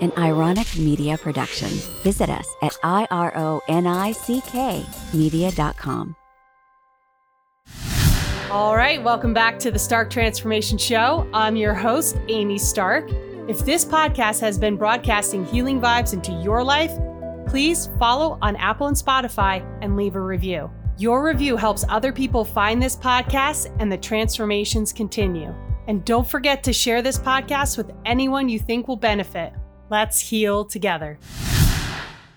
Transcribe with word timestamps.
an 0.00 0.12
ironic 0.16 0.76
media 0.76 1.18
production. 1.18 1.68
Visit 2.02 2.30
us 2.30 2.48
at 2.62 2.72
ironick 2.84 4.14
media.com. 5.14 6.16
All 8.50 8.74
right, 8.74 9.02
welcome 9.02 9.34
back 9.34 9.58
to 9.58 9.70
the 9.70 9.78
Stark 9.78 10.08
Transformation 10.08 10.78
Show. 10.78 11.28
I'm 11.34 11.54
your 11.54 11.74
host, 11.74 12.16
Amy 12.28 12.56
Stark. 12.56 13.10
If 13.46 13.58
this 13.60 13.84
podcast 13.84 14.40
has 14.40 14.58
been 14.58 14.76
broadcasting 14.76 15.44
healing 15.44 15.82
vibes 15.82 16.14
into 16.14 16.32
your 16.32 16.64
life, 16.64 16.92
please 17.46 17.90
follow 17.98 18.38
on 18.40 18.56
Apple 18.56 18.86
and 18.86 18.96
Spotify 18.96 19.62
and 19.82 19.96
leave 19.96 20.16
a 20.16 20.20
review. 20.20 20.70
Your 20.96 21.22
review 21.22 21.56
helps 21.56 21.84
other 21.90 22.10
people 22.10 22.42
find 22.42 22.82
this 22.82 22.96
podcast 22.96 23.74
and 23.80 23.92
the 23.92 23.98
transformations 23.98 24.94
continue. 24.94 25.54
And 25.86 26.04
don't 26.04 26.26
forget 26.26 26.62
to 26.64 26.72
share 26.72 27.02
this 27.02 27.18
podcast 27.18 27.76
with 27.76 27.90
anyone 28.04 28.48
you 28.48 28.58
think 28.58 28.88
will 28.88 28.96
benefit. 28.96 29.52
Let's 29.90 30.20
heal 30.20 30.64
together. 30.64 31.18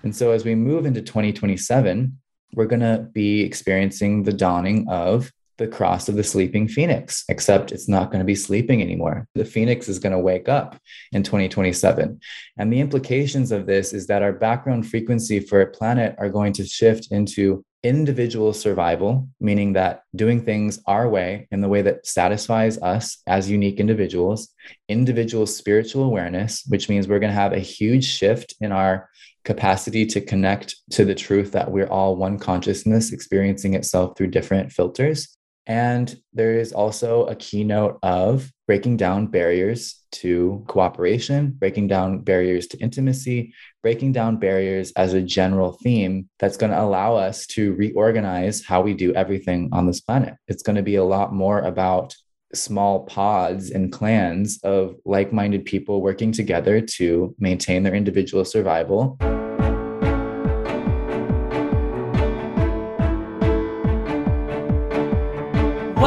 And 0.02 0.14
so, 0.16 0.30
as 0.30 0.44
we 0.44 0.54
move 0.54 0.86
into 0.86 1.02
2027, 1.02 2.18
we're 2.54 2.66
going 2.66 2.80
to 2.80 3.08
be 3.12 3.42
experiencing 3.42 4.22
the 4.22 4.32
dawning 4.32 4.88
of 4.88 5.30
the 5.58 5.68
cross 5.68 6.08
of 6.08 6.16
the 6.16 6.24
sleeping 6.24 6.68
phoenix, 6.68 7.24
except 7.28 7.72
it's 7.72 7.88
not 7.88 8.10
going 8.10 8.20
to 8.20 8.24
be 8.24 8.34
sleeping 8.34 8.82
anymore. 8.82 9.26
The 9.34 9.44
phoenix 9.44 9.88
is 9.88 9.98
going 9.98 10.12
to 10.12 10.18
wake 10.18 10.48
up 10.48 10.78
in 11.12 11.22
2027. 11.22 12.20
And 12.58 12.72
the 12.72 12.80
implications 12.80 13.52
of 13.52 13.66
this 13.66 13.92
is 13.92 14.06
that 14.06 14.22
our 14.22 14.32
background 14.32 14.88
frequency 14.88 15.40
for 15.40 15.60
a 15.60 15.70
planet 15.70 16.14
are 16.18 16.30
going 16.30 16.52
to 16.54 16.64
shift 16.64 17.08
into 17.10 17.64
individual 17.82 18.52
survival, 18.52 19.28
meaning 19.40 19.72
that 19.72 20.02
doing 20.14 20.44
things 20.44 20.80
our 20.86 21.08
way 21.08 21.48
in 21.50 21.60
the 21.60 21.68
way 21.68 21.82
that 21.82 22.06
satisfies 22.06 22.78
us 22.78 23.18
as 23.26 23.50
unique 23.50 23.80
individuals, 23.80 24.48
individual 24.88 25.46
spiritual 25.46 26.04
awareness, 26.04 26.62
which 26.68 26.88
means 26.88 27.08
we're 27.08 27.18
going 27.18 27.32
to 27.32 27.34
have 27.34 27.52
a 27.52 27.58
huge 27.58 28.04
shift 28.04 28.54
in 28.60 28.70
our 28.70 29.08
capacity 29.44 30.06
to 30.06 30.20
connect 30.20 30.76
to 30.90 31.04
the 31.04 31.14
truth 31.14 31.52
that 31.52 31.70
we're 31.70 31.88
all 31.88 32.14
one 32.14 32.38
consciousness 32.38 33.12
experiencing 33.12 33.74
itself 33.74 34.16
through 34.16 34.28
different 34.28 34.70
filters. 34.72 35.36
And 35.66 36.14
there 36.32 36.58
is 36.58 36.72
also 36.72 37.26
a 37.26 37.36
keynote 37.36 37.98
of 38.02 38.50
breaking 38.66 38.96
down 38.96 39.28
barriers 39.28 40.00
to 40.12 40.64
cooperation, 40.66 41.52
breaking 41.52 41.88
down 41.88 42.20
barriers 42.20 42.66
to 42.68 42.78
intimacy, 42.78 43.54
breaking 43.82 44.12
down 44.12 44.38
barriers 44.38 44.92
as 44.92 45.14
a 45.14 45.22
general 45.22 45.78
theme 45.82 46.28
that's 46.38 46.56
going 46.56 46.72
to 46.72 46.80
allow 46.80 47.14
us 47.14 47.46
to 47.48 47.74
reorganize 47.74 48.64
how 48.64 48.82
we 48.82 48.94
do 48.94 49.14
everything 49.14 49.68
on 49.72 49.86
this 49.86 50.00
planet. 50.00 50.34
It's 50.48 50.62
going 50.62 50.76
to 50.76 50.82
be 50.82 50.96
a 50.96 51.04
lot 51.04 51.32
more 51.32 51.60
about 51.60 52.14
small 52.54 53.04
pods 53.06 53.70
and 53.70 53.92
clans 53.92 54.58
of 54.62 54.96
like 55.04 55.32
minded 55.32 55.64
people 55.64 56.02
working 56.02 56.32
together 56.32 56.80
to 56.80 57.34
maintain 57.38 57.82
their 57.82 57.94
individual 57.94 58.44
survival. 58.44 59.18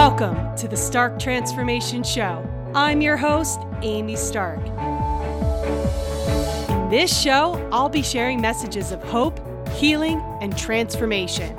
Welcome 0.08 0.56
to 0.58 0.68
the 0.68 0.78
Stark 0.78 1.18
Transformation 1.18 2.04
Show. 2.04 2.48
I'm 2.76 3.02
your 3.02 3.18
host, 3.18 3.60
Amy 3.82 4.16
Stark. 4.16 4.60
In 6.70 6.90
this 6.92 7.20
show, 7.20 7.68
I'll 7.72 7.90
be 7.90 8.04
sharing 8.04 8.40
messages 8.40 8.92
of 8.92 9.02
hope, 9.02 9.40
healing, 9.70 10.22
and 10.42 10.56
transformation. 10.56 11.56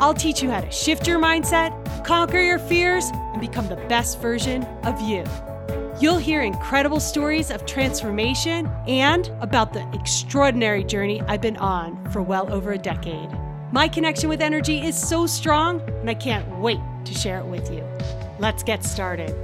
I'll 0.00 0.14
teach 0.14 0.42
you 0.42 0.50
how 0.50 0.62
to 0.62 0.70
shift 0.70 1.06
your 1.06 1.18
mindset, 1.18 1.74
conquer 2.02 2.40
your 2.40 2.58
fears, 2.58 3.04
and 3.12 3.38
become 3.38 3.68
the 3.68 3.76
best 3.76 4.18
version 4.18 4.64
of 4.84 4.98
you. 5.02 5.22
You'll 6.00 6.16
hear 6.16 6.40
incredible 6.40 7.00
stories 7.00 7.50
of 7.50 7.66
transformation 7.66 8.66
and 8.88 9.28
about 9.42 9.74
the 9.74 9.86
extraordinary 9.92 10.84
journey 10.84 11.20
I've 11.28 11.42
been 11.42 11.58
on 11.58 12.10
for 12.12 12.22
well 12.22 12.50
over 12.50 12.72
a 12.72 12.78
decade. 12.78 13.28
My 13.72 13.88
connection 13.88 14.30
with 14.30 14.40
energy 14.40 14.80
is 14.80 14.98
so 14.98 15.26
strong, 15.26 15.82
and 16.00 16.08
I 16.08 16.14
can't 16.14 16.48
wait 16.60 16.80
to 17.04 17.14
share 17.14 17.38
it 17.38 17.46
with 17.46 17.70
you. 17.72 17.84
Let's 18.38 18.62
get 18.62 18.84
started. 18.84 19.34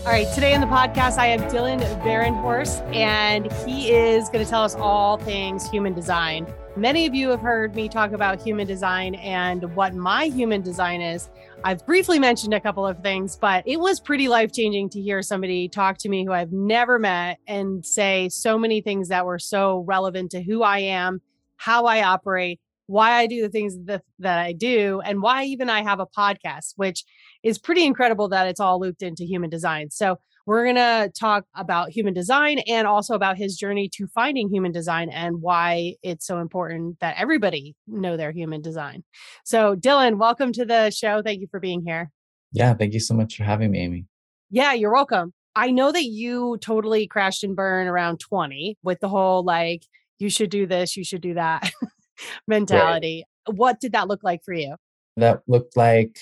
All 0.00 0.12
right, 0.12 0.26
today 0.34 0.54
on 0.54 0.62
the 0.62 0.66
podcast, 0.66 1.18
I 1.18 1.26
have 1.26 1.52
Dylan 1.52 1.80
Varenhorst, 2.02 2.80
and 2.94 3.52
he 3.68 3.92
is 3.92 4.30
going 4.30 4.42
to 4.42 4.50
tell 4.50 4.62
us 4.62 4.74
all 4.74 5.18
things 5.18 5.70
human 5.70 5.92
design. 5.92 6.46
Many 6.74 7.04
of 7.06 7.14
you 7.14 7.28
have 7.28 7.42
heard 7.42 7.74
me 7.74 7.86
talk 7.86 8.12
about 8.12 8.40
human 8.40 8.66
design 8.66 9.16
and 9.16 9.74
what 9.76 9.94
my 9.94 10.24
human 10.24 10.62
design 10.62 11.02
is. 11.02 11.28
I've 11.64 11.84
briefly 11.84 12.18
mentioned 12.18 12.54
a 12.54 12.60
couple 12.60 12.86
of 12.86 13.02
things, 13.02 13.36
but 13.36 13.62
it 13.66 13.78
was 13.78 14.00
pretty 14.00 14.26
life 14.28 14.52
changing 14.52 14.88
to 14.90 15.00
hear 15.02 15.20
somebody 15.20 15.68
talk 15.68 15.98
to 15.98 16.08
me 16.08 16.24
who 16.24 16.32
I've 16.32 16.52
never 16.52 16.98
met 16.98 17.38
and 17.46 17.84
say 17.84 18.30
so 18.30 18.56
many 18.56 18.80
things 18.80 19.08
that 19.08 19.26
were 19.26 19.38
so 19.38 19.80
relevant 19.80 20.30
to 20.30 20.42
who 20.42 20.62
I 20.62 20.78
am, 20.78 21.20
how 21.56 21.84
I 21.84 22.04
operate, 22.04 22.58
why 22.90 23.12
I 23.12 23.26
do 23.26 23.40
the 23.40 23.48
things 23.48 23.76
that, 23.84 24.02
that 24.18 24.38
I 24.38 24.52
do, 24.52 25.00
and 25.04 25.22
why 25.22 25.44
even 25.44 25.70
I 25.70 25.82
have 25.82 26.00
a 26.00 26.06
podcast, 26.06 26.72
which 26.76 27.04
is 27.42 27.58
pretty 27.58 27.84
incredible 27.84 28.28
that 28.30 28.48
it's 28.48 28.60
all 28.60 28.80
looped 28.80 29.02
into 29.02 29.24
human 29.24 29.48
design. 29.48 29.90
So, 29.90 30.18
we're 30.46 30.64
going 30.64 30.76
to 30.76 31.12
talk 31.16 31.44
about 31.54 31.90
human 31.90 32.12
design 32.12 32.58
and 32.60 32.88
also 32.88 33.14
about 33.14 33.36
his 33.36 33.56
journey 33.56 33.88
to 33.94 34.08
finding 34.08 34.48
human 34.48 34.72
design 34.72 35.08
and 35.10 35.40
why 35.40 35.94
it's 36.02 36.26
so 36.26 36.38
important 36.38 36.98
that 36.98 37.14
everybody 37.18 37.76
know 37.86 38.16
their 38.16 38.32
human 38.32 38.60
design. 38.60 39.04
So, 39.44 39.76
Dylan, 39.76 40.18
welcome 40.18 40.52
to 40.54 40.64
the 40.64 40.90
show. 40.90 41.22
Thank 41.22 41.40
you 41.40 41.46
for 41.50 41.60
being 41.60 41.82
here. 41.86 42.10
Yeah, 42.52 42.74
thank 42.74 42.94
you 42.94 43.00
so 43.00 43.14
much 43.14 43.36
for 43.36 43.44
having 43.44 43.70
me, 43.70 43.78
Amy. 43.78 44.06
Yeah, 44.50 44.72
you're 44.72 44.92
welcome. 44.92 45.32
I 45.54 45.70
know 45.70 45.92
that 45.92 46.04
you 46.04 46.58
totally 46.60 47.06
crashed 47.06 47.44
and 47.44 47.54
burned 47.54 47.88
around 47.88 48.18
20 48.18 48.78
with 48.82 48.98
the 48.98 49.08
whole 49.08 49.44
like, 49.44 49.84
you 50.18 50.30
should 50.30 50.50
do 50.50 50.66
this, 50.66 50.96
you 50.96 51.04
should 51.04 51.22
do 51.22 51.34
that. 51.34 51.70
mentality. 52.46 53.24
Right. 53.48 53.56
What 53.56 53.80
did 53.80 53.92
that 53.92 54.08
look 54.08 54.22
like 54.22 54.42
for 54.44 54.54
you? 54.54 54.76
That 55.16 55.42
looked 55.46 55.76
like 55.76 56.20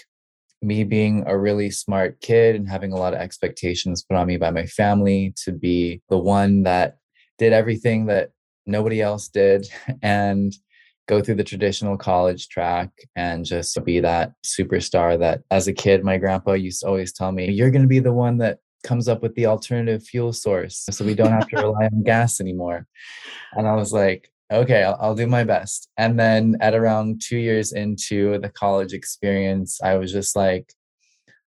me 0.63 0.85
being 0.85 1.25
a 1.27 1.39
really 1.39 1.71
smart 1.71 2.21
kid 2.21 2.57
and 2.57 2.69
having 2.69 2.93
a 2.93 2.97
lot 2.97 3.15
of 3.15 3.21
expectations 3.21 4.03
put 4.03 4.17
on 4.17 4.27
me 4.27 4.37
by 4.37 4.51
my 4.51 4.67
family 4.67 5.33
to 5.45 5.53
be 5.53 6.03
the 6.09 6.19
one 6.19 6.65
that 6.65 6.99
did 7.39 7.53
everything 7.53 8.07
that 8.07 8.31
nobody 8.67 9.01
else 9.01 9.29
did 9.29 9.67
and 10.03 10.55
go 11.07 11.23
through 11.23 11.37
the 11.37 11.45
traditional 11.45 11.97
college 11.97 12.49
track 12.49 12.91
and 13.17 13.45
just 13.45 13.83
be 13.85 13.99
that 13.99 14.33
superstar 14.45 15.19
that 15.19 15.43
as 15.51 15.67
a 15.67 15.73
kid 15.73 16.05
my 16.05 16.19
grandpa 16.19 16.53
used 16.53 16.81
to 16.81 16.87
always 16.87 17.13
tell 17.13 17.33
me 17.33 17.51
you're 17.51 17.71
going 17.71 17.83
to 17.83 17.89
be 17.89 17.99
the 17.99 18.13
one 18.13 18.39
that 18.39 18.59
comes 18.85 19.09
up 19.09 19.23
with 19.23 19.35
the 19.35 19.47
alternative 19.47 20.03
fuel 20.03 20.33
source 20.33 20.87
so 20.91 21.05
we 21.05 21.15
don't 21.15 21.33
have 21.33 21.49
to 21.49 21.57
rely 21.63 21.87
on 21.87 22.03
gas 22.03 22.41
anymore 22.41 22.87
and 23.55 23.67
i 23.67 23.75
was 23.75 23.93
like 23.93 24.31
okay 24.51 24.83
I'll, 24.83 24.97
I'll, 25.01 25.15
do 25.15 25.27
my 25.27 25.45
best. 25.45 25.89
And 25.97 26.19
then 26.19 26.57
at 26.61 26.75
around 26.75 27.21
two 27.23 27.39
years 27.39 27.73
into 27.73 28.39
the 28.39 28.49
college 28.49 28.93
experience 28.93 29.81
i 29.83 29.95
was 29.95 30.13
just 30.13 30.37
like 30.37 30.73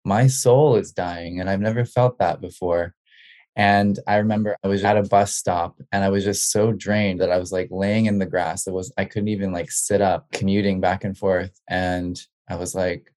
my 0.04 0.26
soul 0.26 0.76
is 0.76 0.92
dying 0.92 1.40
and 1.40 1.48
i've 1.48 1.60
never 1.60 1.84
felt 1.84 2.18
that 2.18 2.40
before. 2.40 2.94
And 3.56 3.98
i 4.06 4.16
remember 4.16 4.56
i 4.64 4.68
was 4.68 4.84
at 4.84 4.96
a 4.96 5.02
bus 5.02 5.34
stop 5.34 5.80
and 5.92 6.04
i 6.04 6.08
was 6.08 6.24
just 6.24 6.50
so 6.50 6.72
drained 6.72 7.20
that 7.20 7.30
i 7.30 7.38
was 7.38 7.52
like 7.52 7.68
laying 7.70 8.06
in 8.06 8.18
the 8.18 8.26
grass 8.26 8.66
it 8.66 8.74
was 8.74 8.92
i 8.98 9.04
couldn't 9.04 9.28
even 9.28 9.52
like 9.52 9.70
sit 9.70 10.00
up 10.00 10.26
commuting 10.32 10.80
back 10.80 11.04
and 11.04 11.16
forth. 11.16 11.60
And 11.68 12.20
i 12.48 12.56
was 12.56 12.74
like 12.74 13.12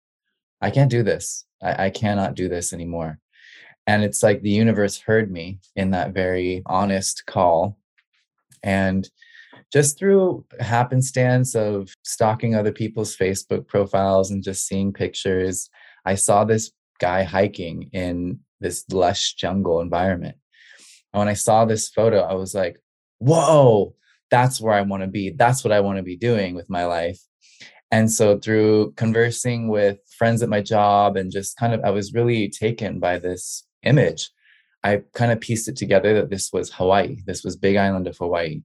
i 0.61 0.69
can't 0.71 0.91
do 0.91 1.03
this. 1.03 1.45
I, 1.61 1.85
I 1.85 1.89
cannot 1.89 2.35
do 2.35 2.47
this 2.47 2.73
anymore. 2.73 3.19
And 3.87 4.03
it's 4.03 4.21
like 4.21 4.41
the 4.41 4.49
universe 4.49 4.99
heard 4.99 5.31
me 5.31 5.59
in 5.75 5.91
that 5.91 6.13
very 6.13 6.61
honest 6.65 7.25
call. 7.25 7.77
And 8.61 9.09
just 9.71 9.99
through 9.99 10.45
happenstance 10.59 11.55
of 11.55 11.93
stalking 12.03 12.55
other 12.55 12.71
people's 12.71 13.15
Facebook 13.15 13.67
profiles 13.67 14.31
and 14.31 14.43
just 14.43 14.65
seeing 14.65 14.93
pictures, 14.93 15.69
I 16.05 16.15
saw 16.15 16.45
this 16.45 16.71
guy 16.99 17.23
hiking 17.23 17.89
in 17.91 18.39
this 18.59 18.85
lush 18.91 19.33
jungle 19.33 19.81
environment. 19.81 20.37
And 21.13 21.19
when 21.19 21.27
I 21.27 21.33
saw 21.33 21.65
this 21.65 21.89
photo, 21.89 22.21
I 22.21 22.33
was 22.33 22.55
like, 22.55 22.79
whoa, 23.19 23.95
that's 24.31 24.61
where 24.61 24.73
I 24.73 24.81
want 24.81 25.03
to 25.03 25.07
be. 25.07 25.31
That's 25.31 25.63
what 25.63 25.73
I 25.73 25.81
want 25.81 25.97
to 25.97 26.03
be 26.03 26.15
doing 26.15 26.55
with 26.55 26.69
my 26.69 26.85
life. 26.85 27.19
And 27.91 28.11
so 28.11 28.37
through 28.37 28.93
conversing 28.93 29.69
with 29.69 29.99
friends 30.17 30.41
at 30.41 30.49
my 30.49 30.61
job 30.61 31.15
and 31.15 31.31
just 31.31 31.57
kind 31.57 31.73
of, 31.73 31.81
I 31.83 31.91
was 31.91 32.13
really 32.13 32.49
taken 32.49 32.99
by 32.99 33.19
this 33.19 33.65
image. 33.83 34.29
I 34.83 35.03
kind 35.13 35.31
of 35.31 35.39
pieced 35.39 35.67
it 35.67 35.77
together 35.77 36.13
that 36.15 36.29
this 36.29 36.51
was 36.51 36.71
Hawaii. 36.71 37.17
This 37.25 37.43
was 37.43 37.55
Big 37.55 37.77
Island 37.77 38.07
of 38.07 38.17
Hawaii 38.17 38.61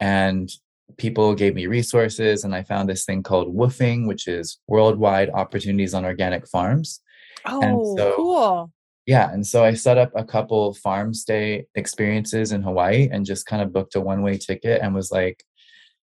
and 0.00 0.50
people 0.96 1.34
gave 1.34 1.54
me 1.54 1.66
resources 1.66 2.44
and 2.44 2.54
i 2.54 2.62
found 2.62 2.88
this 2.88 3.04
thing 3.04 3.22
called 3.22 3.54
WWOOFing 3.54 4.06
which 4.06 4.26
is 4.26 4.58
worldwide 4.66 5.30
opportunities 5.30 5.94
on 5.94 6.04
organic 6.04 6.46
farms 6.48 7.00
oh 7.46 7.96
so, 7.96 8.12
cool 8.16 8.72
yeah 9.06 9.32
and 9.32 9.46
so 9.46 9.64
i 9.64 9.72
set 9.72 9.98
up 9.98 10.10
a 10.14 10.24
couple 10.24 10.74
farm 10.74 11.14
stay 11.14 11.66
experiences 11.74 12.52
in 12.52 12.62
hawaii 12.62 13.08
and 13.10 13.24
just 13.24 13.46
kind 13.46 13.62
of 13.62 13.72
booked 13.72 13.94
a 13.94 14.00
one 14.00 14.22
way 14.22 14.36
ticket 14.36 14.80
and 14.82 14.94
was 14.94 15.10
like 15.10 15.44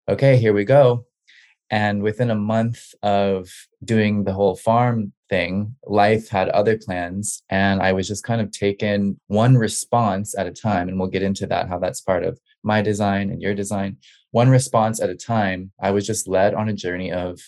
okay 0.08 0.38
here 0.38 0.54
we 0.54 0.64
go 0.64 1.06
and 1.72 2.04
within 2.04 2.30
a 2.30 2.36
month 2.36 2.94
of 3.02 3.50
doing 3.84 4.24
the 4.24 4.34
whole 4.34 4.56
farm 4.56 5.14
thing. 5.30 5.76
Life 5.86 6.30
had 6.30 6.50
other 6.50 6.78
plans, 6.78 7.44
and 7.50 7.82
I 7.82 7.94
was 7.94 8.08
just 8.08 8.24
kind 8.24 8.42
of 8.42 8.52
taken 8.52 9.20
one 9.28 9.58
response 9.58 10.38
at 10.38 10.48
a 10.48 10.52
time. 10.52 10.88
And 10.88 11.00
we'll 11.00 11.10
get 11.10 11.24
into 11.24 11.48
that, 11.48 11.68
how 11.68 11.80
that's 11.80 12.02
part 12.02 12.24
of 12.24 12.40
my 12.66 12.82
design 12.82 13.30
and 13.30 13.42
your 13.42 13.54
design. 13.54 13.98
One 14.32 14.50
response 14.50 15.02
at 15.02 15.10
a 15.10 15.16
time, 15.16 15.72
I 15.82 15.92
was 15.92 16.06
just 16.06 16.28
led 16.28 16.54
on 16.54 16.68
a 16.68 16.74
journey 16.74 17.12
of 17.12 17.40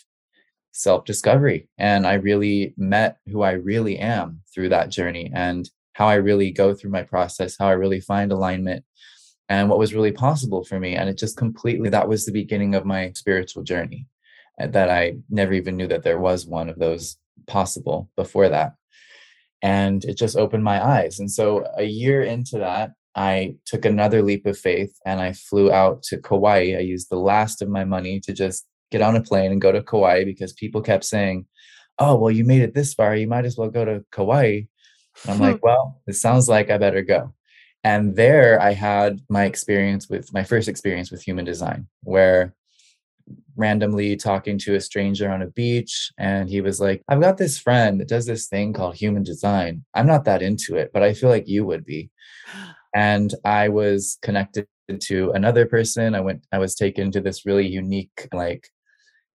self 0.71 1.05
discovery. 1.05 1.67
And 1.77 2.05
I 2.05 2.13
really 2.13 2.73
met 2.77 3.17
who 3.27 3.41
I 3.41 3.51
really 3.51 3.97
am 3.97 4.41
through 4.53 4.69
that 4.69 4.89
journey 4.89 5.31
and 5.33 5.69
how 5.93 6.07
I 6.07 6.15
really 6.15 6.51
go 6.51 6.73
through 6.73 6.91
my 6.91 7.03
process, 7.03 7.57
how 7.57 7.67
I 7.67 7.71
really 7.71 7.99
find 7.99 8.31
alignment 8.31 8.85
and 9.49 9.69
what 9.69 9.79
was 9.79 9.95
really 9.95 10.11
possible 10.11 10.63
for 10.63 10.79
me. 10.79 10.95
And 10.95 11.09
it 11.09 11.17
just 11.17 11.35
completely, 11.35 11.89
that 11.89 12.07
was 12.07 12.25
the 12.25 12.31
beginning 12.31 12.75
of 12.75 12.85
my 12.85 13.11
spiritual 13.15 13.63
journey 13.63 14.05
uh, 14.61 14.67
that 14.67 14.91
I 14.91 15.17
never 15.29 15.53
even 15.53 15.75
knew 15.75 15.87
that 15.87 16.03
there 16.03 16.19
was 16.19 16.45
one 16.45 16.69
of 16.69 16.77
those 16.77 17.17
possible 17.47 18.09
before 18.15 18.49
that. 18.49 18.73
And 19.63 20.05
it 20.05 20.17
just 20.17 20.37
opened 20.37 20.63
my 20.63 20.85
eyes. 20.85 21.19
And 21.19 21.31
so 21.31 21.65
a 21.75 21.83
year 21.83 22.21
into 22.21 22.59
that, 22.59 22.91
I 23.17 23.55
took 23.65 23.83
another 23.83 24.21
leap 24.21 24.45
of 24.45 24.57
faith 24.57 24.95
and 25.05 25.19
I 25.19 25.33
flew 25.33 25.71
out 25.71 26.03
to 26.03 26.19
Kauai. 26.19 26.75
I 26.77 26.81
used 26.81 27.09
the 27.09 27.17
last 27.17 27.63
of 27.63 27.67
my 27.67 27.83
money 27.83 28.19
to 28.21 28.31
just 28.31 28.67
get 28.91 29.01
on 29.01 29.15
a 29.15 29.23
plane 29.23 29.51
and 29.51 29.59
go 29.59 29.71
to 29.71 29.81
Kauai 29.81 30.23
because 30.23 30.53
people 30.53 30.81
kept 30.81 31.03
saying, 31.03 31.47
Oh, 31.97 32.15
well, 32.15 32.29
you 32.29 32.45
made 32.45 32.61
it 32.61 32.75
this 32.75 32.93
far. 32.93 33.15
You 33.15 33.27
might 33.27 33.45
as 33.45 33.57
well 33.57 33.69
go 33.69 33.83
to 33.83 34.05
Kauai. 34.11 34.61
And 35.23 35.31
I'm 35.31 35.39
like, 35.39 35.55
hmm. 35.55 35.65
Well, 35.65 35.99
it 36.05 36.13
sounds 36.13 36.47
like 36.47 36.69
I 36.69 36.77
better 36.77 37.01
go. 37.01 37.33
And 37.83 38.15
there 38.15 38.61
I 38.61 38.73
had 38.73 39.19
my 39.29 39.45
experience 39.45 40.07
with 40.07 40.31
my 40.31 40.43
first 40.43 40.67
experience 40.67 41.09
with 41.09 41.23
human 41.23 41.45
design, 41.45 41.87
where 42.03 42.53
randomly 43.55 44.15
talking 44.15 44.59
to 44.59 44.75
a 44.75 44.81
stranger 44.81 45.29
on 45.29 45.41
a 45.41 45.47
beach 45.47 46.11
and 46.17 46.47
he 46.47 46.61
was 46.61 46.79
like 46.79 47.03
i've 47.09 47.19
got 47.19 47.37
this 47.37 47.57
friend 47.57 47.99
that 47.99 48.07
does 48.07 48.25
this 48.25 48.47
thing 48.47 48.71
called 48.71 48.95
human 48.95 49.23
design 49.23 49.83
i'm 49.95 50.07
not 50.07 50.25
that 50.25 50.41
into 50.41 50.75
it 50.75 50.91
but 50.93 51.03
i 51.03 51.13
feel 51.13 51.29
like 51.29 51.47
you 51.47 51.65
would 51.65 51.83
be 51.83 52.09
and 52.97 53.35
i 53.45 53.69
was 53.69 54.17
connected 54.23 54.67
to 54.99 55.31
another 55.31 55.65
person. 55.65 56.15
I 56.15 56.21
went 56.21 56.45
i 56.51 56.57
was 56.57 56.73
taken 56.75 57.11
to 57.11 57.21
this 57.21 57.45
really 57.45 57.67
unique 57.67 58.27
like 58.33 58.69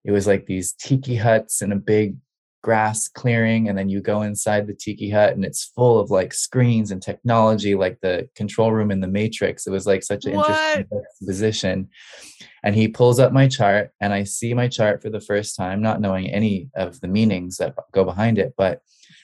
it 0.03 0.11
was 0.11 0.27
like 0.27 0.45
these 0.45 0.73
tiki 0.73 1.15
huts 1.15 1.61
in 1.61 1.71
a 1.71 1.77
big 1.77 2.17
grass 2.61 3.07
clearing 3.07 3.67
and 3.67 3.77
then 3.77 3.89
you 3.89 4.01
go 4.01 4.21
inside 4.21 4.67
the 4.67 4.73
tiki 4.73 5.09
hut 5.09 5.33
and 5.33 5.45
it's 5.45 5.71
full 5.75 5.99
of 5.99 6.09
like 6.09 6.33
screens 6.33 6.91
and 6.91 7.01
technology 7.01 7.75
like 7.75 7.99
the 8.01 8.27
control 8.35 8.71
room 8.71 8.89
in 8.89 9.01
the 9.01 9.07
matrix. 9.19 9.67
It 9.67 9.71
was 9.71 9.85
like 9.85 10.01
such 10.01 10.25
an 10.25 10.35
what? 10.35 10.49
interesting 10.49 11.03
position 11.27 11.89
and 12.63 12.73
he 12.73 12.87
pulls 12.87 13.19
up 13.19 13.31
my 13.33 13.47
chart 13.47 13.91
and 14.01 14.13
i 14.13 14.23
see 14.23 14.53
my 14.53 14.67
chart 14.67 15.01
for 15.01 15.09
the 15.09 15.21
first 15.21 15.55
time 15.55 15.81
not 15.81 16.01
knowing 16.01 16.29
any 16.29 16.69
of 16.75 16.99
the 17.01 17.07
meanings 17.07 17.57
that 17.57 17.75
go 17.91 18.03
behind 18.03 18.37
it 18.37 18.53
but 18.57 18.81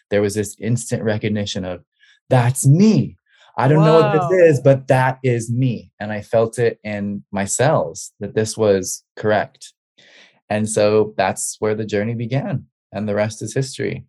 there 0.09 0.21
was 0.21 0.35
this 0.35 0.55
instant 0.59 1.01
recognition 1.03 1.63
of 1.65 1.83
that's 2.29 2.67
me 2.67 3.17
i 3.59 3.67
don't 3.67 3.79
Whoa. 3.79 3.85
know 3.85 4.01
what 4.01 4.29
this 4.29 4.55
is 4.55 4.61
but 4.61 4.87
that 4.87 5.19
is 5.23 5.51
me 5.51 5.91
and 5.99 6.11
i 6.11 6.21
felt 6.21 6.57
it 6.57 6.79
in 6.83 7.23
my 7.31 7.45
cells 7.45 8.11
that 8.19 8.33
this 8.33 8.57
was 8.57 9.03
correct 9.15 9.73
and 10.49 10.67
so 10.67 11.13
that's 11.15 11.57
where 11.59 11.75
the 11.75 11.85
journey 11.85 12.15
began 12.15 12.65
and 12.91 13.07
the 13.07 13.15
rest 13.15 13.41
is 13.41 13.53
history. 13.53 14.05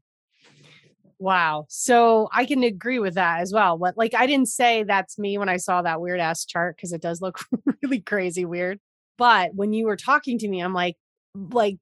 Wow. 1.18 1.66
So 1.68 2.30
I 2.32 2.46
can 2.46 2.62
agree 2.62 2.98
with 2.98 3.14
that 3.14 3.40
as 3.40 3.52
well. 3.52 3.76
But 3.76 3.98
like 3.98 4.14
I 4.14 4.26
didn't 4.26 4.48
say 4.48 4.84
that's 4.84 5.18
me 5.18 5.36
when 5.36 5.50
I 5.50 5.58
saw 5.58 5.82
that 5.82 6.00
weird 6.00 6.18
ass 6.18 6.46
chart 6.46 6.76
because 6.76 6.92
it 6.94 7.02
does 7.02 7.20
look 7.20 7.40
really 7.82 8.00
crazy 8.00 8.46
weird. 8.46 8.80
But 9.18 9.54
when 9.54 9.74
you 9.74 9.84
were 9.84 9.96
talking 9.96 10.38
to 10.38 10.48
me, 10.48 10.60
I'm 10.60 10.72
like, 10.72 10.96
like 11.34 11.76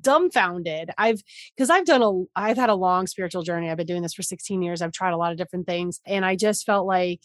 dumbfounded. 0.00 0.90
I've 0.98 1.22
because 1.56 1.70
I've 1.70 1.84
done 1.84 2.02
a 2.02 2.22
I've 2.36 2.56
had 2.56 2.70
a 2.70 2.74
long 2.74 3.06
spiritual 3.06 3.42
journey. 3.42 3.70
I've 3.70 3.76
been 3.76 3.86
doing 3.86 4.02
this 4.02 4.14
for 4.14 4.22
16 4.22 4.62
years. 4.62 4.82
I've 4.82 4.92
tried 4.92 5.12
a 5.12 5.16
lot 5.16 5.32
of 5.32 5.38
different 5.38 5.66
things. 5.66 6.00
And 6.06 6.24
I 6.24 6.36
just 6.36 6.66
felt 6.66 6.86
like 6.86 7.20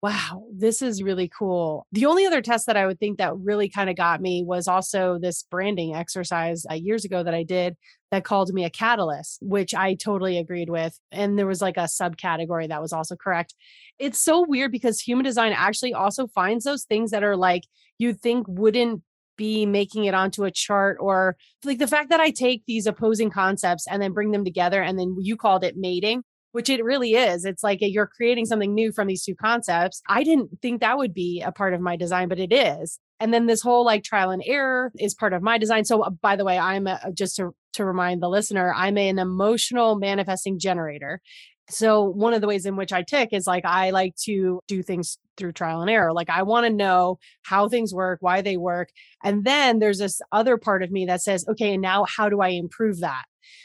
wow, 0.00 0.44
this 0.54 0.80
is 0.80 1.02
really 1.02 1.28
cool. 1.28 1.86
The 1.90 2.06
only 2.06 2.24
other 2.24 2.40
test 2.40 2.66
that 2.66 2.76
I 2.76 2.86
would 2.86 3.00
think 3.00 3.18
that 3.18 3.36
really 3.36 3.68
kind 3.68 3.90
of 3.90 3.96
got 3.96 4.20
me 4.20 4.44
was 4.44 4.68
also 4.68 5.18
this 5.18 5.42
branding 5.42 5.94
exercise 5.94 6.64
uh, 6.70 6.74
years 6.74 7.04
ago 7.04 7.22
that 7.24 7.34
I 7.34 7.42
did 7.42 7.76
that 8.12 8.24
called 8.24 8.52
me 8.54 8.64
a 8.64 8.70
catalyst, 8.70 9.38
which 9.42 9.74
I 9.74 9.94
totally 9.94 10.38
agreed 10.38 10.70
with. 10.70 10.98
And 11.10 11.36
there 11.36 11.48
was 11.48 11.60
like 11.60 11.76
a 11.76 11.82
subcategory 11.82 12.68
that 12.68 12.80
was 12.80 12.92
also 12.92 13.16
correct. 13.16 13.54
It's 13.98 14.20
so 14.20 14.44
weird 14.46 14.70
because 14.70 15.00
human 15.00 15.24
design 15.24 15.52
actually 15.52 15.94
also 15.94 16.28
finds 16.28 16.64
those 16.64 16.84
things 16.84 17.10
that 17.10 17.24
are 17.24 17.36
like 17.36 17.64
you 17.98 18.14
think 18.14 18.46
wouldn't 18.48 19.02
be 19.38 19.64
making 19.64 20.04
it 20.04 20.12
onto 20.12 20.44
a 20.44 20.50
chart 20.50 20.98
or 21.00 21.36
like 21.64 21.78
the 21.78 21.86
fact 21.86 22.10
that 22.10 22.20
I 22.20 22.30
take 22.30 22.64
these 22.66 22.86
opposing 22.86 23.30
concepts 23.30 23.86
and 23.90 24.02
then 24.02 24.12
bring 24.12 24.32
them 24.32 24.44
together 24.44 24.82
and 24.82 24.98
then 24.98 25.16
you 25.18 25.36
called 25.36 25.64
it 25.64 25.76
mating 25.78 26.24
which 26.52 26.68
it 26.68 26.82
really 26.82 27.12
is. 27.12 27.44
It's 27.44 27.62
like 27.62 27.78
you're 27.80 28.06
creating 28.06 28.46
something 28.46 28.74
new 28.74 28.92
from 28.92 29.06
these 29.06 29.24
two 29.24 29.34
concepts. 29.34 30.02
I 30.08 30.24
didn't 30.24 30.60
think 30.60 30.80
that 30.80 30.98
would 30.98 31.14
be 31.14 31.42
a 31.42 31.52
part 31.52 31.74
of 31.74 31.80
my 31.80 31.96
design, 31.96 32.28
but 32.28 32.38
it 32.38 32.52
is. 32.52 32.98
And 33.20 33.34
then 33.34 33.46
this 33.46 33.62
whole 33.62 33.84
like 33.84 34.04
trial 34.04 34.30
and 34.30 34.42
error 34.44 34.92
is 34.98 35.14
part 35.14 35.32
of 35.32 35.42
my 35.42 35.58
design. 35.58 35.84
So, 35.84 36.02
uh, 36.02 36.10
by 36.10 36.36
the 36.36 36.44
way, 36.44 36.58
I'm 36.58 36.86
a, 36.86 37.00
just 37.12 37.36
to, 37.36 37.54
to 37.74 37.84
remind 37.84 38.22
the 38.22 38.28
listener, 38.28 38.72
I'm 38.74 38.96
an 38.96 39.18
emotional 39.18 39.96
manifesting 39.96 40.58
generator. 40.58 41.20
So, 41.70 42.02
one 42.02 42.32
of 42.34 42.40
the 42.40 42.46
ways 42.46 42.66
in 42.66 42.76
which 42.76 42.92
I 42.92 43.02
tick 43.02 43.30
is 43.32 43.46
like 43.46 43.64
I 43.64 43.90
like 43.90 44.16
to 44.24 44.60
do 44.66 44.82
things 44.82 45.18
through 45.36 45.52
trial 45.52 45.80
and 45.82 45.90
error. 45.90 46.12
Like, 46.12 46.30
I 46.30 46.42
want 46.42 46.66
to 46.66 46.72
know 46.72 47.18
how 47.42 47.68
things 47.68 47.94
work, 47.94 48.18
why 48.20 48.40
they 48.40 48.56
work. 48.56 48.88
And 49.22 49.44
then 49.44 49.78
there's 49.78 49.98
this 49.98 50.20
other 50.32 50.56
part 50.56 50.82
of 50.82 50.90
me 50.90 51.06
that 51.06 51.22
says, 51.22 51.44
okay, 51.48 51.76
now 51.76 52.04
how 52.04 52.28
do 52.28 52.40
I 52.40 52.48
improve 52.48 53.00
that? 53.00 53.24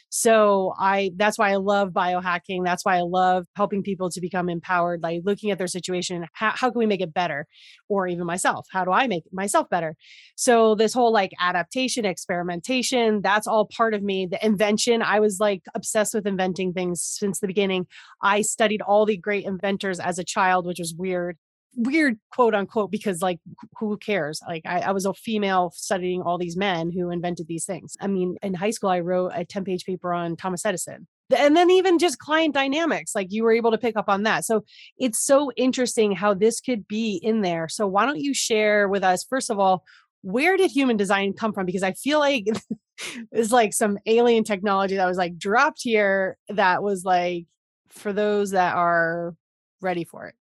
So 0.09 0.73
I 0.77 1.11
that's 1.15 1.37
why 1.37 1.51
I 1.51 1.55
love 1.55 1.89
biohacking. 1.89 2.63
That's 2.63 2.85
why 2.85 2.97
I 2.97 3.01
love 3.01 3.45
helping 3.55 3.83
people 3.83 4.09
to 4.11 4.21
become 4.21 4.49
empowered, 4.49 5.01
like 5.01 5.21
looking 5.25 5.51
at 5.51 5.57
their 5.57 5.67
situation. 5.67 6.25
How, 6.33 6.51
how 6.55 6.69
can 6.69 6.79
we 6.79 6.85
make 6.85 7.01
it 7.01 7.13
better? 7.13 7.47
Or 7.89 8.07
even 8.07 8.25
myself, 8.25 8.67
how 8.71 8.85
do 8.85 8.91
I 8.91 9.07
make 9.07 9.23
myself 9.31 9.69
better? 9.69 9.95
So 10.35 10.75
this 10.75 10.93
whole 10.93 11.11
like 11.11 11.31
adaptation, 11.39 12.05
experimentation, 12.05 13.21
that's 13.21 13.47
all 13.47 13.67
part 13.75 13.93
of 13.93 14.03
me. 14.03 14.27
The 14.29 14.43
invention, 14.45 15.01
I 15.01 15.19
was 15.19 15.37
like 15.39 15.63
obsessed 15.73 16.13
with 16.13 16.27
inventing 16.27 16.73
things 16.73 17.01
since 17.01 17.39
the 17.39 17.47
beginning. 17.47 17.87
I 18.21 18.41
studied 18.41 18.81
all 18.81 19.05
the 19.05 19.17
great 19.17 19.45
inventors 19.45 19.99
as 19.99 20.19
a 20.19 20.23
child, 20.23 20.65
which 20.65 20.79
was 20.79 20.93
weird 20.97 21.37
weird 21.75 22.17
quote 22.31 22.53
unquote 22.53 22.91
because 22.91 23.21
like 23.21 23.39
who 23.77 23.97
cares? 23.97 24.39
Like 24.47 24.63
I, 24.65 24.79
I, 24.79 24.91
was 24.91 25.05
a 25.05 25.13
female 25.13 25.71
studying 25.75 26.21
all 26.21 26.37
these 26.37 26.55
men 26.55 26.91
who 26.91 27.09
invented 27.09 27.47
these 27.47 27.65
things. 27.65 27.95
I 27.99 28.07
mean 28.07 28.35
in 28.41 28.53
high 28.53 28.69
school 28.69 28.89
i 28.89 28.99
wrote 28.99 29.31
a 29.33 29.45
10 29.45 29.63
page 29.63 29.85
paper 29.85 30.13
on 30.13 30.35
thomas 30.35 30.65
edison. 30.65 31.07
And 31.35 31.55
then 31.55 31.71
even 31.71 31.97
just 31.97 32.19
client 32.19 32.53
dynamics 32.53 33.15
like 33.15 33.27
you 33.31 33.43
were 33.43 33.53
able 33.53 33.71
to 33.71 33.77
pick 33.77 33.95
up 33.95 34.07
on 34.07 34.23
that. 34.23 34.45
So 34.45 34.63
it's 34.97 35.19
so 35.19 35.51
interesting 35.55 36.11
how 36.11 36.33
this 36.33 36.59
could 36.61 36.87
be 36.87 37.19
in 37.23 37.41
there. 37.41 37.67
So 37.69 37.87
why 37.87 38.05
don't 38.05 38.19
you 38.19 38.33
share 38.33 38.87
with 38.87 39.03
us 39.03 39.23
first 39.23 39.49
of 39.49 39.59
all 39.59 39.83
where 40.21 40.55
did 40.55 40.71
human 40.71 40.95
design 40.95 41.33
come 41.33 41.53
from? 41.53 41.65
Because 41.65 41.83
i 41.83 41.93
feel 41.93 42.19
like 42.19 42.45
it's 43.31 43.51
like 43.51 43.73
some 43.73 43.97
alien 44.05 44.43
technology 44.43 44.95
that 44.95 45.07
was 45.07 45.17
like 45.17 45.37
dropped 45.37 45.79
here 45.81 46.37
that 46.49 46.83
was 46.83 47.03
like 47.03 47.45
for 47.89 48.13
those 48.13 48.51
that 48.51 48.75
are 48.75 49.35
ready 49.81 50.03
for 50.03 50.27
it. 50.27 50.35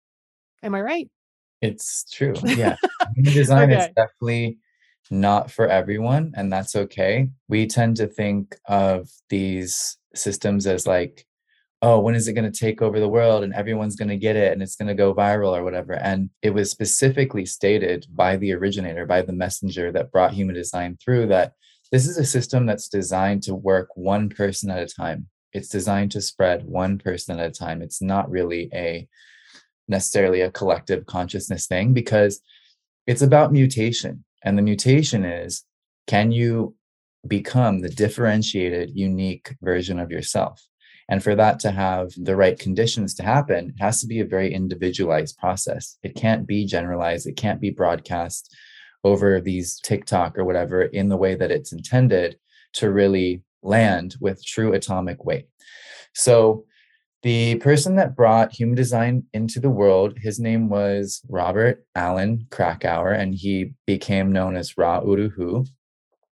Am 0.63 0.75
i 0.75 0.81
right 0.81 1.11
it's 1.63 2.05
true. 2.11 2.35
Yeah. 2.45 2.77
Human 3.17 3.33
design 3.33 3.73
okay. 3.73 3.83
is 3.83 3.91
definitely 3.97 4.59
not 5.11 5.51
for 5.51 5.69
everyone, 5.69 6.33
and 6.37 6.53
that's 6.53 6.77
okay. 6.77 7.29
We 7.49 7.67
tend 7.67 7.97
to 7.99 8.07
think 8.07 8.57
of 8.67 9.09
these 9.31 9.97
systems 10.15 10.67
as 10.67 10.87
like, 10.87 11.27
oh, 11.83 11.99
when 11.99 12.15
is 12.15 12.29
it 12.29 12.35
going 12.35 12.51
to 12.51 12.59
take 12.59 12.81
over 12.81 13.01
the 13.01 13.09
world 13.09 13.43
and 13.43 13.53
everyone's 13.55 13.97
going 13.97 14.09
to 14.09 14.17
get 14.17 14.37
it 14.37 14.53
and 14.53 14.63
it's 14.63 14.77
going 14.77 14.89
to 14.89 14.95
go 14.95 15.15
viral 15.15 15.57
or 15.57 15.65
whatever. 15.65 15.95
And 15.95 16.31
it 16.41 16.51
was 16.51 16.71
specifically 16.71 17.45
stated 17.45 18.07
by 18.11 18.37
the 18.37 18.53
originator, 18.53 19.05
by 19.05 19.23
the 19.23 19.33
messenger 19.33 19.91
that 19.93 20.13
brought 20.13 20.33
human 20.33 20.55
design 20.55 20.97
through 21.03 21.27
that 21.29 21.55
this 21.91 22.07
is 22.07 22.17
a 22.17 22.25
system 22.25 22.65
that's 22.65 22.89
designed 22.89 23.43
to 23.43 23.55
work 23.55 23.89
one 23.97 24.31
person 24.31 24.71
at 24.71 24.79
a 24.79 24.87
time. 24.87 25.27
It's 25.53 25.69
designed 25.69 26.13
to 26.13 26.23
spread 26.23 26.65
one 26.65 26.99
person 26.99 27.39
at 27.39 27.51
a 27.51 27.53
time. 27.53 27.83
It's 27.83 28.01
not 28.01 28.31
really 28.31 28.71
a 28.73 29.07
necessarily 29.89 30.41
a 30.41 30.51
collective 30.51 31.07
consciousness 31.07 31.67
thing 31.67 31.93
because 31.93 32.41
it's 33.07 33.23
about 33.23 33.53
mutation. 33.53 34.25
And 34.45 34.57
the 34.57 34.63
mutation 34.63 35.25
is 35.25 35.65
can 36.07 36.33
you 36.33 36.75
become 37.27 37.81
the 37.81 37.89
differentiated, 37.89 38.91
unique 38.95 39.55
version 39.63 39.99
of 39.99 40.11
yourself? 40.11 40.61
And 41.09 41.23
for 41.23 41.35
that 41.35 41.61
to 41.61 41.71
have 41.71 42.13
the 42.17 42.37
right 42.37 42.59
conditions 42.59 43.15
to 43.15 43.23
happen, 43.23 43.75
it 43.77 43.83
has 43.83 44.01
to 44.01 44.07
be 44.07 44.21
a 44.21 44.25
very 44.25 44.53
individualized 44.53 45.37
process. 45.37 45.99
It 46.03 46.15
can't 46.15 46.47
be 46.47 46.65
generalized, 46.65 47.27
it 47.27 47.37
can't 47.37 47.61
be 47.61 47.71
broadcast 47.71 48.55
over 49.05 49.41
these 49.41 49.81
TikTok 49.81 50.39
or 50.39 50.45
whatever 50.45 50.83
in 50.83 51.09
the 51.09 51.17
way 51.17 51.35
that 51.35 51.51
it's 51.51 51.73
intended 51.73 52.39
to 52.75 52.91
really 52.91 53.43
land 53.63 54.17
with 54.21 54.45
true 54.45 54.73
atomic 54.73 55.25
weight. 55.25 55.49
So 56.15 56.65
the 57.23 57.57
person 57.57 57.97
that 57.97 58.17
brought 58.17 58.53
human 58.53 58.75
design 58.75 59.25
into 59.33 59.61
the 59.61 59.71
world, 59.71 60.19
his 60.19 60.41
name 60.41 60.69
was 60.69 61.23
Robert 61.29 61.85
Allen 61.95 62.47
Krakower, 62.51 63.17
and 63.17 63.35
he 63.35 63.75
became 63.87 64.33
known 64.33 64.57
as 64.57 64.77
Ra 64.77 65.01
Uru 65.01 65.31
Hu 65.31 65.65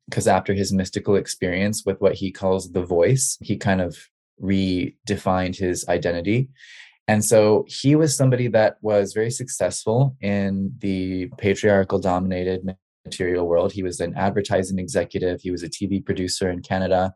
because 0.10 0.27
after 0.27 0.53
his 0.53 0.72
mystical 0.72 1.15
experience 1.17 1.84
with 1.86 2.00
what 2.00 2.13
he 2.15 2.32
calls 2.32 2.72
the 2.72 2.86
voice, 2.86 3.38
he 3.41 3.58
kind 3.58 3.82
of 3.82 3.98
redefined 4.41 5.58
his 5.58 5.86
identity. 5.89 6.50
And 7.10 7.24
so 7.24 7.65
he 7.67 7.96
was 7.96 8.15
somebody 8.15 8.48
that 8.50 8.77
was 8.82 9.13
very 9.13 9.32
successful 9.32 10.15
in 10.22 10.74
the 10.79 11.27
patriarchal 11.38 12.00
dominated 12.00 12.62
material 13.06 13.48
world. 13.48 13.74
He 13.74 13.84
was 13.84 14.00
an 14.00 14.13
advertising 14.15 14.79
executive, 14.79 15.41
he 15.41 15.51
was 15.51 15.63
a 15.63 15.70
TV 15.70 16.03
producer 16.03 16.50
in 16.50 16.62
Canada, 16.62 17.13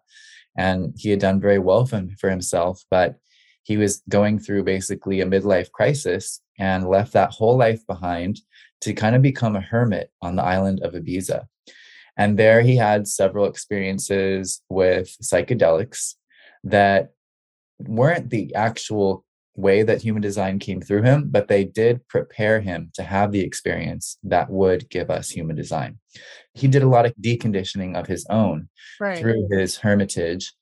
and 0.57 0.93
he 0.97 1.09
had 1.09 1.19
done 1.19 1.39
very 1.39 1.59
well 1.59 1.85
for 1.85 2.29
himself. 2.29 2.83
But 2.89 3.15
he 3.63 3.77
was 3.77 4.01
going 4.09 4.39
through 4.39 4.63
basically 4.63 5.21
a 5.21 5.25
midlife 5.25 5.71
crisis 5.71 6.41
and 6.59 6.87
left 6.87 7.13
that 7.13 7.31
whole 7.31 7.57
life 7.57 7.85
behind 7.87 8.39
to 8.81 8.93
kind 8.93 9.15
of 9.15 9.21
become 9.21 9.55
a 9.55 9.61
hermit 9.61 10.11
on 10.21 10.35
the 10.35 10.43
island 10.43 10.81
of 10.81 10.93
Ibiza. 10.93 11.45
And 12.17 12.37
there 12.37 12.61
he 12.61 12.75
had 12.75 13.07
several 13.07 13.45
experiences 13.45 14.61
with 14.69 15.15
psychedelics 15.21 16.15
that 16.63 17.11
weren't 17.79 18.29
the 18.29 18.53
actual 18.53 19.25
way 19.55 19.83
that 19.83 20.01
human 20.01 20.21
design 20.21 20.59
came 20.59 20.81
through 20.81 21.03
him, 21.03 21.27
but 21.29 21.47
they 21.47 21.63
did 21.63 22.07
prepare 22.07 22.61
him 22.61 22.91
to 22.95 23.03
have 23.03 23.31
the 23.31 23.41
experience 23.41 24.17
that 24.23 24.49
would 24.49 24.89
give 24.89 25.09
us 25.09 25.29
human 25.29 25.55
design. 25.55 25.99
He 26.53 26.67
did 26.67 26.83
a 26.83 26.89
lot 26.89 27.05
of 27.05 27.13
deconditioning 27.15 27.97
of 27.97 28.07
his 28.07 28.25
own 28.29 28.69
right. 28.99 29.17
through 29.17 29.47
his 29.51 29.77
hermitage. 29.77 30.53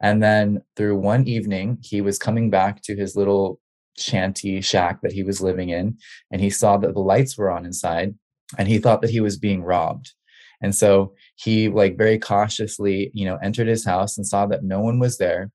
And 0.00 0.22
then 0.22 0.62
through 0.76 0.98
one 0.98 1.26
evening, 1.26 1.78
he 1.82 2.00
was 2.00 2.18
coming 2.18 2.50
back 2.50 2.82
to 2.82 2.94
his 2.94 3.16
little 3.16 3.60
shanty 3.96 4.60
shack 4.60 5.00
that 5.02 5.12
he 5.12 5.22
was 5.22 5.40
living 5.40 5.70
in, 5.70 5.98
and 6.30 6.40
he 6.40 6.50
saw 6.50 6.76
that 6.78 6.94
the 6.94 7.00
lights 7.00 7.36
were 7.36 7.50
on 7.50 7.66
inside, 7.66 8.14
and 8.56 8.68
he 8.68 8.78
thought 8.78 9.02
that 9.02 9.10
he 9.10 9.20
was 9.20 9.36
being 9.36 9.62
robbed. 9.62 10.12
And 10.60 10.74
so 10.74 11.14
he 11.36 11.68
like 11.68 11.96
very 11.96 12.18
cautiously, 12.18 13.10
you 13.14 13.24
know, 13.24 13.38
entered 13.42 13.68
his 13.68 13.84
house 13.84 14.16
and 14.16 14.26
saw 14.26 14.46
that 14.46 14.64
no 14.64 14.80
one 14.80 14.98
was 14.98 15.18
there. 15.18 15.50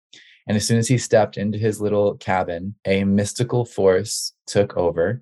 And 0.48 0.56
as 0.58 0.68
soon 0.68 0.78
as 0.78 0.88
he 0.88 0.98
stepped 0.98 1.38
into 1.38 1.58
his 1.58 1.82
little 1.82 2.16
cabin, 2.16 2.76
a 2.86 3.04
mystical 3.04 3.66
force 3.66 4.34
took 4.48 4.78
over. 4.78 5.22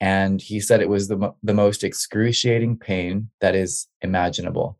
And 0.00 0.40
he 0.40 0.60
said 0.60 0.80
it 0.80 0.88
was 0.88 1.08
the, 1.08 1.32
the 1.42 1.54
most 1.54 1.84
excruciating 1.84 2.78
pain 2.78 3.30
that 3.40 3.54
is 3.54 3.86
imaginable. 4.00 4.78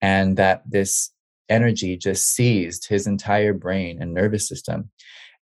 And 0.00 0.36
that 0.36 0.62
this 0.66 1.11
energy 1.48 1.96
just 1.96 2.34
seized 2.34 2.88
his 2.88 3.06
entire 3.06 3.52
brain 3.52 4.00
and 4.00 4.14
nervous 4.14 4.48
system. 4.48 4.90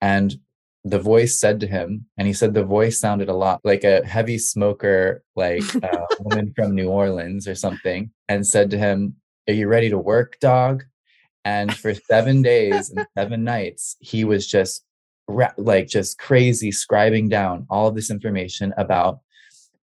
And 0.01 0.35
the 0.83 0.99
voice 0.99 1.39
said 1.39 1.59
to 1.61 1.67
him, 1.67 2.05
and 2.17 2.27
he 2.27 2.33
said 2.33 2.53
the 2.53 2.63
voice 2.63 2.99
sounded 2.99 3.27
a 3.27 3.33
lot 3.33 3.59
like 3.63 3.83
a 3.83 4.05
heavy 4.05 4.37
smoker, 4.37 5.23
like 5.35 5.63
a 5.75 6.05
woman 6.19 6.53
from 6.55 6.75
New 6.75 6.89
Orleans 6.89 7.47
or 7.47 7.55
something, 7.55 8.11
and 8.29 8.45
said 8.45 8.69
to 8.71 8.77
him, 8.77 9.15
Are 9.49 9.53
you 9.53 9.67
ready 9.67 9.89
to 9.89 9.97
work, 9.97 10.39
dog? 10.39 10.83
And 11.43 11.75
for 11.75 11.93
seven 11.93 12.41
days 12.41 12.91
and 12.91 13.07
seven 13.17 13.43
nights, 13.43 13.97
he 13.99 14.23
was 14.23 14.47
just 14.47 14.83
like 15.57 15.87
just 15.87 16.19
crazy 16.19 16.71
scribing 16.71 17.29
down 17.29 17.65
all 17.69 17.87
of 17.87 17.95
this 17.95 18.11
information 18.11 18.73
about 18.77 19.19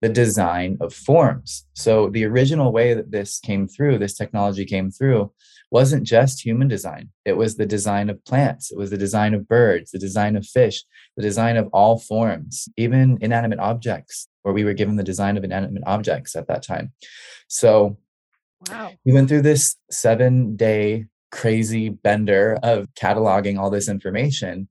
the 0.02 0.08
design 0.08 0.76
of 0.80 0.92
forms. 0.92 1.66
So 1.74 2.10
the 2.10 2.24
original 2.24 2.72
way 2.72 2.94
that 2.94 3.10
this 3.10 3.38
came 3.38 3.68
through, 3.68 3.98
this 3.98 4.16
technology 4.16 4.64
came 4.64 4.90
through, 4.90 5.32
wasn't 5.72 6.04
just 6.04 6.44
human 6.44 6.68
design. 6.68 7.08
It 7.24 7.32
was 7.32 7.56
the 7.56 7.64
design 7.64 8.10
of 8.10 8.22
plants, 8.26 8.70
it 8.70 8.76
was 8.76 8.90
the 8.90 8.98
design 8.98 9.32
of 9.32 9.48
birds, 9.48 9.90
the 9.90 9.98
design 9.98 10.36
of 10.36 10.46
fish, 10.46 10.84
the 11.16 11.22
design 11.22 11.56
of 11.56 11.68
all 11.72 11.98
forms, 11.98 12.68
even 12.76 13.16
inanimate 13.22 13.58
objects, 13.58 14.28
where 14.42 14.52
we 14.52 14.64
were 14.64 14.74
given 14.74 14.96
the 14.96 15.02
design 15.02 15.38
of 15.38 15.44
inanimate 15.44 15.82
objects 15.86 16.36
at 16.36 16.46
that 16.48 16.62
time. 16.62 16.92
So 17.48 17.96
wow. 18.68 18.92
we 19.06 19.14
went 19.14 19.30
through 19.30 19.42
this 19.42 19.76
seven 19.90 20.56
day 20.56 21.06
crazy 21.30 21.88
bender 21.88 22.58
of 22.62 22.88
cataloging 22.94 23.58
all 23.58 23.70
this 23.70 23.88
information. 23.88 24.68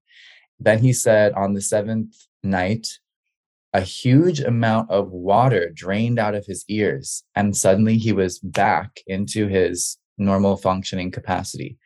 Then 0.59 0.79
he 0.79 0.93
said 0.93 1.33
on 1.33 1.55
the 1.55 1.61
seventh 1.61 2.15
night, 2.43 2.87
a 3.73 3.81
huge 3.81 4.41
amount 4.41 4.91
of 4.91 5.09
water 5.11 5.71
drained 5.73 6.19
out 6.19 6.35
of 6.35 6.45
his 6.45 6.63
ears, 6.67 7.23
and 7.35 7.55
suddenly 7.55 7.97
he 7.97 8.11
was 8.11 8.37
back 8.37 8.99
into 9.07 9.47
his 9.47 9.97
normal 10.21 10.57
functioning 10.57 11.11
capacity. 11.11 11.77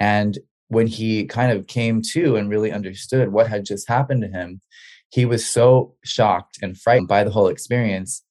And 0.00 0.38
when 0.68 0.86
he 0.86 1.24
kind 1.24 1.52
of 1.52 1.66
came 1.66 2.02
to 2.12 2.36
and 2.36 2.50
really 2.50 2.72
understood 2.72 3.32
what 3.32 3.48
had 3.48 3.64
just 3.64 3.88
happened 3.88 4.22
to 4.22 4.28
him, 4.28 4.60
he 5.10 5.24
was 5.24 5.48
so 5.48 5.94
shocked 6.04 6.58
and 6.62 6.78
frightened 6.78 7.08
by 7.08 7.24
the 7.24 7.30
whole 7.30 7.48
experience 7.48 8.22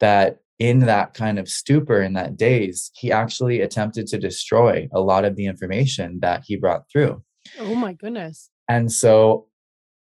that 0.00 0.38
in 0.58 0.80
that 0.80 1.14
kind 1.14 1.38
of 1.38 1.48
stupor 1.48 2.00
in 2.00 2.14
that 2.14 2.36
daze, 2.36 2.90
he 2.94 3.10
actually 3.10 3.60
attempted 3.60 4.06
to 4.06 4.18
destroy 4.18 4.88
a 4.92 5.00
lot 5.00 5.24
of 5.24 5.36
the 5.36 5.46
information 5.46 6.20
that 6.20 6.44
he 6.46 6.56
brought 6.56 6.88
through. 6.90 7.22
Oh 7.58 7.74
my 7.74 7.92
goodness. 7.92 8.50
And 8.68 8.90
so, 8.90 9.48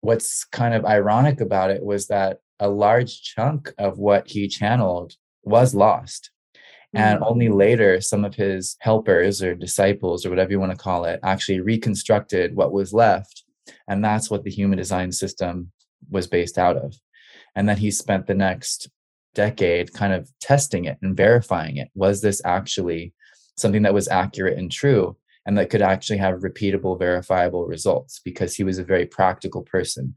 what's 0.02 0.44
kind 0.44 0.74
of 0.74 0.84
ironic 0.84 1.40
about 1.40 1.70
it 1.70 1.82
was 1.82 2.08
that 2.08 2.38
a 2.60 2.68
large 2.68 3.22
chunk 3.22 3.72
of 3.78 3.98
what 3.98 4.28
he 4.28 4.46
channeled 4.46 5.14
was 5.42 5.74
lost. 5.74 6.30
And 6.94 7.20
mm-hmm. 7.20 7.30
only 7.30 7.48
later, 7.48 8.00
some 8.00 8.24
of 8.24 8.34
his 8.34 8.76
helpers 8.80 9.42
or 9.42 9.54
disciples 9.54 10.26
or 10.26 10.30
whatever 10.30 10.50
you 10.50 10.60
want 10.60 10.72
to 10.72 10.78
call 10.78 11.04
it 11.04 11.20
actually 11.22 11.60
reconstructed 11.60 12.54
what 12.54 12.72
was 12.72 12.92
left. 12.92 13.44
And 13.88 14.04
that's 14.04 14.30
what 14.30 14.44
the 14.44 14.50
human 14.50 14.78
design 14.78 15.12
system 15.12 15.72
was 16.10 16.26
based 16.26 16.58
out 16.58 16.76
of. 16.76 16.94
And 17.54 17.68
then 17.68 17.76
he 17.76 17.90
spent 17.90 18.26
the 18.26 18.34
next 18.34 18.90
decade 19.34 19.92
kind 19.94 20.12
of 20.12 20.30
testing 20.40 20.84
it 20.84 20.98
and 21.02 21.16
verifying 21.16 21.76
it. 21.78 21.88
Was 21.94 22.20
this 22.20 22.42
actually 22.44 23.14
something 23.56 23.82
that 23.82 23.94
was 23.94 24.08
accurate 24.08 24.58
and 24.58 24.70
true 24.70 25.16
and 25.46 25.56
that 25.58 25.70
could 25.70 25.82
actually 25.82 26.18
have 26.18 26.40
repeatable, 26.40 26.98
verifiable 26.98 27.66
results? 27.66 28.20
Because 28.24 28.54
he 28.54 28.64
was 28.64 28.78
a 28.78 28.84
very 28.84 29.06
practical 29.06 29.62
person. 29.62 30.14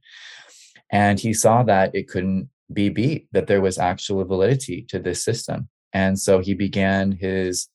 And 0.91 1.19
he 1.19 1.33
saw 1.33 1.63
that 1.63 1.95
it 1.95 2.09
couldn't 2.09 2.49
be 2.71 2.89
beat, 2.89 3.27
that 3.31 3.47
there 3.47 3.61
was 3.61 3.77
actual 3.77 4.23
validity 4.25 4.85
to 4.89 4.99
this 4.99 5.23
system. 5.23 5.69
And 5.95 6.19
so 6.19 6.39
he 6.39 6.53
began 6.53 7.13
his 7.13 7.69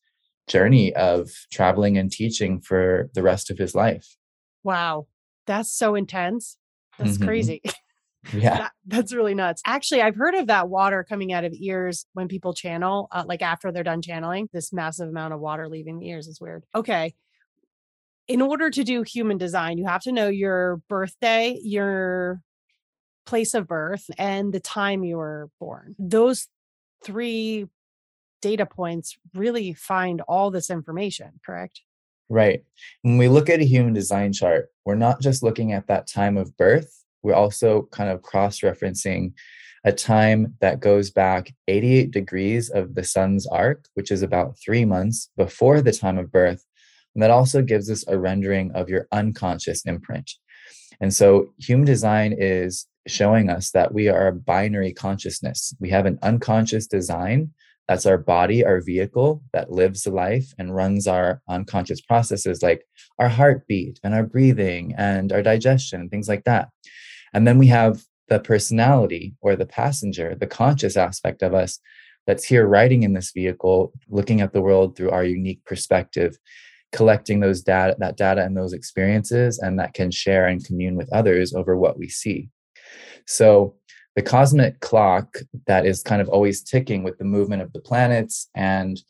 journey 0.47 0.95
of 0.95 1.31
traveling 1.51 1.97
and 1.97 2.13
teaching 2.13 2.61
for 2.61 3.09
the 3.15 3.23
rest 3.23 3.51
of 3.51 3.57
his 3.57 3.75
life. 3.75 4.15
Wow. 4.63 5.07
That's 5.47 5.73
so 5.73 5.95
intense. 5.95 6.59
That's 6.99 7.17
mm-hmm. 7.17 7.25
crazy. 7.25 7.63
Yeah. 8.35 8.59
That, 8.59 8.73
that's 8.87 9.15
really 9.15 9.35
nuts. 9.35 9.63
Actually, 9.65 10.03
I've 10.03 10.15
heard 10.15 10.35
of 10.35 10.49
that 10.49 10.69
water 10.69 11.07
coming 11.09 11.33
out 11.33 11.45
of 11.45 11.55
ears 11.59 12.05
when 12.13 12.29
people 12.29 12.53
channel, 12.53 13.09
uh, 13.11 13.25
like 13.27 13.41
after 13.41 13.73
they're 13.73 13.83
done 13.83 14.03
channeling, 14.03 14.51
this 14.53 14.75
massive 14.75 15.09
amount 15.09 15.33
of 15.33 15.41
water 15.41 15.71
leaving 15.71 15.99
the 15.99 16.11
ears 16.11 16.27
is 16.27 16.39
weird. 16.39 16.65
Okay. 16.75 17.15
In 18.29 18.43
order 18.43 18.69
to 18.69 18.85
do 18.85 19.05
human 19.05 19.39
design, 19.39 19.79
you 19.79 19.87
have 19.87 20.03
to 20.03 20.13
know 20.13 20.29
your 20.29 20.83
birthday, 20.91 21.59
your 21.63 22.43
place 23.25 23.55
of 23.55 23.67
birth, 23.67 24.05
and 24.19 24.53
the 24.53 24.61
time 24.61 25.03
you 25.03 25.17
were 25.17 25.49
born. 25.59 25.95
Those 25.99 26.47
three 27.03 27.69
data 28.41 28.67
points 28.67 29.19
really 29.35 29.73
find 29.73 30.21
all 30.23 30.51
this 30.51 30.71
information, 30.71 31.41
correct? 31.45 31.83
Right. 32.29 32.65
When 33.03 33.19
we 33.19 33.29
look 33.29 33.51
at 33.51 33.61
a 33.61 33.65
human 33.65 33.93
design 33.93 34.33
chart, 34.33 34.69
we're 34.85 34.95
not 34.95 35.21
just 35.21 35.43
looking 35.43 35.73
at 35.73 35.89
that 35.89 36.07
time 36.07 36.37
of 36.37 36.57
birth, 36.57 37.01
we're 37.23 37.35
also 37.35 37.89
kind 37.91 38.11
of 38.11 38.23
cross 38.23 38.61
referencing 38.61 39.33
a 39.85 39.93
time 39.93 40.55
that 40.61 40.81
goes 40.81 41.11
back 41.11 41.55
88 41.69 42.11
degrees 42.11 42.71
of 42.71 42.95
the 42.95 43.05
sun's 43.05 43.47
arc, 43.47 43.87
which 43.95 44.11
is 44.11 44.23
about 44.23 44.59
three 44.59 44.85
months 44.85 45.31
before 45.37 45.81
the 45.81 45.93
time 45.93 46.19
of 46.19 46.31
birth. 46.31 46.65
And 47.15 47.23
that 47.23 47.31
also 47.31 47.63
gives 47.63 47.91
us 47.91 48.05
a 48.07 48.19
rendering 48.19 48.73
of 48.73 48.89
your 48.89 49.09
unconscious 49.11 49.85
imprint. 49.85 50.33
And 51.01 51.13
so 51.13 51.53
human 51.59 51.87
design 51.87 52.35
is 52.39 52.87
showing 53.07 53.49
us 53.49 53.71
that 53.71 53.93
we 53.93 54.09
are 54.09 54.29
a 54.29 54.33
binary 54.33 54.93
consciousness. 54.93 55.75
We 55.81 55.91
have 55.91 56.07
an 56.07 56.19
unconscious 56.23 56.87
design 56.87 57.53
that's 57.91 58.07
our 58.07 58.19
body, 58.19 58.65
our 58.65 58.81
vehicle 58.81 59.43
that 59.53 59.73
lives 59.73 60.07
life 60.07 60.55
and 60.57 60.77
runs 60.77 61.09
our 61.09 61.43
unconscious 61.49 62.01
processes 62.01 62.63
like 62.63 62.87
our 63.19 63.29
heartbeat 63.29 63.99
and 64.05 64.15
our 64.15 64.23
breathing 64.23 64.95
and 64.97 65.33
our 65.33 65.43
digestion 65.43 66.01
and 66.01 66.09
things 66.09 66.29
like 66.29 66.45
that. 66.45 66.69
And 67.35 67.49
then 67.49 67.59
we 67.59 67.67
have 67.67 68.05
the 68.29 68.39
personality 68.39 69.35
or 69.41 69.57
the 69.57 69.67
passenger, 69.67 70.37
the 70.37 70.47
conscious 70.47 70.97
aspect 70.97 71.43
of 71.43 71.53
us 71.53 71.81
that's 72.29 72.45
here 72.45 72.65
riding 72.65 73.03
in 73.03 73.15
this 73.15 73.33
vehicle, 73.33 73.93
looking 74.09 74.41
at 74.41 74.53
the 74.53 74.63
world 74.63 74.97
through 74.97 75.11
our 75.11 75.25
unique 75.25 75.65
perspective, 75.65 76.39
collecting 76.93 77.41
those 77.41 77.61
data, 77.61 77.97
that 77.99 78.17
data 78.17 78.45
and 78.45 78.57
those 78.57 78.73
experiences, 78.73 79.59
and 79.59 79.81
that 79.81 79.95
can 79.95 80.13
share 80.13 80.47
and 80.47 80.65
commune 80.65 80.95
with 80.95 81.13
others 81.13 81.53
over 81.53 81.77
what 81.77 81.99
we 81.99 82.09
see. 82.09 82.51
So 83.27 83.75
the 84.21 84.31
cosmic 84.31 84.81
clock 84.81 85.39
that 85.67 85.87
is 85.87 86.03
kind 86.03 86.21
of 86.21 86.29
always 86.29 86.63
ticking 86.63 87.03
with 87.03 87.17
the 87.17 87.25
movement 87.25 87.63
of 87.63 87.73
the 87.73 87.81
planets 87.81 88.51
and 88.55 89.03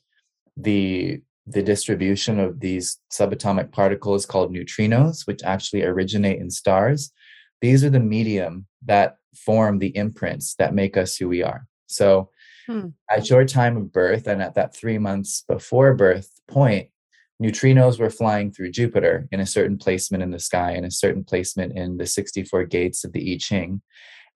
the 0.57 1.21
the 1.49 1.65
distribution 1.65 2.39
of 2.39 2.61
these 2.61 2.99
subatomic 3.13 3.73
particles 3.73 4.25
called 4.25 4.55
neutrinos 4.55 5.27
which 5.27 5.43
actually 5.43 5.83
originate 5.83 6.39
in 6.39 6.49
stars 6.49 7.11
these 7.61 7.83
are 7.83 7.91
the 7.91 7.99
medium 7.99 8.67
that 8.87 9.17
form 9.35 9.81
the 9.81 9.97
imprints 9.97 10.55
that 10.61 10.75
make 10.75 10.97
us 10.97 11.17
who 11.17 11.27
we 11.27 11.43
are 11.43 11.67
so 11.89 12.31
hmm. 12.69 12.87
at 13.11 13.29
your 13.29 13.45
time 13.45 13.77
of 13.77 13.91
birth 13.91 14.29
and 14.29 14.41
at 14.41 14.55
that 14.55 14.77
3 14.77 14.99
months 14.99 15.43
before 15.49 15.93
birth 15.93 16.31
point 16.47 16.89
neutrinos 17.43 17.99
were 17.99 18.11
flying 18.11 18.53
through 18.53 18.71
Jupiter 18.71 19.27
in 19.33 19.41
a 19.41 19.47
certain 19.47 19.79
placement 19.79 20.23
in 20.23 20.31
the 20.31 20.39
sky, 20.39 20.73
in 20.73 20.85
a 20.85 20.91
certain 20.91 21.25
placement 21.25 21.75
in 21.75 21.97
the 21.97 22.07
64 22.07 22.65
gates 22.65 23.03
of 23.03 23.13
the 23.13 23.33
I 23.33 23.39
Ching. 23.39 23.81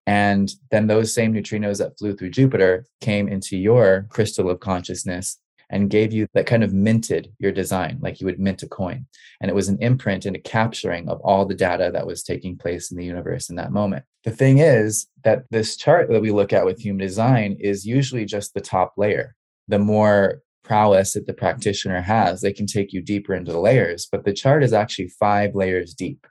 And 0.07 0.51
then 0.71 0.87
those 0.87 1.15
same 1.15 1.33
neutrinos 1.33 1.79
that 1.79 1.99
flew 1.99 2.15
through 2.15 2.31
Jupiter 2.31 2.85
came 3.01 3.29
into 3.29 3.57
your 3.57 4.07
crystal 4.11 4.51
of 4.51 4.61
consciousness 4.61 5.39
and 5.71 5.91
gave 5.91 6.13
you 6.13 6.27
that 6.35 6.47
kind 6.47 6.63
of 6.63 6.75
minted 6.75 7.33
your 7.39 7.51
design, 7.51 7.99
like 8.03 8.21
you 8.21 8.27
would 8.27 8.39
mint 8.39 8.63
a 8.63 8.69
coin. 8.69 9.07
And 9.41 9.51
it 9.51 9.55
was 9.55 9.69
an 9.69 9.79
imprint 9.81 10.27
and 10.27 10.37
a 10.37 10.41
capturing 10.41 11.09
of 11.09 11.21
all 11.23 11.47
the 11.47 11.55
data 11.55 11.91
that 11.93 12.07
was 12.07 12.23
taking 12.23 12.59
place 12.59 12.91
in 12.91 12.99
the 12.99 13.05
universe 13.05 13.49
in 13.49 13.57
that 13.57 13.73
moment. 13.73 14.05
The 14.25 14.31
thing 14.31 14.59
is 14.59 15.07
that 15.25 15.45
this 15.51 15.77
chart 15.77 16.11
that 16.11 16.21
we 16.21 16.31
look 16.31 16.53
at 16.53 16.67
with 16.67 16.81
human 16.81 17.05
design 17.05 17.57
is 17.61 17.87
usually 17.87 18.25
just 18.25 18.53
the 18.53 18.61
top 18.61 18.95
layer. 18.97 19.35
The 19.69 19.79
more 19.79 20.43
prowess 20.65 21.15
that 21.15 21.27
the 21.27 21.35
practitioner 21.35 22.01
has, 22.01 22.41
they 22.41 22.53
can 22.53 22.67
take 22.67 22.93
you 22.93 23.03
deeper 23.03 23.35
into 23.35 23.53
the 23.53 23.61
layers, 23.61 24.07
but 24.11 24.25
the 24.25 24.33
chart 24.33 24.63
is 24.65 24.73
actually 24.73 25.09
five 25.09 25.55
layers 25.55 25.95
deep. 25.95 26.27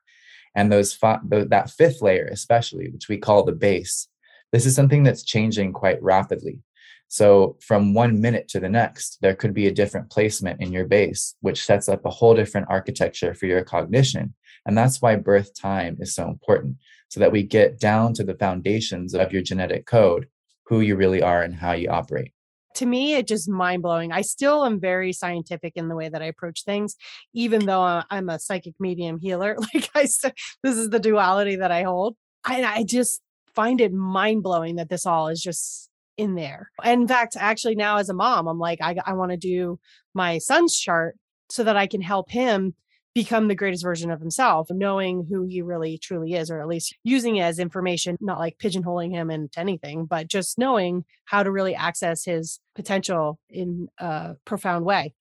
And 0.56 0.72
those 0.72 0.94
five, 0.94 1.20
that 1.30 1.72
fifth 1.72 2.02
layer, 2.02 2.28
especially, 2.32 2.90
which 2.90 3.10
we 3.10 3.18
call 3.18 3.44
the 3.44 3.52
base, 3.52 4.08
this 4.52 4.66
is 4.66 4.76
something 4.76 5.04
that's 5.04 5.24
changing 5.24 5.74
quite 5.74 6.02
rapidly. 6.02 6.60
So, 7.08 7.58
from 7.62 7.94
one 7.94 8.22
minute 8.22 8.48
to 8.50 8.60
the 8.60 8.70
next, 8.70 9.20
there 9.22 9.36
could 9.36 9.54
be 9.54 9.68
a 9.68 9.72
different 9.72 10.10
placement 10.10 10.62
in 10.62 10.72
your 10.72 10.86
base, 10.86 11.36
which 11.42 11.64
sets 11.64 11.90
up 11.90 12.06
a 12.06 12.10
whole 12.10 12.36
different 12.36 12.68
architecture 12.70 13.34
for 13.34 13.46
your 13.46 13.64
cognition. 13.64 14.34
And 14.66 14.78
that's 14.78 15.02
why 15.02 15.16
birth 15.16 15.54
time 15.60 15.98
is 16.00 16.16
so 16.16 16.28
important, 16.28 16.78
so 17.10 17.20
that 17.20 17.32
we 17.32 17.44
get 17.44 17.80
down 17.80 18.14
to 18.16 18.24
the 18.24 18.36
foundations 18.36 19.14
of 19.14 19.32
your 19.32 19.42
genetic 19.42 19.86
code, 19.86 20.28
who 20.66 20.82
you 20.82 20.96
really 20.96 21.22
are, 21.22 21.44
and 21.44 21.56
how 21.56 21.74
you 21.74 21.90
operate 21.90 22.34
to 22.74 22.86
me 22.86 23.16
it 23.16 23.28
just 23.28 23.50
mind 23.50 23.82
blowing 23.82 24.12
i 24.12 24.22
still 24.22 24.66
am 24.66 24.80
very 24.80 25.14
scientific 25.14 25.74
in 25.76 25.88
the 25.88 25.96
way 25.96 26.10
that 26.10 26.22
i 26.22 26.26
approach 26.26 26.64
things 26.64 26.96
even 27.34 27.66
though 27.66 27.84
uh, 27.84 28.04
i'm 28.10 28.30
a 28.30 28.40
psychic 28.40 28.74
medium 28.80 29.20
healer 29.20 29.56
like 29.74 29.90
i 29.96 30.06
said 30.06 30.34
this 30.64 30.78
is 30.78 30.90
the 30.90 31.00
duality 31.00 31.56
that 31.56 31.72
i 31.72 31.84
hold 31.84 32.16
I, 32.46 32.64
I 32.64 32.84
just 32.84 33.22
find 33.56 33.80
it 33.80 33.94
mind 33.94 34.44
blowing 34.44 34.76
that 34.76 34.90
this 34.90 35.06
all 35.06 35.28
is 35.28 35.42
just 35.42 35.90
in 36.18 36.36
there. 36.36 36.70
And 36.84 37.04
in 37.04 37.08
fact 37.08 37.36
actually 37.40 37.76
now 37.76 37.98
as 37.98 38.10
a 38.10 38.14
mom 38.14 38.48
i'm 38.48 38.60
like 38.60 38.80
i, 38.82 38.96
I 39.06 39.14
want 39.14 39.32
to 39.32 39.38
do 39.38 39.80
my 40.14 40.38
son's 40.38 40.78
chart 40.78 41.16
so 41.50 41.64
that 41.64 41.76
i 41.76 41.88
can 41.88 42.02
help 42.02 42.30
him 42.30 42.76
become 43.14 43.48
the 43.48 43.56
greatest 43.56 43.84
version 43.84 44.10
of 44.10 44.20
himself, 44.20 44.68
knowing 44.72 45.28
who 45.30 45.46
he 45.46 45.62
really 45.62 45.98
truly 45.98 46.34
is, 46.34 46.50
or 46.50 46.60
at 46.60 46.68
least 46.68 46.96
using 47.04 47.36
it 47.36 47.44
as 47.44 47.60
information, 47.60 48.18
not 48.20 48.40
like 48.40 48.58
pigeonholing 48.58 49.12
him 49.12 49.30
into 49.30 49.60
anything, 49.60 50.06
but 50.06 50.28
just 50.28 50.58
knowing 50.58 51.06
how 51.26 51.44
to 51.44 51.52
really 51.52 51.76
access 51.76 52.26
his 52.26 52.60
potential 52.76 53.40
in 53.50 53.88
a 54.00 54.36
profound 54.46 54.86
way. 54.86 55.14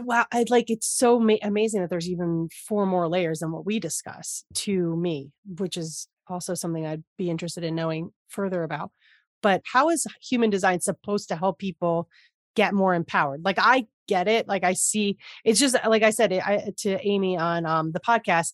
Wow, 0.00 0.26
I'd 0.30 0.50
like 0.50 0.70
it's 0.70 0.86
so 0.86 1.18
ma- 1.18 1.34
amazing 1.42 1.80
that 1.80 1.90
there's 1.90 2.08
even 2.08 2.48
four 2.68 2.86
more 2.86 3.08
layers 3.08 3.40
than 3.40 3.50
what 3.50 3.66
we 3.66 3.80
discuss 3.80 4.44
to 4.54 4.96
me, 4.96 5.32
which 5.58 5.76
is 5.76 6.06
also 6.28 6.54
something 6.54 6.86
I'd 6.86 7.02
be 7.18 7.30
interested 7.30 7.64
in 7.64 7.74
knowing 7.74 8.10
further 8.28 8.62
about. 8.62 8.92
But 9.42 9.62
how 9.64 9.88
is 9.88 10.06
human 10.22 10.50
design 10.50 10.80
supposed 10.80 11.28
to 11.28 11.36
help 11.36 11.58
people 11.58 12.08
get 12.54 12.74
more 12.74 12.94
empowered? 12.94 13.44
Like 13.44 13.58
I 13.58 13.86
get 14.08 14.28
it. 14.28 14.48
Like 14.48 14.64
I 14.64 14.74
see, 14.74 15.16
it's 15.44 15.60
just 15.60 15.76
like 15.86 16.02
I 16.02 16.10
said 16.10 16.32
I, 16.32 16.72
to 16.78 17.06
Amy 17.06 17.36
on 17.36 17.66
um, 17.66 17.92
the 17.92 18.00
podcast. 18.00 18.52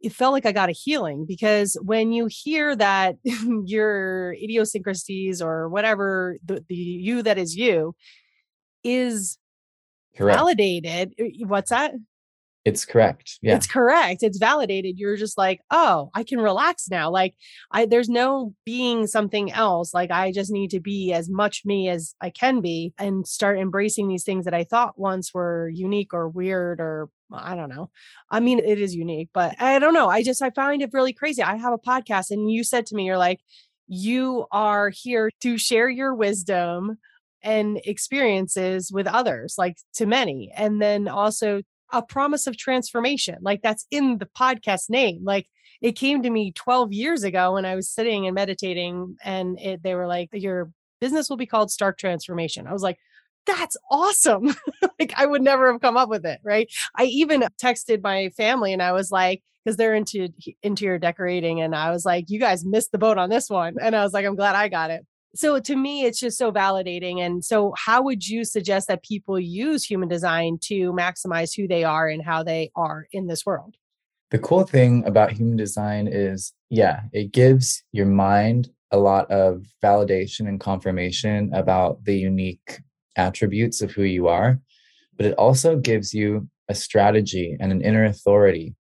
It 0.00 0.12
felt 0.12 0.32
like 0.32 0.46
I 0.46 0.52
got 0.52 0.68
a 0.68 0.72
healing 0.72 1.24
because 1.26 1.76
when 1.82 2.12
you 2.12 2.28
hear 2.30 2.76
that 2.76 3.16
your 3.64 4.32
idiosyncrasies 4.34 5.42
or 5.42 5.68
whatever 5.68 6.36
the, 6.44 6.64
the 6.68 6.76
you 6.76 7.22
that 7.22 7.36
is 7.36 7.56
you 7.56 7.96
is 8.84 9.38
Correct. 10.16 10.38
validated. 10.38 11.14
What's 11.46 11.70
that? 11.70 11.94
It's 12.64 12.84
correct. 12.84 13.38
Yeah. 13.40 13.56
It's 13.56 13.66
correct. 13.66 14.22
It's 14.22 14.38
validated. 14.38 14.98
You're 14.98 15.16
just 15.16 15.38
like, 15.38 15.60
oh, 15.70 16.10
I 16.14 16.22
can 16.22 16.40
relax 16.40 16.88
now. 16.90 17.10
Like 17.10 17.34
I 17.70 17.86
there's 17.86 18.08
no 18.08 18.54
being 18.66 19.06
something 19.06 19.50
else. 19.52 19.94
Like 19.94 20.10
I 20.10 20.32
just 20.32 20.50
need 20.50 20.70
to 20.70 20.80
be 20.80 21.12
as 21.12 21.30
much 21.30 21.62
me 21.64 21.88
as 21.88 22.14
I 22.20 22.30
can 22.30 22.60
be 22.60 22.92
and 22.98 23.26
start 23.26 23.58
embracing 23.58 24.08
these 24.08 24.24
things 24.24 24.44
that 24.44 24.54
I 24.54 24.64
thought 24.64 24.98
once 24.98 25.32
were 25.32 25.70
unique 25.72 26.12
or 26.12 26.28
weird 26.28 26.80
or 26.80 27.08
I 27.32 27.54
don't 27.54 27.68
know. 27.68 27.90
I 28.30 28.40
mean, 28.40 28.58
it 28.58 28.80
is 28.80 28.94
unique, 28.94 29.28
but 29.32 29.60
I 29.60 29.78
don't 29.78 29.94
know. 29.94 30.08
I 30.08 30.22
just 30.22 30.42
I 30.42 30.50
find 30.50 30.82
it 30.82 30.90
really 30.92 31.12
crazy. 31.12 31.42
I 31.42 31.56
have 31.56 31.72
a 31.72 31.78
podcast 31.78 32.30
and 32.30 32.50
you 32.50 32.64
said 32.64 32.86
to 32.86 32.94
me, 32.94 33.04
you're 33.04 33.18
like, 33.18 33.40
you 33.86 34.46
are 34.50 34.90
here 34.90 35.30
to 35.40 35.58
share 35.58 35.88
your 35.88 36.14
wisdom 36.14 36.98
and 37.42 37.80
experiences 37.84 38.90
with 38.92 39.06
others, 39.06 39.54
like 39.56 39.76
to 39.94 40.06
many. 40.06 40.52
And 40.54 40.82
then 40.82 41.08
also 41.08 41.62
a 41.92 42.02
promise 42.02 42.46
of 42.46 42.56
transformation. 42.56 43.36
Like 43.40 43.62
that's 43.62 43.86
in 43.90 44.18
the 44.18 44.26
podcast 44.26 44.90
name. 44.90 45.20
Like 45.24 45.46
it 45.80 45.92
came 45.92 46.22
to 46.22 46.30
me 46.30 46.52
12 46.52 46.92
years 46.92 47.24
ago 47.24 47.54
when 47.54 47.64
I 47.64 47.74
was 47.74 47.88
sitting 47.88 48.26
and 48.26 48.34
meditating, 48.34 49.16
and 49.24 49.58
it, 49.60 49.82
they 49.82 49.94
were 49.94 50.06
like, 50.06 50.30
Your 50.32 50.70
business 51.00 51.28
will 51.28 51.36
be 51.36 51.46
called 51.46 51.70
Stark 51.70 51.98
Transformation. 51.98 52.66
I 52.66 52.72
was 52.72 52.82
like, 52.82 52.98
that's 53.46 53.76
awesome. 53.90 54.54
like 54.98 55.12
I 55.16 55.24
would 55.24 55.42
never 55.42 55.72
have 55.72 55.80
come 55.80 55.96
up 55.96 56.08
with 56.08 56.26
it, 56.26 56.40
right? 56.44 56.68
I 56.96 57.04
even 57.04 57.44
texted 57.62 58.02
my 58.02 58.30
family 58.30 58.72
and 58.72 58.82
I 58.82 58.92
was 58.92 59.10
like, 59.10 59.42
because 59.64 59.76
they're 59.76 59.94
into 59.94 60.28
interior 60.62 60.98
decorating, 60.98 61.60
and 61.60 61.74
I 61.74 61.90
was 61.90 62.04
like, 62.04 62.30
you 62.30 62.38
guys 62.40 62.64
missed 62.64 62.90
the 62.90 62.96
boat 62.96 63.18
on 63.18 63.28
this 63.28 63.50
one. 63.50 63.74
And 63.80 63.94
I 63.94 64.02
was 64.02 64.14
like, 64.14 64.24
I'm 64.24 64.36
glad 64.36 64.54
I 64.54 64.68
got 64.68 64.90
it 64.90 65.04
so 65.34 65.58
to 65.60 65.76
me 65.76 66.04
it's 66.04 66.18
just 66.18 66.38
so 66.38 66.50
validating 66.50 67.20
and 67.20 67.44
so 67.44 67.72
how 67.76 68.02
would 68.02 68.26
you 68.26 68.44
suggest 68.44 68.88
that 68.88 69.02
people 69.02 69.38
use 69.38 69.84
human 69.84 70.08
design 70.08 70.58
to 70.62 70.92
maximize 70.92 71.54
who 71.56 71.68
they 71.68 71.84
are 71.84 72.08
and 72.08 72.24
how 72.24 72.42
they 72.42 72.70
are 72.74 73.06
in 73.12 73.26
this 73.26 73.44
world? 73.44 73.74
The 74.30 74.38
cool 74.38 74.64
thing 74.64 75.04
about 75.06 75.32
human 75.32 75.56
design 75.56 76.08
is 76.08 76.52
yeah 76.70 77.02
it 77.12 77.32
gives 77.32 77.82
your 77.92 78.06
mind 78.06 78.68
a 78.90 78.98
lot 78.98 79.30
of 79.30 79.66
validation 79.82 80.48
and 80.48 80.58
confirmation 80.58 81.52
about 81.52 82.04
the 82.04 82.16
unique 82.16 82.80
attributes 83.16 83.82
of 83.82 83.90
who 83.90 84.02
you 84.02 84.28
are 84.28 84.60
but 85.16 85.26
it 85.26 85.34
also 85.34 85.76
gives 85.76 86.14
you 86.14 86.48
a 86.68 86.74
strategy 86.74 87.56
and 87.60 87.72
an 87.72 87.82
inner 87.82 88.04
authority 88.04 88.74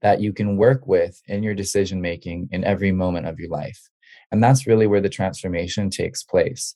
that 0.00 0.20
you 0.20 0.32
can 0.32 0.56
work 0.56 0.86
with 0.86 1.20
in 1.28 1.42
your 1.42 1.54
decision 1.54 2.00
making 2.00 2.48
in 2.52 2.64
every 2.64 2.92
moment 2.92 3.26
of 3.26 3.38
your 3.38 3.50
life 3.50 3.88
and 4.34 4.42
that's 4.42 4.66
really 4.66 4.88
where 4.88 5.00
the 5.00 5.08
transformation 5.08 5.88
takes 5.88 6.24
place 6.24 6.74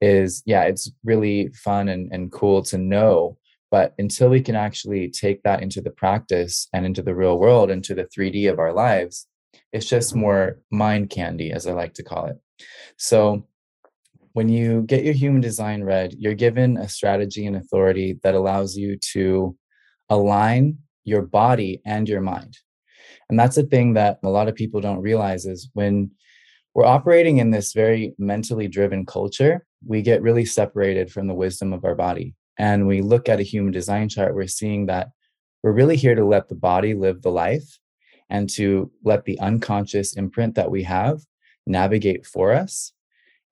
is 0.00 0.42
yeah 0.46 0.62
it's 0.62 0.90
really 1.04 1.48
fun 1.54 1.88
and, 1.88 2.12
and 2.12 2.32
cool 2.32 2.60
to 2.60 2.76
know 2.76 3.38
but 3.70 3.94
until 3.98 4.28
we 4.28 4.40
can 4.40 4.56
actually 4.56 5.08
take 5.08 5.40
that 5.44 5.62
into 5.62 5.80
the 5.80 5.90
practice 5.90 6.68
and 6.72 6.84
into 6.84 7.02
the 7.02 7.14
real 7.14 7.38
world 7.38 7.70
into 7.70 7.94
the 7.94 8.04
3d 8.04 8.50
of 8.50 8.58
our 8.58 8.72
lives 8.72 9.28
it's 9.72 9.86
just 9.86 10.14
more 10.14 10.60
mind 10.72 11.08
candy 11.08 11.52
as 11.52 11.66
i 11.68 11.72
like 11.72 11.94
to 11.94 12.02
call 12.02 12.26
it. 12.26 12.36
So 12.96 13.46
when 14.32 14.48
you 14.48 14.82
get 14.82 15.04
your 15.04 15.14
human 15.14 15.40
design 15.40 15.84
read 15.84 16.14
you're 16.18 16.34
given 16.34 16.76
a 16.78 16.88
strategy 16.88 17.46
and 17.46 17.56
authority 17.56 18.18
that 18.24 18.34
allows 18.34 18.76
you 18.76 18.98
to 19.12 19.56
align 20.10 20.78
your 21.04 21.22
body 21.22 21.80
and 21.84 22.08
your 22.08 22.20
mind. 22.20 22.56
And 23.28 23.38
that's 23.38 23.56
a 23.56 23.62
thing 23.62 23.94
that 23.94 24.18
a 24.22 24.28
lot 24.28 24.48
of 24.48 24.54
people 24.54 24.80
don't 24.80 25.00
realize 25.00 25.46
is 25.46 25.70
when 25.74 26.10
we're 26.78 26.84
operating 26.84 27.38
in 27.38 27.50
this 27.50 27.72
very 27.72 28.14
mentally 28.18 28.68
driven 28.68 29.04
culture. 29.04 29.66
We 29.84 30.00
get 30.00 30.22
really 30.22 30.44
separated 30.44 31.10
from 31.10 31.26
the 31.26 31.34
wisdom 31.34 31.72
of 31.72 31.84
our 31.84 31.96
body. 31.96 32.36
And 32.56 32.86
we 32.86 33.00
look 33.00 33.28
at 33.28 33.40
a 33.40 33.42
human 33.42 33.72
design 33.72 34.08
chart, 34.08 34.36
we're 34.36 34.46
seeing 34.46 34.86
that 34.86 35.08
we're 35.64 35.72
really 35.72 35.96
here 35.96 36.14
to 36.14 36.24
let 36.24 36.48
the 36.48 36.54
body 36.54 36.94
live 36.94 37.22
the 37.22 37.32
life 37.32 37.80
and 38.30 38.48
to 38.50 38.92
let 39.02 39.24
the 39.24 39.40
unconscious 39.40 40.16
imprint 40.16 40.54
that 40.54 40.70
we 40.70 40.84
have 40.84 41.18
navigate 41.66 42.24
for 42.24 42.52
us 42.52 42.92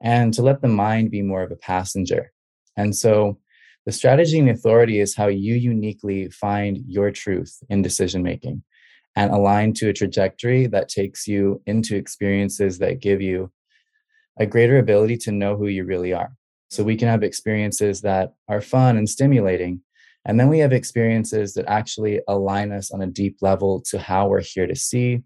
and 0.00 0.32
to 0.34 0.42
let 0.42 0.62
the 0.62 0.68
mind 0.68 1.10
be 1.10 1.20
more 1.20 1.42
of 1.42 1.50
a 1.50 1.56
passenger. 1.56 2.30
And 2.76 2.94
so 2.94 3.40
the 3.86 3.92
strategy 3.92 4.38
and 4.38 4.50
authority 4.50 5.00
is 5.00 5.16
how 5.16 5.26
you 5.26 5.56
uniquely 5.56 6.30
find 6.30 6.78
your 6.86 7.10
truth 7.10 7.58
in 7.68 7.82
decision 7.82 8.22
making 8.22 8.62
and 9.16 9.32
align 9.32 9.72
to 9.72 9.88
a 9.88 9.94
trajectory 9.94 10.66
that 10.66 10.90
takes 10.90 11.26
you 11.26 11.62
into 11.66 11.96
experiences 11.96 12.78
that 12.78 13.00
give 13.00 13.22
you 13.22 13.50
a 14.38 14.46
greater 14.46 14.78
ability 14.78 15.16
to 15.16 15.32
know 15.32 15.56
who 15.56 15.66
you 15.66 15.84
really 15.84 16.12
are. 16.12 16.32
So 16.68 16.84
we 16.84 16.96
can 16.96 17.08
have 17.08 17.22
experiences 17.22 18.02
that 18.02 18.34
are 18.48 18.60
fun 18.60 18.98
and 18.98 19.08
stimulating. 19.08 19.80
And 20.26 20.38
then 20.38 20.48
we 20.48 20.58
have 20.58 20.72
experiences 20.72 21.54
that 21.54 21.66
actually 21.66 22.20
align 22.28 22.72
us 22.72 22.90
on 22.90 23.00
a 23.00 23.06
deep 23.06 23.38
level 23.40 23.80
to 23.88 23.98
how 23.98 24.28
we're 24.28 24.42
here 24.42 24.66
to 24.66 24.76
see, 24.76 25.22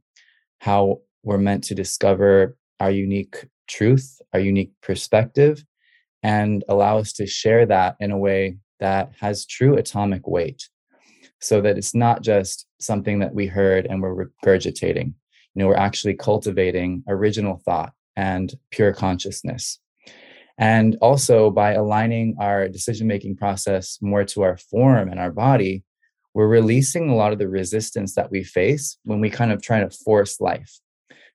how 0.60 1.00
we're 1.24 1.38
meant 1.38 1.64
to 1.64 1.74
discover 1.74 2.56
our 2.78 2.90
unique 2.90 3.46
truth, 3.68 4.20
our 4.32 4.40
unique 4.40 4.72
perspective, 4.82 5.64
and 6.22 6.62
allow 6.68 6.98
us 6.98 7.12
to 7.14 7.26
share 7.26 7.66
that 7.66 7.96
in 7.98 8.10
a 8.10 8.18
way 8.18 8.58
that 8.78 9.12
has 9.20 9.46
true 9.46 9.76
atomic 9.76 10.26
weight 10.28 10.68
so 11.40 11.60
that 11.60 11.78
it's 11.78 11.94
not 11.94 12.22
just 12.22 12.66
something 12.80 13.18
that 13.20 13.34
we 13.34 13.46
heard 13.46 13.86
and 13.86 14.02
we're 14.02 14.26
regurgitating. 14.44 15.14
You 15.54 15.62
know, 15.62 15.66
we're 15.66 15.76
actually 15.76 16.14
cultivating 16.14 17.02
original 17.08 17.60
thought 17.64 17.92
and 18.16 18.54
pure 18.70 18.92
consciousness. 18.92 19.78
And 20.58 20.96
also 21.00 21.50
by 21.50 21.72
aligning 21.72 22.36
our 22.38 22.68
decision 22.68 23.06
making 23.06 23.36
process 23.36 23.98
more 24.02 24.24
to 24.26 24.42
our 24.42 24.58
form 24.58 25.08
and 25.08 25.18
our 25.18 25.32
body, 25.32 25.82
we're 26.34 26.46
releasing 26.46 27.08
a 27.08 27.16
lot 27.16 27.32
of 27.32 27.38
the 27.38 27.48
resistance 27.48 28.14
that 28.14 28.30
we 28.30 28.44
face 28.44 28.98
when 29.04 29.20
we 29.20 29.30
kind 29.30 29.52
of 29.52 29.62
try 29.62 29.80
to 29.80 29.90
force 29.90 30.40
life. 30.40 30.78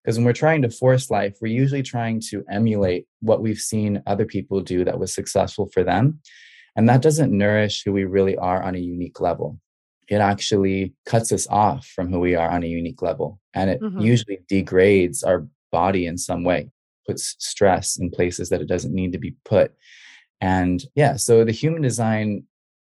Because 0.04 0.18
when 0.18 0.26
we're 0.26 0.34
trying 0.34 0.62
to 0.62 0.70
force 0.70 1.10
life, 1.10 1.36
we're 1.41 1.52
usually 1.52 1.82
trying 1.82 2.22
to 2.30 2.44
emulate 2.50 3.08
what 3.22 3.41
we've 3.41 3.58
seen 3.58 4.04
other 4.06 4.26
people 4.26 4.62
do 4.62 4.86
that 4.86 5.00
was 5.00 5.13
successful 5.13 5.70
for 5.74 5.84
them. 5.84 6.20
And 6.76 6.88
that 6.88 7.02
doesn't 7.02 7.36
nourish 7.36 7.84
who 7.84 7.91
we 7.91 8.04
really 8.04 8.38
are 8.38 8.62
on 8.62 8.76
a 8.76 8.80
unique 8.80 9.20
level. 9.20 9.60
It 10.08 10.18
actually 10.18 10.94
cuts 11.06 11.32
us 11.32 11.48
off 11.48 11.86
from 11.88 12.12
who 12.12 12.20
we 12.20 12.36
are 12.36 12.50
on 12.50 12.63
a 12.63 12.68
unique 12.68 13.02
level. 13.02 13.39
And 13.54 13.70
it 13.70 13.82
mm-hmm. 13.82 14.00
usually 14.00 14.39
degrades 14.48 15.24
our 15.24 15.48
body 15.72 16.06
in 16.06 16.18
some 16.18 16.44
way, 16.44 16.70
puts 17.08 17.36
stress 17.39 17.98
in 17.98 18.12
places 18.12 18.50
that 18.50 18.62
it 18.62 18.68
doesn't 18.68 18.94
need 18.94 19.12
to 19.13 19.18
be 19.18 19.36
put. 19.46 19.74
And 20.41 20.84
yeah, 20.96 21.15
so 21.15 21.44
the 21.44 21.52
human 21.52 21.82
design 21.82 22.44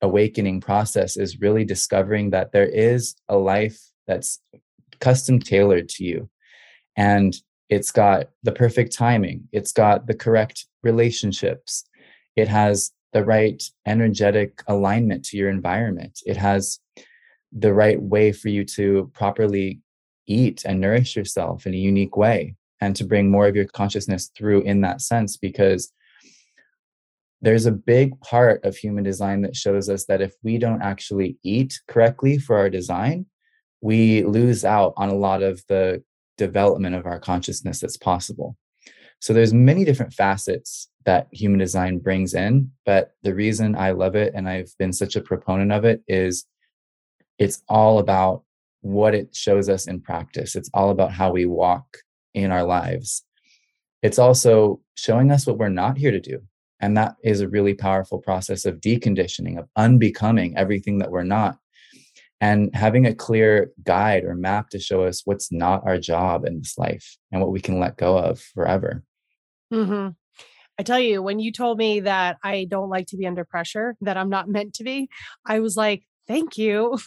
awakening 0.00 0.60
process 0.60 1.16
is 1.16 1.40
really 1.40 1.64
discovering 1.64 2.30
that 2.30 2.52
there 2.52 2.68
is 2.68 3.14
a 3.28 3.36
life 3.36 3.78
that's 4.06 4.40
custom 5.00 5.38
tailored 5.38 5.88
to 5.90 6.04
you. 6.04 6.28
And 6.96 7.34
it's 7.68 7.90
got 7.90 8.28
the 8.42 8.52
perfect 8.52 8.92
timing, 8.92 9.48
it's 9.52 9.72
got 9.72 10.06
the 10.06 10.14
correct 10.14 10.66
relationships, 10.82 11.84
it 12.36 12.48
has 12.48 12.90
the 13.12 13.24
right 13.24 13.62
energetic 13.86 14.62
alignment 14.66 15.24
to 15.26 15.36
your 15.36 15.50
environment. 15.50 16.20
It 16.24 16.36
has 16.36 16.80
the 17.52 17.72
right 17.72 18.00
way 18.00 18.32
for 18.32 18.48
you 18.48 18.64
to 18.64 19.10
properly 19.14 19.80
eat 20.26 20.64
and 20.64 20.80
nourish 20.80 21.16
yourself 21.16 21.66
in 21.66 21.74
a 21.74 21.78
unique 21.78 22.16
way 22.16 22.54
and 22.80 22.96
to 22.96 23.04
bring 23.04 23.30
more 23.30 23.46
of 23.46 23.56
your 23.56 23.66
consciousness 23.66 24.30
through 24.36 24.62
in 24.62 24.80
that 24.80 25.00
sense 25.00 25.36
because 25.36 25.92
there's 27.40 27.66
a 27.66 27.72
big 27.72 28.18
part 28.20 28.64
of 28.64 28.76
human 28.76 29.02
design 29.02 29.42
that 29.42 29.56
shows 29.56 29.88
us 29.88 30.04
that 30.06 30.20
if 30.20 30.34
we 30.42 30.58
don't 30.58 30.82
actually 30.82 31.36
eat 31.42 31.80
correctly 31.88 32.38
for 32.38 32.56
our 32.56 32.70
design, 32.70 33.26
we 33.80 34.22
lose 34.22 34.64
out 34.64 34.94
on 34.96 35.08
a 35.08 35.14
lot 35.14 35.42
of 35.42 35.60
the 35.68 36.02
development 36.38 36.94
of 36.94 37.04
our 37.04 37.18
consciousness 37.18 37.80
that's 37.80 37.96
possible. 37.96 38.56
So 39.18 39.32
there's 39.32 39.52
many 39.52 39.84
different 39.84 40.12
facets 40.12 40.88
that 41.04 41.26
human 41.32 41.58
design 41.58 41.98
brings 41.98 42.32
in, 42.34 42.70
but 42.86 43.12
the 43.22 43.34
reason 43.34 43.74
I 43.76 43.90
love 43.90 44.14
it 44.14 44.32
and 44.34 44.48
I've 44.48 44.72
been 44.78 44.92
such 44.92 45.16
a 45.16 45.20
proponent 45.20 45.72
of 45.72 45.84
it 45.84 46.02
is 46.06 46.44
it's 47.38 47.62
all 47.68 47.98
about 47.98 48.42
what 48.80 49.14
it 49.14 49.34
shows 49.34 49.68
us 49.68 49.86
in 49.86 50.00
practice. 50.00 50.56
It's 50.56 50.70
all 50.74 50.90
about 50.90 51.12
how 51.12 51.32
we 51.32 51.46
walk 51.46 51.98
in 52.34 52.50
our 52.50 52.64
lives. 52.64 53.24
It's 54.02 54.18
also 54.18 54.80
showing 54.96 55.30
us 55.30 55.46
what 55.46 55.58
we're 55.58 55.68
not 55.68 55.96
here 55.96 56.10
to 56.10 56.20
do. 56.20 56.40
And 56.80 56.96
that 56.96 57.14
is 57.22 57.40
a 57.40 57.48
really 57.48 57.74
powerful 57.74 58.18
process 58.18 58.64
of 58.64 58.80
deconditioning, 58.80 59.58
of 59.58 59.68
unbecoming 59.76 60.56
everything 60.56 60.98
that 60.98 61.12
we're 61.12 61.22
not, 61.22 61.58
and 62.40 62.74
having 62.74 63.06
a 63.06 63.14
clear 63.14 63.70
guide 63.84 64.24
or 64.24 64.34
map 64.34 64.70
to 64.70 64.80
show 64.80 65.04
us 65.04 65.22
what's 65.24 65.52
not 65.52 65.82
our 65.86 65.98
job 65.98 66.44
in 66.44 66.58
this 66.58 66.76
life 66.76 67.16
and 67.30 67.40
what 67.40 67.52
we 67.52 67.60
can 67.60 67.78
let 67.78 67.96
go 67.96 68.18
of 68.18 68.40
forever. 68.40 69.04
Mm-hmm. 69.72 70.08
I 70.78 70.82
tell 70.82 70.98
you, 70.98 71.22
when 71.22 71.38
you 71.38 71.52
told 71.52 71.78
me 71.78 72.00
that 72.00 72.38
I 72.42 72.66
don't 72.68 72.90
like 72.90 73.06
to 73.08 73.16
be 73.16 73.26
under 73.28 73.44
pressure, 73.44 73.94
that 74.00 74.16
I'm 74.16 74.30
not 74.30 74.48
meant 74.48 74.74
to 74.74 74.84
be, 74.84 75.08
I 75.46 75.60
was 75.60 75.76
like, 75.76 76.02
thank 76.26 76.58
you. 76.58 76.98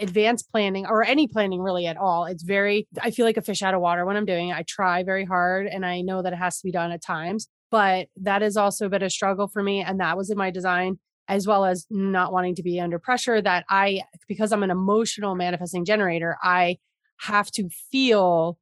Advanced 0.00 0.50
planning 0.50 0.86
or 0.86 1.04
any 1.04 1.28
planning 1.28 1.60
really 1.60 1.86
at 1.86 1.96
all. 1.96 2.24
It's 2.24 2.42
very, 2.42 2.88
I 3.00 3.12
feel 3.12 3.24
like 3.24 3.36
a 3.36 3.42
fish 3.42 3.62
out 3.62 3.74
of 3.74 3.80
water 3.80 4.04
when 4.04 4.16
I'm 4.16 4.24
doing 4.24 4.48
it. 4.48 4.56
I 4.56 4.64
try 4.66 5.04
very 5.04 5.24
hard 5.24 5.66
and 5.68 5.86
I 5.86 6.00
know 6.00 6.20
that 6.22 6.32
it 6.32 6.36
has 6.36 6.58
to 6.58 6.64
be 6.64 6.72
done 6.72 6.90
at 6.90 7.02
times, 7.02 7.48
but 7.70 8.08
that 8.16 8.42
has 8.42 8.56
also 8.56 8.88
been 8.88 9.04
a 9.04 9.10
struggle 9.10 9.46
for 9.46 9.62
me. 9.62 9.82
And 9.82 10.00
that 10.00 10.16
was 10.16 10.30
in 10.30 10.36
my 10.36 10.50
design 10.50 10.98
as 11.28 11.46
well 11.46 11.64
as 11.64 11.86
not 11.90 12.32
wanting 12.32 12.56
to 12.56 12.62
be 12.62 12.80
under 12.80 12.98
pressure 12.98 13.40
that 13.40 13.64
I, 13.70 14.02
because 14.28 14.52
I'm 14.52 14.64
an 14.64 14.70
emotional 14.70 15.36
manifesting 15.36 15.84
generator, 15.84 16.36
I 16.42 16.78
have 17.20 17.50
to 17.52 17.68
feel 17.90 18.58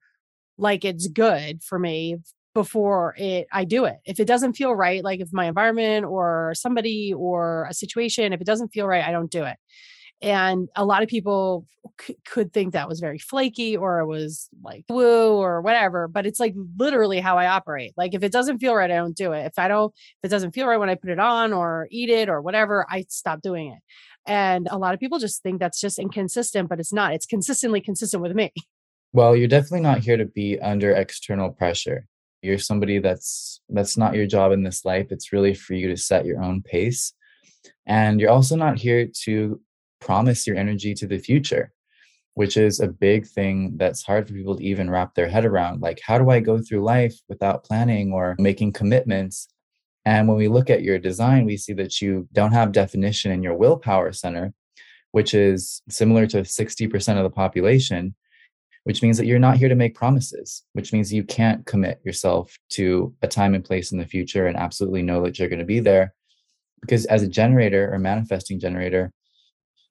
like 0.59 0.85
it's 0.85 1.09
good 1.09 1.63
for 1.63 1.79
me 1.79 2.19
before 2.55 3.15
it 3.17 3.47
I 3.53 3.65
do 3.65 3.87
it. 3.87 3.97
If 4.05 4.21
it 4.21 4.27
doesn't 4.27 4.53
feel 4.53 4.75
right, 4.75 5.03
like 5.03 5.21
if 5.21 5.29
my 5.33 5.47
environment 5.47 6.05
or 6.05 6.53
somebody 6.55 7.13
or 7.17 7.67
a 7.71 7.75
situation, 7.75 8.33
if 8.33 8.41
it 8.41 8.47
doesn't 8.47 8.69
feel 8.69 8.87
right, 8.87 9.05
I 9.05 9.11
don't 9.11 9.31
do 9.31 9.45
it. 9.45 9.57
And 10.23 10.69
a 10.77 10.85
lot 10.85 11.03
of 11.03 11.09
people 11.09 11.67
c- 12.01 12.17
could 12.25 12.53
think 12.53 12.73
that 12.73 12.89
was 12.89 13.01
very 13.01 13.19
flaky 13.19 13.77
or 13.77 13.99
it 14.01 14.07
was 14.07 14.49
like 14.63 14.85
woo 14.89 15.35
or 15.35 15.61
whatever, 15.61 16.09
but 16.09 16.27
it's 16.27 16.41
like 16.41 16.55
literally 16.79 17.21
how 17.21 17.39
I 17.39 17.47
operate. 17.47 17.93
Like 17.97 18.15
if 18.15 18.23
it 18.23 18.33
doesn't 18.33 18.59
feel 18.59 18.75
right, 18.75 18.91
I 18.91 18.97
don't 18.97 19.17
do 19.17 19.33
it. 19.33 19.47
If 19.47 19.59
I 19.59 19.69
don't, 19.69 19.93
if 19.95 20.29
it 20.29 20.29
doesn't 20.29 20.53
feel 20.53 20.67
right 20.67 20.79
when 20.79 20.91
I 20.91 20.95
put 20.95 21.11
it 21.11 21.19
on 21.19 21.53
or 21.53 21.89
eat 21.91 22.09
it 22.09 22.29
or 22.29 22.41
whatever, 22.41 22.87
I 22.89 23.05
stop 23.09 23.43
doing 23.43 23.73
it. 23.73 23.81
And 24.27 24.69
a 24.71 24.79
lot 24.79 24.95
of 24.95 25.01
people 25.01 25.19
just 25.19 25.43
think 25.43 25.59
that's 25.59 25.81
just 25.81 25.99
inconsistent, 25.99 26.69
but 26.69 26.79
it's 26.79 26.93
not. 26.93 27.13
It's 27.13 27.27
consistently 27.27 27.81
consistent 27.81 28.23
with 28.23 28.35
me. 28.35 28.53
Well, 29.13 29.35
you're 29.35 29.49
definitely 29.49 29.81
not 29.81 29.99
here 29.99 30.17
to 30.17 30.25
be 30.25 30.61
under 30.61 30.93
external 30.93 31.51
pressure 31.51 32.07
you're 32.43 32.59
somebody 32.59 32.99
that's 32.99 33.61
that's 33.71 33.97
not 33.97 34.15
your 34.15 34.27
job 34.27 34.53
in 34.53 34.63
this 34.63 34.85
life 34.85 35.07
it's 35.11 35.33
really 35.33 35.55
for 35.55 35.75
you 35.75 35.89
to 35.89 35.97
set 35.97 36.27
your 36.27 36.43
own 36.43 36.61
pace 36.61 37.15
and 37.87 38.21
you're 38.21 38.31
also 38.31 38.57
not 38.57 38.79
here 38.79 39.09
to 39.25 39.61
promise 40.07 40.47
your 40.47 40.57
energy 40.57 40.95
to 40.95 41.07
the 41.07 41.19
future 41.19 41.73
which 42.35 42.57
is 42.57 42.81
a 42.81 42.89
big 42.89 43.27
thing 43.27 43.75
that's 43.77 44.03
hard 44.03 44.27
for 44.27 44.33
people 44.33 44.57
to 44.57 44.65
even 44.65 44.89
wrap 44.89 45.15
their 45.15 45.29
head 45.29 45.45
around 45.45 45.81
like 45.81 46.01
how 46.05 46.19
do 46.19 46.31
i 46.31 46.41
go 46.41 46.59
through 46.59 46.83
life 46.83 47.17
without 47.29 47.65
planning 47.65 48.13
or 48.13 48.35
making 48.39 48.73
commitments 48.73 49.49
and 50.05 50.27
when 50.27 50.37
we 50.37 50.49
look 50.49 50.69
at 50.71 50.83
your 50.83 50.99
design 50.99 51.45
we 51.45 51.57
see 51.57 51.73
that 51.73 52.01
you 52.01 52.27
don't 52.33 52.53
have 52.53 52.73
definition 52.73 53.31
in 53.31 53.43
your 53.43 53.55
willpower 53.55 54.13
center 54.13 54.53
which 55.13 55.35
is 55.35 55.83
similar 55.91 56.27
to 56.27 56.39
60% 56.41 57.19
of 57.19 57.23
the 57.23 57.29
population 57.29 58.15
which 58.85 59.03
means 59.03 59.17
that 59.17 59.27
you're 59.27 59.39
not 59.39 59.57
here 59.57 59.69
to 59.69 59.75
make 59.75 59.95
promises, 59.95 60.65
which 60.73 60.93
means 60.93 61.13
you 61.13 61.23
can't 61.25 61.65
commit 61.67 62.01
yourself 62.05 62.57
to 62.71 63.15
a 63.23 63.29
time 63.29 63.55
and 63.55 63.65
place 63.65 63.93
in 63.93 63.99
the 63.99 64.07
future 64.07 64.47
and 64.47 64.57
absolutely 64.57 65.03
know 65.03 65.23
that 65.23 65.39
you're 65.39 65.49
going 65.49 65.59
to 65.61 65.65
be 65.65 65.81
there. 65.81 66.15
Because 66.81 67.07
as 67.07 67.23
a 67.23 67.29
generator 67.29 67.93
or 67.93 67.99
manifesting 67.99 68.59
generator, 68.59 69.13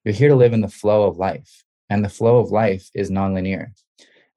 you're 0.04 0.14
here 0.14 0.30
to 0.30 0.36
live 0.36 0.54
in 0.54 0.62
the 0.62 0.68
flow 0.68 1.04
of 1.04 1.18
life. 1.18 1.64
And 1.90 2.04
the 2.04 2.10
flow 2.10 2.40
of 2.40 2.52
life 2.52 2.90
is 2.94 3.12
nonlinear. 3.12 3.68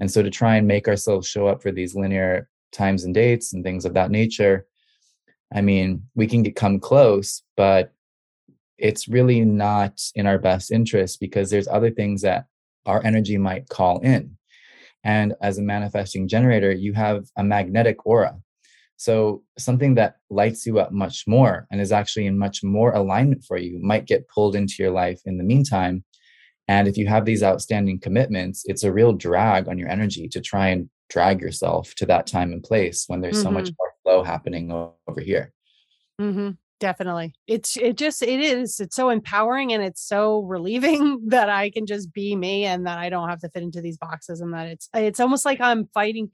And 0.00 0.10
so 0.10 0.22
to 0.22 0.30
try 0.30 0.56
and 0.56 0.66
make 0.66 0.88
ourselves 0.88 1.28
show 1.28 1.46
up 1.46 1.62
for 1.62 1.70
these 1.70 1.94
linear 1.94 2.48
times 2.72 3.04
and 3.04 3.14
dates 3.14 3.52
and 3.52 3.62
things 3.62 3.84
of 3.84 3.94
that 3.94 4.10
nature, 4.10 4.66
I 5.54 5.60
mean, 5.60 6.02
we 6.14 6.26
can 6.26 6.42
get 6.42 6.56
come 6.56 6.80
close, 6.80 7.42
but 7.56 7.92
it's 8.76 9.06
really 9.08 9.42
not 9.42 10.00
in 10.16 10.26
our 10.26 10.38
best 10.38 10.72
interest 10.72 11.20
because 11.20 11.48
there's 11.48 11.68
other 11.68 11.90
things 11.90 12.22
that 12.22 12.46
our 12.86 13.04
energy 13.04 13.38
might 13.38 13.68
call 13.68 14.00
in. 14.00 14.36
And 15.04 15.34
as 15.40 15.58
a 15.58 15.62
manifesting 15.62 16.26
generator, 16.26 16.72
you 16.72 16.92
have 16.94 17.26
a 17.36 17.44
magnetic 17.44 18.04
aura. 18.04 18.36
So 18.96 19.42
something 19.58 19.94
that 19.96 20.16
lights 20.30 20.66
you 20.66 20.78
up 20.78 20.92
much 20.92 21.24
more 21.26 21.66
and 21.70 21.80
is 21.80 21.92
actually 21.92 22.26
in 22.26 22.38
much 22.38 22.62
more 22.62 22.92
alignment 22.92 23.44
for 23.44 23.56
you 23.56 23.78
might 23.82 24.06
get 24.06 24.28
pulled 24.28 24.54
into 24.54 24.76
your 24.78 24.92
life 24.92 25.20
in 25.26 25.36
the 25.36 25.44
meantime. 25.44 26.04
And 26.68 26.88
if 26.88 26.96
you 26.96 27.06
have 27.08 27.24
these 27.24 27.42
outstanding 27.42 28.00
commitments, 28.00 28.62
it's 28.66 28.84
a 28.84 28.92
real 28.92 29.12
drag 29.12 29.68
on 29.68 29.78
your 29.78 29.88
energy 29.88 30.28
to 30.28 30.40
try 30.40 30.68
and 30.68 30.88
drag 31.10 31.40
yourself 31.40 31.94
to 31.96 32.06
that 32.06 32.26
time 32.26 32.52
and 32.52 32.62
place 32.62 33.04
when 33.06 33.20
there's 33.20 33.36
mm-hmm. 33.36 33.44
so 33.44 33.50
much 33.50 33.66
mm-hmm. 33.66 33.74
more 33.78 33.92
flow 34.02 34.22
happening 34.22 34.72
over 34.72 35.20
here. 35.20 35.52
Mm-hmm 36.20 36.50
definitely 36.80 37.32
it's 37.46 37.76
it 37.76 37.96
just 37.96 38.22
it 38.22 38.40
is 38.40 38.80
it's 38.80 38.96
so 38.96 39.08
empowering 39.08 39.72
and 39.72 39.82
it's 39.82 40.06
so 40.06 40.42
relieving 40.42 41.20
that 41.28 41.48
i 41.48 41.70
can 41.70 41.86
just 41.86 42.12
be 42.12 42.34
me 42.34 42.64
and 42.64 42.86
that 42.86 42.98
i 42.98 43.08
don't 43.08 43.28
have 43.28 43.38
to 43.38 43.48
fit 43.48 43.62
into 43.62 43.80
these 43.80 43.96
boxes 43.96 44.40
and 44.40 44.52
that 44.52 44.68
it's 44.68 44.88
it's 44.92 45.20
almost 45.20 45.44
like 45.44 45.60
i'm 45.60 45.86
fighting 45.94 46.30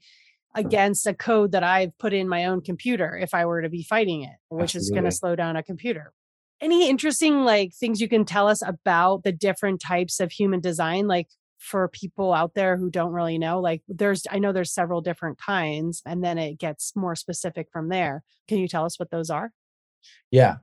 against 0.55 1.07
a 1.07 1.13
code 1.13 1.51
that 1.51 1.63
i've 1.63 1.97
put 1.97 2.13
in 2.13 2.27
my 2.27 2.45
own 2.45 2.61
computer 2.61 3.17
if 3.17 3.33
i 3.33 3.45
were 3.45 3.61
to 3.61 3.69
be 3.69 3.83
fighting 3.83 4.23
it 4.23 4.35
which 4.49 4.75
Absolutely. 4.75 4.85
is 4.85 4.91
going 4.91 5.03
to 5.05 5.11
slow 5.11 5.35
down 5.35 5.55
a 5.55 5.63
computer 5.63 6.13
any 6.61 6.89
interesting 6.89 7.43
like 7.43 7.73
things 7.73 8.01
you 8.01 8.07
can 8.07 8.25
tell 8.25 8.47
us 8.47 8.61
about 8.65 9.23
the 9.23 9.31
different 9.31 9.81
types 9.81 10.19
of 10.19 10.31
human 10.31 10.59
design 10.59 11.07
like 11.07 11.27
for 11.57 11.87
people 11.89 12.33
out 12.33 12.55
there 12.55 12.75
who 12.75 12.89
don't 12.89 13.11
really 13.11 13.37
know 13.37 13.59
like 13.59 13.83
there's 13.87 14.23
i 14.31 14.39
know 14.39 14.51
there's 14.51 14.73
several 14.73 14.99
different 14.99 15.37
kinds 15.37 16.01
and 16.05 16.23
then 16.23 16.37
it 16.37 16.57
gets 16.57 16.95
more 16.95 17.15
specific 17.15 17.67
from 17.71 17.89
there 17.89 18.23
can 18.47 18.57
you 18.57 18.67
tell 18.67 18.83
us 18.83 18.99
what 18.99 19.11
those 19.11 19.29
are 19.29 19.51
yeah. 20.31 20.57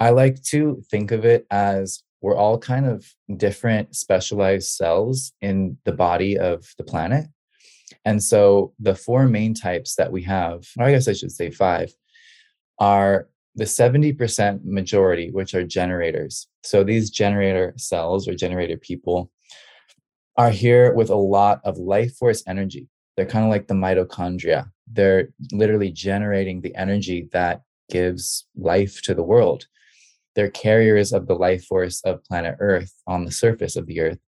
I 0.00 0.10
like 0.10 0.42
to 0.44 0.82
think 0.90 1.12
of 1.12 1.24
it 1.24 1.46
as 1.50 2.02
we're 2.20 2.36
all 2.36 2.58
kind 2.58 2.86
of 2.86 3.06
different 3.36 3.96
specialized 3.96 4.68
cells 4.68 5.32
in 5.40 5.78
the 5.84 5.92
body 5.92 6.38
of 6.38 6.66
the 6.76 6.84
planet. 6.84 7.26
And 8.04 8.22
so 8.22 8.72
the 8.78 8.94
four 8.94 9.26
main 9.26 9.54
types 9.54 9.94
that 9.96 10.10
we 10.10 10.22
have, 10.22 10.66
I 10.78 10.90
guess 10.90 11.08
I 11.08 11.12
should 11.12 11.32
say 11.32 11.50
five, 11.50 11.92
are 12.78 13.28
the 13.54 13.64
70% 13.64 14.64
majority, 14.64 15.30
which 15.30 15.54
are 15.54 15.64
generators. 15.64 16.48
So 16.64 16.82
these 16.82 17.10
generator 17.10 17.74
cells 17.76 18.26
or 18.26 18.34
generator 18.34 18.76
people 18.76 19.30
are 20.36 20.50
here 20.50 20.94
with 20.94 21.10
a 21.10 21.14
lot 21.14 21.60
of 21.64 21.76
life 21.76 22.16
force 22.16 22.42
energy. 22.46 22.88
They're 23.16 23.26
kind 23.26 23.44
of 23.44 23.50
like 23.50 23.68
the 23.68 23.74
mitochondria. 23.74 24.70
They're 24.90 25.28
literally 25.52 25.90
generating 25.90 26.60
the 26.60 26.74
energy 26.74 27.28
that 27.32 27.62
gives 27.90 28.46
life 28.56 29.02
to 29.02 29.14
the 29.14 29.22
world. 29.22 29.66
They're 30.34 30.50
carriers 30.50 31.12
of 31.12 31.26
the 31.26 31.34
life 31.34 31.66
force 31.66 32.00
of 32.02 32.24
planet 32.24 32.56
Earth 32.58 32.92
on 33.06 33.26
the 33.26 33.30
surface 33.30 33.76
of 33.76 33.86
the 33.86 34.00
Earth. 34.00 34.18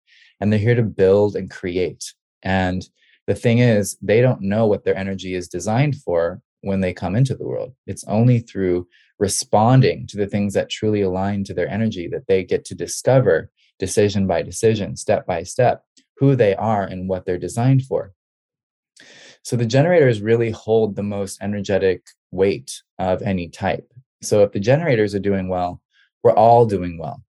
And 0.41 0.53
they're 0.53 0.61
here 0.61 0.75
to 0.75 0.83
build 0.83 1.35
and 1.35 1.51
create. 1.51 2.13
And 2.43 2.87
the 3.27 3.35
thing 3.35 3.59
is, 3.59 3.97
they 4.03 4.21
don't 4.21 4.43
know 4.43 4.67
what 4.67 4.85
their 4.85 4.97
energy 4.97 5.35
is 5.35 5.49
designed 5.49 5.97
for 5.97 6.41
when 6.61 6.81
they 6.81 6.93
come 6.93 7.15
into 7.15 7.35
the 7.35 7.47
world. 7.47 7.75
It's 7.87 8.05
only 8.05 8.41
through 8.41 8.87
responding 9.19 10.07
to 10.09 10.17
the 10.17 10.27
things 10.27 10.55
that 10.55 10.71
truly 10.71 11.03
align 11.03 11.45
to 11.45 11.55
their 11.55 11.69
energy 11.69 12.09
that 12.09 12.27
they 12.27 12.43
get 12.45 12.65
to 12.67 12.75
discover 12.75 13.51
decision 13.79 14.27
by 14.27 14.43
decision, 14.43 14.97
step 14.97 15.27
by 15.27 15.43
step, 15.43 15.83
who 16.17 16.37
they 16.37 16.55
are 16.55 16.85
and 16.85 17.09
what 17.09 17.25
they're 17.27 17.39
designed 17.39 17.85
for. 17.85 18.13
So 19.43 19.57
the 19.57 19.67
generators 19.67 20.23
really 20.23 20.51
hold 20.51 20.97
the 20.97 21.03
most 21.03 21.43
energetic 21.43 22.07
weight 22.31 22.83
of 22.99 23.21
any 23.23 23.49
type. 23.49 23.91
So 24.23 24.43
if 24.43 24.53
the 24.53 24.61
generators 24.61 25.15
are 25.15 25.21
doing 25.21 25.49
well, 25.49 25.83
we're 26.23 26.33
all 26.33 26.65
doing 26.67 26.99
well. 26.99 27.23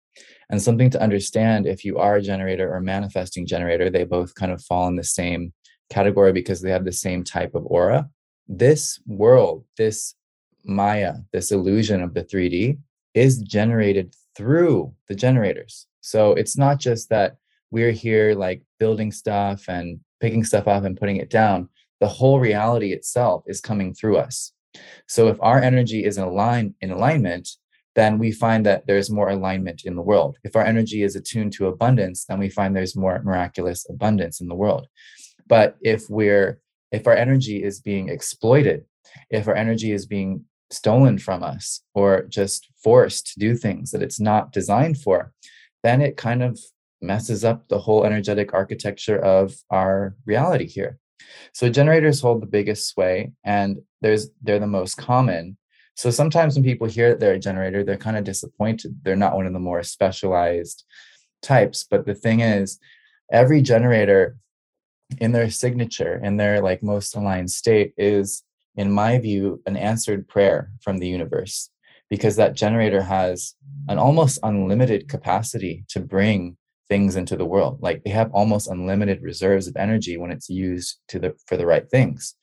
And 0.50 0.62
something 0.62 0.90
to 0.90 1.02
understand 1.02 1.66
if 1.66 1.84
you 1.84 1.98
are 1.98 2.16
a 2.16 2.22
generator 2.22 2.72
or 2.72 2.80
manifesting 2.80 3.46
generator, 3.46 3.90
they 3.90 4.04
both 4.04 4.34
kind 4.34 4.52
of 4.52 4.62
fall 4.62 4.86
in 4.86 4.96
the 4.96 5.02
same 5.04 5.52
category 5.90 6.32
because 6.32 6.60
they 6.60 6.70
have 6.70 6.84
the 6.84 6.92
same 6.92 7.24
type 7.24 7.54
of 7.54 7.64
aura. 7.66 8.08
This 8.48 9.00
world, 9.06 9.64
this 9.76 10.14
Maya, 10.64 11.14
this 11.32 11.50
illusion 11.52 12.02
of 12.02 12.14
the 12.14 12.24
3D, 12.24 12.78
is 13.14 13.38
generated 13.38 14.14
through 14.36 14.92
the 15.08 15.14
generators. 15.14 15.86
So 16.00 16.32
it's 16.32 16.56
not 16.56 16.78
just 16.78 17.08
that 17.10 17.36
we're 17.70 17.92
here 17.92 18.34
like 18.34 18.62
building 18.78 19.12
stuff 19.12 19.68
and 19.68 20.00
picking 20.20 20.44
stuff 20.44 20.68
up 20.68 20.84
and 20.84 20.96
putting 20.96 21.16
it 21.16 21.30
down. 21.30 21.68
The 22.00 22.08
whole 22.08 22.40
reality 22.40 22.92
itself 22.92 23.44
is 23.46 23.60
coming 23.60 23.94
through 23.94 24.18
us. 24.18 24.52
So 25.06 25.28
if 25.28 25.38
our 25.40 25.60
energy 25.60 26.04
is 26.04 26.18
in 26.18 26.24
align 26.24 26.74
in 26.80 26.90
alignment, 26.90 27.48
then 27.94 28.18
we 28.18 28.32
find 28.32 28.66
that 28.66 28.86
there's 28.86 29.10
more 29.10 29.30
alignment 29.30 29.82
in 29.84 29.94
the 29.94 30.02
world. 30.02 30.36
If 30.42 30.56
our 30.56 30.64
energy 30.64 31.02
is 31.02 31.14
attuned 31.14 31.52
to 31.54 31.68
abundance, 31.68 32.24
then 32.24 32.38
we 32.38 32.48
find 32.48 32.74
there's 32.74 32.96
more 32.96 33.22
miraculous 33.22 33.86
abundance 33.88 34.40
in 34.40 34.48
the 34.48 34.54
world. 34.54 34.88
But 35.46 35.76
if 35.80 36.08
we're 36.08 36.60
if 36.92 37.06
our 37.06 37.16
energy 37.16 37.62
is 37.62 37.80
being 37.80 38.08
exploited, 38.08 38.84
if 39.30 39.48
our 39.48 39.54
energy 39.54 39.90
is 39.92 40.06
being 40.06 40.44
stolen 40.70 41.18
from 41.18 41.42
us 41.42 41.82
or 41.94 42.22
just 42.22 42.68
forced 42.82 43.32
to 43.32 43.40
do 43.40 43.56
things 43.56 43.90
that 43.90 44.02
it's 44.02 44.20
not 44.20 44.52
designed 44.52 44.98
for, 44.98 45.32
then 45.82 46.00
it 46.00 46.16
kind 46.16 46.42
of 46.42 46.58
messes 47.02 47.44
up 47.44 47.68
the 47.68 47.78
whole 47.78 48.04
energetic 48.04 48.54
architecture 48.54 49.18
of 49.18 49.54
our 49.70 50.14
reality 50.24 50.66
here. 50.66 50.98
So 51.52 51.68
generators 51.68 52.20
hold 52.20 52.42
the 52.42 52.46
biggest 52.46 52.88
sway 52.88 53.32
and 53.44 53.82
there's 54.00 54.28
they're 54.42 54.58
the 54.58 54.66
most 54.66 54.96
common 54.96 55.56
so 55.96 56.10
sometimes 56.10 56.54
when 56.54 56.64
people 56.64 56.88
hear 56.88 57.10
that 57.10 57.20
they're 57.20 57.34
a 57.34 57.38
generator, 57.38 57.84
they're 57.84 57.96
kind 57.96 58.16
of 58.16 58.24
disappointed. 58.24 58.98
They're 59.02 59.16
not 59.16 59.36
one 59.36 59.46
of 59.46 59.52
the 59.52 59.60
more 59.60 59.82
specialized 59.82 60.84
types. 61.40 61.86
But 61.88 62.04
the 62.04 62.14
thing 62.14 62.40
is, 62.40 62.78
every 63.30 63.62
generator 63.62 64.36
in 65.18 65.32
their 65.32 65.50
signature, 65.50 66.20
in 66.22 66.36
their 66.36 66.60
like 66.60 66.82
most 66.82 67.16
aligned 67.16 67.50
state, 67.50 67.94
is, 67.96 68.42
in 68.76 68.90
my 68.90 69.18
view, 69.18 69.62
an 69.66 69.76
answered 69.76 70.28
prayer 70.28 70.70
from 70.82 70.98
the 70.98 71.08
universe 71.08 71.70
because 72.10 72.36
that 72.36 72.54
generator 72.54 73.02
has 73.02 73.54
an 73.88 73.98
almost 73.98 74.38
unlimited 74.42 75.08
capacity 75.08 75.84
to 75.88 76.00
bring 76.00 76.56
things 76.88 77.16
into 77.16 77.36
the 77.36 77.46
world. 77.46 77.78
Like 77.80 78.04
they 78.04 78.10
have 78.10 78.30
almost 78.32 78.68
unlimited 78.68 79.22
reserves 79.22 79.66
of 79.66 79.76
energy 79.76 80.16
when 80.16 80.30
it's 80.30 80.48
used 80.48 80.98
to 81.08 81.18
the 81.18 81.34
for 81.46 81.56
the 81.56 81.66
right 81.66 81.88
things. 81.88 82.34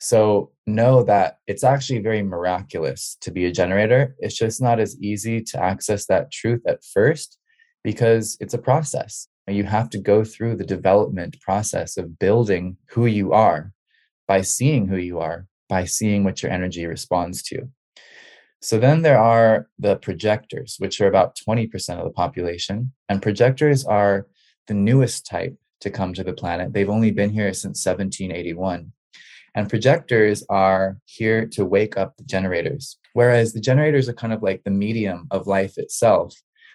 So 0.00 0.52
know 0.66 1.02
that 1.04 1.38
it's 1.46 1.64
actually 1.64 2.00
very 2.00 2.22
miraculous 2.22 3.16
to 3.22 3.30
be 3.30 3.46
a 3.46 3.52
generator. 3.52 4.14
It's 4.18 4.36
just 4.36 4.60
not 4.60 4.78
as 4.80 4.98
easy 5.00 5.40
to 5.42 5.62
access 5.62 6.06
that 6.06 6.30
truth 6.30 6.60
at 6.66 6.84
first 6.84 7.38
because 7.82 8.36
it's 8.40 8.54
a 8.54 8.58
process. 8.58 9.28
You 9.46 9.64
have 9.64 9.90
to 9.90 9.98
go 9.98 10.24
through 10.24 10.56
the 10.56 10.64
development 10.64 11.40
process 11.40 11.96
of 11.96 12.18
building 12.18 12.78
who 12.90 13.06
you 13.06 13.32
are 13.32 13.72
by 14.26 14.40
seeing 14.40 14.88
who 14.88 14.96
you 14.96 15.20
are, 15.20 15.46
by 15.68 15.84
seeing 15.84 16.24
what 16.24 16.42
your 16.42 16.50
energy 16.50 16.86
responds 16.86 17.42
to. 17.44 17.68
So 18.62 18.78
then 18.78 19.02
there 19.02 19.18
are 19.18 19.68
the 19.78 19.96
projectors, 19.96 20.76
which 20.78 20.98
are 21.00 21.08
about 21.08 21.36
20% 21.36 21.98
of 21.98 22.04
the 22.04 22.10
population. 22.10 22.92
And 23.10 23.20
projectors 23.20 23.84
are 23.84 24.26
the 24.66 24.72
newest 24.72 25.26
type 25.26 25.54
to 25.80 25.90
come 25.90 26.14
to 26.14 26.24
the 26.24 26.32
planet. 26.32 26.72
They've 26.72 26.88
only 26.88 27.10
been 27.10 27.28
here 27.28 27.52
since 27.52 27.84
1781. 27.84 28.90
And 29.54 29.68
projectors 29.68 30.44
are 30.48 30.96
here 31.04 31.46
to 31.48 31.66
wake 31.66 31.98
up 31.98 32.16
the 32.16 32.24
generators. 32.24 32.98
Whereas 33.12 33.52
the 33.52 33.60
generators 33.60 34.08
are 34.08 34.14
kind 34.14 34.32
of 34.32 34.42
like 34.42 34.64
the 34.64 34.70
medium 34.70 35.26
of 35.30 35.46
life 35.46 35.76
itself. 35.76 36.34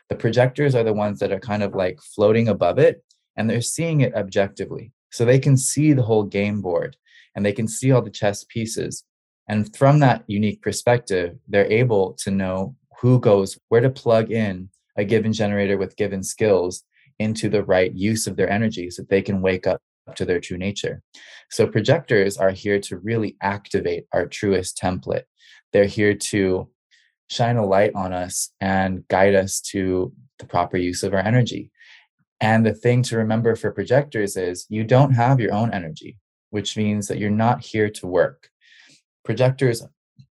The 0.10 0.16
projectors 0.16 0.76
are 0.76 0.84
the 0.84 0.94
ones 0.94 1.20
that 1.20 1.32
are 1.32 1.40
kind 1.40 1.64
of 1.64 1.76
like 1.76 2.00
floating 2.02 2.48
above 2.48 2.80
it 2.80 3.04
and 3.38 3.50
they're 3.50 3.62
seeing 3.62 4.02
it 4.02 4.16
objectively. 4.16 4.92
So 5.12 5.24
they 5.26 5.40
can 5.40 5.58
see 5.58 5.94
the 5.94 6.04
whole 6.04 6.24
game 6.24 6.62
board 6.62 6.98
and 7.36 7.46
they 7.46 7.54
can 7.54 7.68
see 7.68 7.92
all 7.92 8.02
the 8.02 8.10
chess 8.10 8.44
pieces. 8.44 9.04
And 9.48 9.76
from 9.76 10.00
that 10.00 10.24
unique 10.28 10.62
perspective, 10.62 11.38
they're 11.48 11.72
able 11.72 12.14
to 12.20 12.32
know 12.32 12.76
who 13.00 13.20
goes 13.20 13.58
where 13.70 13.82
to 13.82 13.90
plug 13.90 14.32
in 14.32 14.70
a 14.98 15.06
given 15.06 15.32
generator 15.32 15.78
with 15.78 15.96
given 15.96 16.22
skills 16.24 16.84
into 17.20 17.50
the 17.50 17.64
right 17.64 17.94
use 17.94 18.28
of 18.28 18.36
their 18.36 18.50
energy 18.50 18.90
so 18.90 19.02
that 19.02 19.10
they 19.10 19.22
can 19.22 19.42
wake 19.42 19.68
up 19.68 19.82
to 20.16 20.26
their 20.26 20.40
true 20.40 20.58
nature. 20.58 21.02
So 21.52 21.68
projectors 21.68 22.38
are 22.38 22.52
here 22.52 22.80
to 22.82 22.98
really 22.98 23.38
activate 23.42 24.06
our 24.14 24.26
truest 24.26 24.78
template. 24.82 25.24
They're 25.72 25.86
here 25.86 26.16
to 26.16 26.70
shine 27.30 27.58
a 27.58 27.66
light 27.66 27.92
on 27.96 28.14
us 28.14 28.52
and 28.60 29.08
guide 29.08 29.36
us 29.36 29.62
to 29.62 30.14
the 30.40 30.46
proper 30.46 30.78
use 30.78 31.04
of 31.04 31.14
our 31.14 31.20
energy. 31.20 31.72
And 32.42 32.66
the 32.66 32.74
thing 32.74 33.04
to 33.04 33.18
remember 33.18 33.56
for 33.56 33.72
projectors 33.72 34.38
is 34.38 34.66
you 34.70 34.84
don't 34.84 35.12
have 35.12 35.40
your 35.40 35.54
own 35.54 35.74
energy, 35.74 36.18
which 36.50 36.78
means 36.78 37.08
that 37.08 37.18
you're 37.18 37.30
not 37.30 37.64
here 37.64 37.90
to 37.90 38.08
work. 38.08 38.50
Projectors 39.26 39.86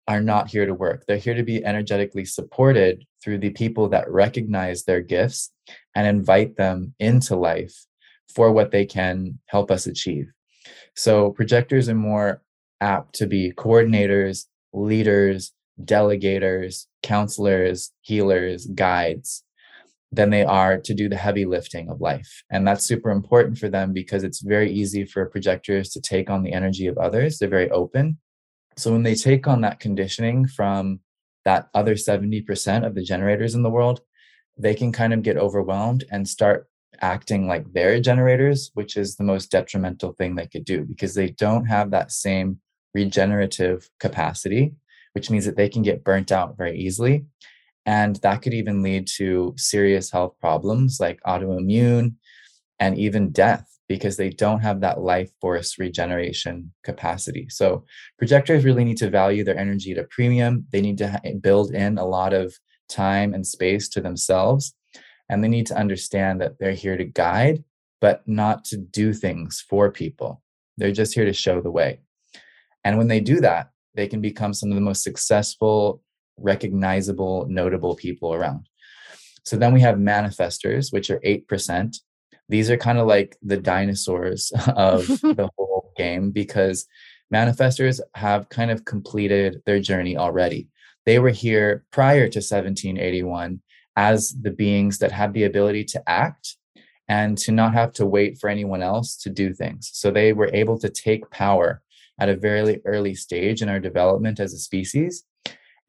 are 0.08 0.22
not 0.22 0.50
here 0.50 0.66
to 0.66 0.74
work. 0.74 1.04
They're 1.06 1.18
here 1.18 1.34
to 1.34 1.44
be 1.44 1.64
energetically 1.64 2.24
supported 2.26 3.04
through 3.22 3.40
the 3.40 3.50
people 3.50 3.90
that 3.90 4.10
recognize 4.10 4.84
their 4.84 5.02
gifts 5.02 5.52
and 5.96 6.08
invite 6.08 6.56
them 6.56 6.96
into 7.00 7.36
life 7.36 7.76
for 8.34 8.52
what 8.52 8.72
they 8.72 8.86
can 8.86 9.40
help 9.48 9.70
us 9.70 9.86
achieve. 9.86 10.32
So 10.96 11.32
projectors 11.32 11.90
are 11.90 11.96
more 11.96 12.42
apt 12.80 13.16
to 13.16 13.28
be 13.28 13.52
coordinators, 13.52 14.46
leaders, 14.74 15.52
delegators, 15.84 16.86
counselors, 17.04 17.92
healers, 18.02 18.66
guides 18.68 19.44
than 20.12 20.30
they 20.30 20.44
are 20.44 20.78
to 20.78 20.94
do 20.94 21.10
the 21.10 21.18
heavy 21.18 21.46
lifting 21.46 21.90
of 21.90 22.00
life. 22.00 22.44
And 22.50 22.66
that's 22.66 22.86
super 22.86 23.12
important 23.12 23.58
for 23.58 23.70
them 23.70 23.94
because 23.94 24.24
it's 24.24 24.40
very 24.40 24.72
easy 24.72 25.06
for 25.06 25.26
projectors 25.26 25.90
to 25.90 26.02
take 26.02 26.30
on 26.30 26.44
the 26.44 26.54
energy 26.54 26.88
of 26.88 26.98
others. 26.98 27.38
They're 27.38 27.50
very 27.50 27.70
open. 27.72 28.18
So 28.78 28.92
when 28.92 29.04
they 29.04 29.16
take 29.16 29.48
on 29.48 29.62
that 29.62 29.80
conditioning 29.80 30.48
from 30.48 31.02
that 31.46 31.68
other 31.74 31.96
70% 31.96 32.86
of 32.86 32.96
the 32.96 33.04
generators 33.04 33.56
in 33.56 33.64
the 33.64 33.70
world, 33.70 34.02
they 34.58 34.74
can 34.74 34.92
kind 34.92 35.14
of 35.14 35.24
get 35.24 35.38
overwhelmed 35.38 36.06
and 36.12 36.28
start 36.28 36.68
acting 37.02 37.48
like 37.48 37.72
they're 37.74 38.00
generators, 38.00 38.72
which 38.74 38.98
is 38.98 39.16
the 39.16 39.24
most 39.24 39.52
detrimental 39.52 40.14
thing 40.14 40.36
they 40.36 40.48
could 40.48 40.66
do 40.66 40.84
because 40.84 41.14
they 41.14 41.30
don't 41.30 41.66
have 41.66 41.92
that 41.92 42.12
same 42.12 42.60
regenerative 42.94 43.90
capacity, 44.00 44.74
which 45.18 45.32
means 45.32 45.46
that 45.46 45.56
they 45.56 45.68
can 45.68 45.82
get 45.82 46.04
burnt 46.04 46.32
out 46.32 46.56
very 46.56 46.78
easily. 46.78 47.26
And 47.88 48.18
that 48.18 48.44
could 48.44 48.54
even 48.54 48.84
lead 48.84 49.08
to 49.16 49.56
serious 49.58 50.12
health 50.12 50.36
problems 50.40 51.00
like 51.00 51.20
autoimmune 51.26 52.14
and 52.80 52.96
even 53.00 53.32
death 53.32 53.66
because 53.90 54.16
they 54.16 54.30
don't 54.30 54.60
have 54.60 54.82
that 54.82 55.02
life 55.02 55.32
force 55.42 55.80
regeneration 55.80 56.72
capacity. 56.84 57.48
So 57.50 57.86
projectors 58.20 58.64
really 58.64 58.84
need 58.84 58.98
to 58.98 59.10
value 59.10 59.44
their 59.44 59.58
energy 59.58 59.94
at 59.94 59.98
a 59.98 60.04
premium. 60.04 60.68
They 60.72 60.82
need 60.82 61.00
to 61.00 61.20
eh, 61.24 61.34
build 61.42 61.74
in 61.74 61.98
a 61.98 62.06
lot 62.06 62.32
of 62.32 62.54
time 62.88 63.34
and 63.34 63.48
space 63.48 63.90
to 63.90 64.02
themselves 64.02 64.76
and 65.30 65.44
they 65.44 65.48
need 65.48 65.66
to 65.68 65.78
understand 65.78 66.42
that 66.42 66.60
they're 66.60 66.72
here 66.74 66.98
to 66.98 67.04
guide, 67.04 67.64
but 68.00 68.28
not 68.28 68.66
to 68.66 68.78
do 68.78 69.14
things 69.14 69.64
for 69.68 69.92
people. 69.92 70.42
They're 70.78 70.92
just 70.92 71.16
here 71.16 71.26
to 71.26 71.34
show 71.34 71.62
the 71.62 71.72
way. 71.72 72.02
And 72.84 72.98
when 72.98 73.08
they 73.08 73.20
do 73.20 73.42
that, 73.42 73.72
they 73.98 74.08
can 74.08 74.22
become 74.22 74.54
some 74.54 74.70
of 74.70 74.76
the 74.76 74.82
most 74.82 75.04
successful, 75.04 76.02
recognizable, 76.38 77.46
notable 77.50 77.96
people 77.96 78.34
around. 78.34 78.70
So 79.44 79.58
then 79.58 79.74
we 79.74 79.82
have 79.82 79.96
manifestors, 79.96 80.94
which 80.94 81.10
are 81.10 81.20
8%. 81.20 81.98
These 82.48 82.70
are 82.70 82.78
kind 82.78 83.00
of 83.00 83.08
like 83.08 83.36
the 83.42 83.58
dinosaurs 83.58 84.52
of 84.68 85.08
the 85.08 85.50
whole 85.58 85.92
game 85.98 86.32
because 86.32 86.86
manifestors 87.34 88.00
have 88.14 88.50
kind 88.50 88.72
of 88.72 88.86
completed 88.86 89.62
their 89.66 89.80
journey 89.80 90.16
already. 90.16 90.70
They 91.06 91.20
were 91.20 91.32
here 91.32 91.86
prior 91.92 92.30
to 92.30 92.40
1781 92.40 93.62
as 93.96 94.36
the 94.40 94.52
beings 94.52 95.00
that 95.00 95.12
had 95.12 95.34
the 95.34 95.46
ability 95.46 95.86
to 95.86 96.04
act 96.08 96.56
and 97.08 97.38
to 97.40 97.52
not 97.52 97.74
have 97.74 97.94
to 97.94 98.06
wait 98.06 98.38
for 98.38 98.50
anyone 98.50 98.84
else 98.84 99.16
to 99.18 99.30
do 99.30 99.54
things. 99.54 99.90
So 99.94 100.12
they 100.12 100.34
were 100.34 100.52
able 100.54 100.78
to 100.80 100.90
take 100.90 101.32
power 101.32 101.82
at 102.20 102.30
a 102.30 102.36
very 102.36 102.82
early 102.86 103.16
stage 103.16 103.62
in 103.62 103.70
our 103.70 103.80
development 103.80 104.40
as 104.40 104.54
a 104.54 104.58
species 104.58 105.24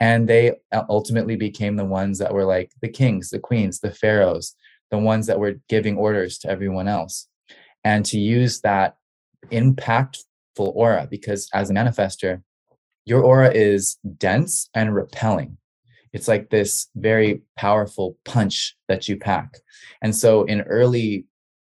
And 0.01 0.29
they 0.29 0.53
uh, 0.73 0.85
ultimately 0.89 1.37
became 1.37 1.77
the 1.77 1.85
ones 1.85 2.19
that 2.19 2.33
were 2.33 2.45
like 2.45 2.71
the 2.83 2.89
kings, 2.89 3.31
the 3.31 3.41
queens, 3.41 3.81
the 3.81 3.91
pharaohs, 3.91 4.55
the 4.91 4.99
ones 4.99 5.27
that 5.27 5.41
were 5.41 5.61
giving 5.69 5.97
orders 5.97 6.39
to 6.39 6.51
everyone 6.51 6.89
else. 6.89 7.29
And 7.83 8.05
to 8.07 8.19
use 8.19 8.61
that 8.61 8.97
impactful 9.51 10.25
aura, 10.59 11.09
because 11.11 11.49
as 11.53 11.71
a 11.71 11.75
manifestor, 11.75 12.43
your 13.07 13.23
aura 13.23 13.51
is 13.51 13.97
dense 14.19 14.69
and 14.75 14.95
repelling. 14.95 15.57
It's 16.13 16.29
like 16.29 16.51
this 16.51 16.89
very 16.95 17.43
powerful 17.57 18.17
punch 18.25 18.77
that 18.89 19.09
you 19.09 19.17
pack. 19.17 19.59
And 20.03 20.15
so, 20.15 20.45
in 20.45 20.63
early 20.63 21.27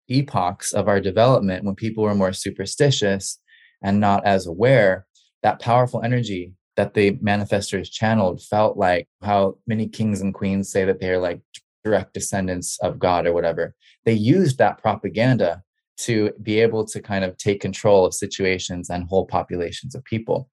epochs 0.08 0.72
of 0.72 0.88
our 0.88 1.00
development, 1.00 1.64
when 1.64 1.74
people 1.74 2.04
were 2.04 2.14
more 2.14 2.32
superstitious 2.32 3.38
and 3.84 4.00
not 4.00 4.26
as 4.26 4.48
aware, 4.48 5.06
that 5.44 5.60
powerful 5.60 6.02
energy 6.02 6.52
that 6.76 6.94
the 6.94 7.12
manifestors 7.18 7.88
channeled 7.88 8.42
felt 8.42 8.76
like 8.76 9.06
how 9.22 9.56
many 9.68 9.86
kings 9.86 10.20
and 10.20 10.34
queens 10.34 10.70
say 10.72 10.84
that 10.84 10.98
they're 10.98 11.20
like 11.20 11.40
direct 11.84 12.14
descendants 12.14 12.78
of 12.80 12.98
God 12.98 13.26
or 13.26 13.32
whatever. 13.32 13.74
They 14.04 14.14
used 14.14 14.58
that 14.58 14.78
propaganda 14.78 15.62
to 15.98 16.32
be 16.42 16.58
able 16.60 16.84
to 16.86 17.00
kind 17.00 17.24
of 17.24 17.36
take 17.36 17.60
control 17.60 18.04
of 18.04 18.14
situations 18.14 18.90
and 18.90 19.04
whole 19.04 19.26
populations 19.26 19.94
of 19.94 20.02
people. 20.02 20.50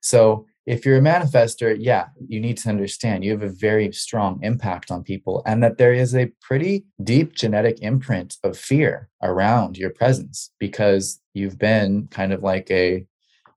So 0.00 0.46
if 0.68 0.84
you're 0.84 0.98
a 0.98 1.00
manifestor, 1.00 1.74
yeah, 1.80 2.08
you 2.28 2.38
need 2.40 2.58
to 2.58 2.68
understand 2.68 3.24
you 3.24 3.30
have 3.30 3.42
a 3.42 3.48
very 3.48 3.90
strong 3.90 4.38
impact 4.42 4.90
on 4.90 5.02
people 5.02 5.42
and 5.46 5.62
that 5.62 5.78
there 5.78 5.94
is 5.94 6.14
a 6.14 6.30
pretty 6.42 6.84
deep 7.02 7.34
genetic 7.34 7.78
imprint 7.80 8.36
of 8.44 8.58
fear 8.58 9.08
around 9.22 9.78
your 9.78 9.88
presence 9.88 10.52
because 10.58 11.22
you've 11.32 11.58
been 11.58 12.06
kind 12.10 12.34
of 12.34 12.42
like 12.42 12.70
a 12.70 13.06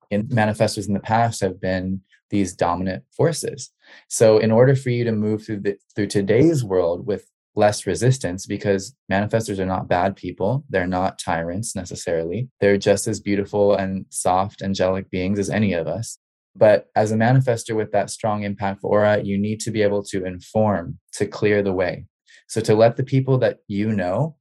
in 0.10 0.28
manifestors 0.28 0.88
in 0.88 0.94
the 0.94 1.02
past 1.02 1.42
have 1.42 1.60
been 1.60 2.00
these 2.30 2.54
dominant 2.54 3.04
forces. 3.12 3.72
So 4.08 4.38
in 4.38 4.50
order 4.50 4.74
for 4.74 4.90
you 4.90 5.04
to 5.04 5.12
move 5.12 5.46
through 5.46 5.60
the, 5.60 5.78
through 5.94 6.08
today's 6.08 6.64
world 6.64 7.06
with 7.06 7.26
less 7.56 7.86
resistance 7.86 8.46
because 8.46 8.96
manifestors 9.12 9.60
are 9.60 9.66
not 9.66 9.90
bad 9.90 10.16
people. 10.16 10.64
They're 10.70 10.88
not 10.88 11.20
tyrants 11.20 11.76
necessarily. 11.76 12.48
They're 12.62 12.78
just 12.78 13.08
as 13.08 13.20
beautiful 13.20 13.76
and 13.76 14.06
soft, 14.10 14.62
angelic 14.62 15.10
beings 15.10 15.38
as 15.38 15.50
any 15.50 15.74
of 15.74 15.88
us. 15.88 16.18
But 16.56 16.88
as 16.96 17.12
a 17.12 17.16
manifestor 17.16 17.76
with 17.76 17.92
that 17.92 18.10
strong 18.10 18.44
impact 18.44 18.82
aura, 18.84 19.22
you 19.22 19.38
need 19.38 19.60
to 19.62 19.72
be 19.72 19.82
able 19.82 20.04
to 20.06 20.26
inform 20.26 21.00
to 21.14 21.26
clear 21.26 21.64
the 21.64 21.74
way. 21.74 22.06
So 22.48 22.60
to 22.62 22.76
let 22.76 22.98
the 22.98 23.04
people 23.04 23.38
that 23.40 23.60
you 23.68 23.92
know 23.94 24.36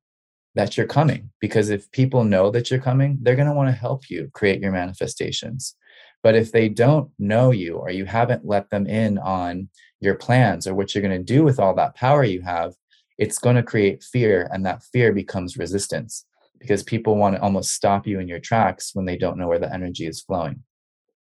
that 0.57 0.77
you're 0.77 0.87
coming, 0.87 1.31
because 1.41 1.71
if 1.71 1.91
people 1.93 2.25
know 2.25 2.51
that 2.51 2.71
you're 2.71 2.81
coming, 2.81 3.19
they're 3.23 3.37
going 3.37 3.49
to 3.49 3.55
want 3.55 3.69
to 3.69 3.81
help 3.81 4.11
you 4.11 4.29
create 4.35 4.61
your 4.61 4.73
manifestations. 4.73 5.77
But 6.23 6.35
if 6.35 6.53
they 6.53 6.69
don't 6.69 7.11
know 7.19 7.51
you 7.53 7.77
or 7.77 7.91
you 7.91 8.05
haven't 8.05 8.45
let 8.45 8.69
them 8.71 8.87
in 8.87 9.17
on 9.19 9.69
your 10.01 10.17
plans 10.17 10.67
or 10.67 10.75
what 10.75 10.95
you're 10.95 11.03
going 11.03 11.17
to 11.17 11.33
do 11.35 11.45
with 11.45 11.61
all 11.61 11.75
that 11.77 11.95
power 11.95 12.25
you 12.25 12.43
have, 12.43 12.75
it's 13.17 13.39
going 13.39 13.57
to 13.57 13.63
create 13.63 14.03
fear. 14.03 14.51
And 14.53 14.67
that 14.67 14.83
fear 14.93 15.13
becomes 15.13 15.57
resistance 15.57 16.27
because 16.59 16.83
people 16.83 17.17
want 17.17 17.37
to 17.37 17.43
almost 17.43 17.73
stop 17.73 18.07
you 18.07 18.19
in 18.19 18.29
your 18.29 18.41
tracks 18.41 18.91
when 18.95 19.07
they 19.07 19.17
don't 19.17 19.39
know 19.39 19.49
where 19.49 19.59
the 19.59 19.73
energy 19.73 20.07
is 20.07 20.21
flowing. 20.21 20.63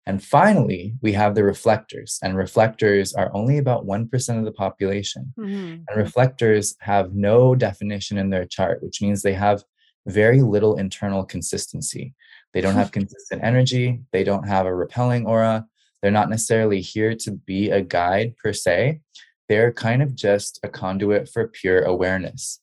And 0.05 0.21
finally, 0.21 0.95
we 1.01 1.13
have 1.13 1.33
the 1.33 1.43
reflectors, 1.43 2.19
and 2.21 2.35
reflectors 2.35 3.13
are 3.13 3.31
only 3.33 3.57
about 3.57 3.85
1% 3.85 4.37
of 4.37 4.43
the 4.43 4.51
population. 4.51 5.33
Mm-hmm. 5.39 5.83
And 5.87 5.97
reflectors 5.97 6.75
have 6.79 7.13
no 7.13 7.55
definition 7.55 8.17
in 8.17 8.29
their 8.29 8.45
chart, 8.45 8.83
which 8.83 9.01
means 9.01 9.21
they 9.21 9.33
have 9.33 9.63
very 10.05 10.41
little 10.41 10.77
internal 10.77 11.23
consistency. 11.23 12.13
They 12.51 12.59
don't 12.59 12.75
have 12.75 12.91
consistent 12.99 13.43
energy, 13.43 14.01
they 14.11 14.25
don't 14.25 14.47
have 14.47 14.65
a 14.65 14.75
repelling 14.75 15.25
aura. 15.25 15.65
They're 16.01 16.11
not 16.11 16.29
necessarily 16.29 16.81
here 16.81 17.15
to 17.15 17.31
be 17.31 17.69
a 17.69 17.81
guide 17.81 18.35
per 18.35 18.51
se. 18.51 18.99
They're 19.47 19.71
kind 19.71 20.01
of 20.01 20.15
just 20.15 20.59
a 20.61 20.67
conduit 20.67 21.29
for 21.29 21.47
pure 21.47 21.83
awareness. 21.83 22.59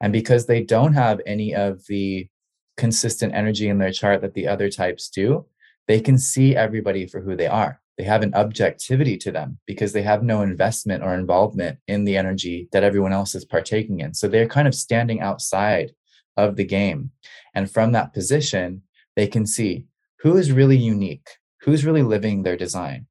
And 0.00 0.12
because 0.12 0.46
they 0.46 0.62
don't 0.62 0.92
have 0.92 1.20
any 1.26 1.56
of 1.56 1.84
the 1.88 2.28
consistent 2.76 3.34
energy 3.34 3.68
in 3.68 3.78
their 3.78 3.90
chart 3.90 4.20
that 4.20 4.34
the 4.34 4.46
other 4.46 4.68
types 4.68 5.08
do, 5.08 5.46
they 5.88 6.00
can 6.00 6.18
see 6.18 6.56
everybody 6.56 7.06
for 7.06 7.20
who 7.20 7.36
they 7.36 7.46
are. 7.46 7.80
They 7.98 8.04
have 8.04 8.22
an 8.22 8.34
objectivity 8.34 9.16
to 9.18 9.30
them 9.30 9.58
because 9.66 9.92
they 9.92 10.02
have 10.02 10.22
no 10.22 10.42
investment 10.42 11.04
or 11.04 11.14
involvement 11.14 11.78
in 11.86 12.04
the 12.04 12.16
energy 12.16 12.68
that 12.72 12.82
everyone 12.82 13.12
else 13.12 13.34
is 13.34 13.44
partaking 13.44 14.00
in. 14.00 14.14
So 14.14 14.26
they're 14.26 14.48
kind 14.48 14.66
of 14.66 14.74
standing 14.74 15.20
outside 15.20 15.92
of 16.36 16.56
the 16.56 16.64
game. 16.64 17.12
And 17.54 17.70
from 17.70 17.92
that 17.92 18.12
position, 18.12 18.82
they 19.14 19.28
can 19.28 19.46
see 19.46 19.86
who 20.20 20.36
is 20.36 20.50
really 20.50 20.76
unique, 20.76 21.28
who's 21.60 21.84
really 21.84 22.02
living 22.02 22.42
their 22.42 22.56
design, 22.56 23.06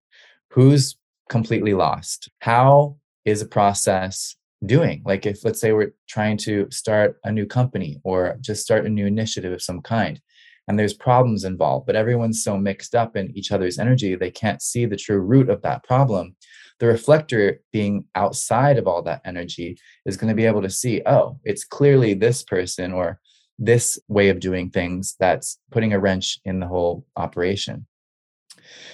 who's 0.49 0.97
completely 1.29 1.73
lost, 1.73 2.29
how 2.39 2.97
is 3.23 3.41
a 3.41 3.47
process 3.47 4.35
doing 4.65 5.01
like 5.05 5.25
if 5.25 5.43
let's 5.43 5.59
say 5.59 5.73
we're 5.73 5.93
trying 6.07 6.37
to 6.37 6.67
start 6.71 7.19
a 7.23 7.31
new 7.31 7.45
company 7.45 7.99
or 8.03 8.37
just 8.39 8.63
start 8.63 8.85
a 8.85 8.89
new 8.89 9.05
initiative 9.05 9.51
of 9.51 9.61
some 9.61 9.81
kind 9.81 10.21
and 10.67 10.79
there's 10.79 10.93
problems 10.93 11.43
involved 11.43 11.85
but 11.85 11.95
everyone's 11.95 12.43
so 12.43 12.57
mixed 12.57 12.95
up 12.95 13.15
in 13.15 13.35
each 13.37 13.51
other's 13.51 13.79
energy 13.79 14.15
they 14.15 14.31
can't 14.31 14.61
see 14.61 14.85
the 14.85 14.97
true 14.97 15.19
root 15.19 15.49
of 15.49 15.61
that 15.61 15.83
problem. 15.83 16.35
The 16.79 16.87
reflector 16.87 17.61
being 17.71 18.05
outside 18.15 18.77
of 18.77 18.87
all 18.87 19.03
that 19.03 19.21
energy 19.23 19.77
is 20.05 20.17
going 20.17 20.29
to 20.29 20.35
be 20.35 20.45
able 20.45 20.61
to 20.61 20.69
see 20.69 21.01
oh 21.05 21.39
it's 21.43 21.63
clearly 21.63 22.13
this 22.13 22.43
person 22.43 22.93
or 22.93 23.19
this 23.59 23.99
way 24.07 24.29
of 24.29 24.39
doing 24.39 24.69
things 24.69 25.15
that's 25.19 25.59
putting 25.71 25.93
a 25.93 25.99
wrench 25.99 26.39
in 26.43 26.59
the 26.59 26.67
whole 26.67 27.05
operation. 27.15 27.85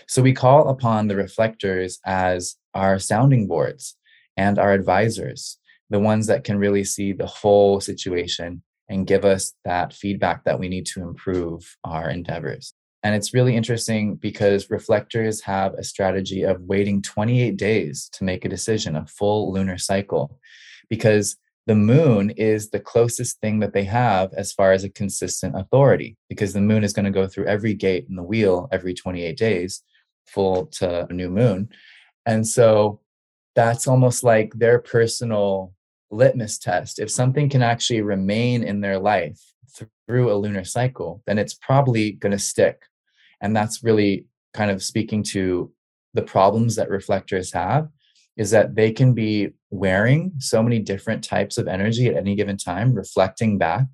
So 0.07 0.21
we 0.21 0.33
call 0.33 0.69
upon 0.69 1.07
the 1.07 1.15
reflectors 1.15 1.99
as 2.05 2.55
our 2.73 2.99
sounding 2.99 3.47
boards 3.47 3.95
and 4.35 4.59
our 4.59 4.73
advisors 4.73 5.57
the 5.89 5.99
ones 5.99 6.27
that 6.27 6.43
can 6.43 6.57
really 6.57 6.83
see 6.83 7.13
the 7.13 7.25
whole 7.25 7.79
situation 7.79 8.61
and 8.89 9.07
give 9.07 9.23
us 9.23 9.53
that 9.63 9.93
feedback 9.93 10.43
that 10.43 10.59
we 10.59 10.67
need 10.67 10.85
to 10.87 11.01
improve 11.01 11.77
our 11.83 12.09
endeavors. 12.09 12.73
And 13.03 13.15
it's 13.15 13.33
really 13.33 13.55
interesting 13.55 14.15
because 14.15 14.69
reflectors 14.69 15.41
have 15.41 15.73
a 15.75 15.83
strategy 15.83 16.43
of 16.43 16.61
waiting 16.61 17.01
28 17.01 17.55
days 17.55 18.09
to 18.13 18.25
make 18.25 18.43
a 18.43 18.49
decision, 18.49 18.95
a 18.95 19.05
full 19.05 19.53
lunar 19.53 19.77
cycle, 19.77 20.37
because 20.89 21.37
the 21.65 21.75
moon 21.75 22.31
is 22.31 22.71
the 22.71 22.79
closest 22.79 23.39
thing 23.39 23.59
that 23.59 23.73
they 23.73 23.83
have 23.83 24.33
as 24.33 24.51
far 24.51 24.71
as 24.71 24.83
a 24.83 24.89
consistent 24.89 25.57
authority, 25.57 26.17
because 26.27 26.51
the 26.51 26.61
moon 26.61 26.83
is 26.83 26.93
going 26.93 27.05
to 27.05 27.11
go 27.11 27.27
through 27.27 27.45
every 27.45 27.73
gate 27.73 28.07
in 28.09 28.15
the 28.15 28.23
wheel 28.23 28.67
every 28.71 28.93
28 28.93 29.37
days, 29.37 29.83
full 30.25 30.65
to 30.65 31.05
a 31.07 31.13
new 31.13 31.29
moon. 31.29 31.69
And 32.25 32.45
so 32.45 32.99
that's 33.55 33.87
almost 33.87 34.23
like 34.23 34.53
their 34.55 34.79
personal 34.79 35.73
litmus 36.11 36.57
test. 36.57 36.99
If 36.99 37.11
something 37.11 37.49
can 37.49 37.61
actually 37.61 38.01
remain 38.01 38.63
in 38.63 38.81
their 38.81 38.99
life 38.99 39.39
through 40.07 40.31
a 40.31 40.37
lunar 40.37 40.63
cycle, 40.63 41.21
then 41.27 41.37
it's 41.37 41.53
probably 41.53 42.13
going 42.13 42.31
to 42.31 42.39
stick. 42.39 42.81
And 43.41 43.55
that's 43.55 43.83
really 43.83 44.25
kind 44.53 44.71
of 44.71 44.83
speaking 44.83 45.23
to 45.23 45.71
the 46.13 46.21
problems 46.21 46.75
that 46.75 46.89
reflectors 46.89 47.51
have 47.53 47.87
is 48.37 48.51
that 48.51 48.75
they 48.75 48.91
can 48.91 49.13
be 49.13 49.49
wearing 49.69 50.31
so 50.39 50.63
many 50.63 50.79
different 50.79 51.23
types 51.23 51.57
of 51.57 51.67
energy 51.67 52.07
at 52.07 52.15
any 52.15 52.35
given 52.35 52.57
time, 52.57 52.93
reflecting 52.93 53.57
back 53.57 53.85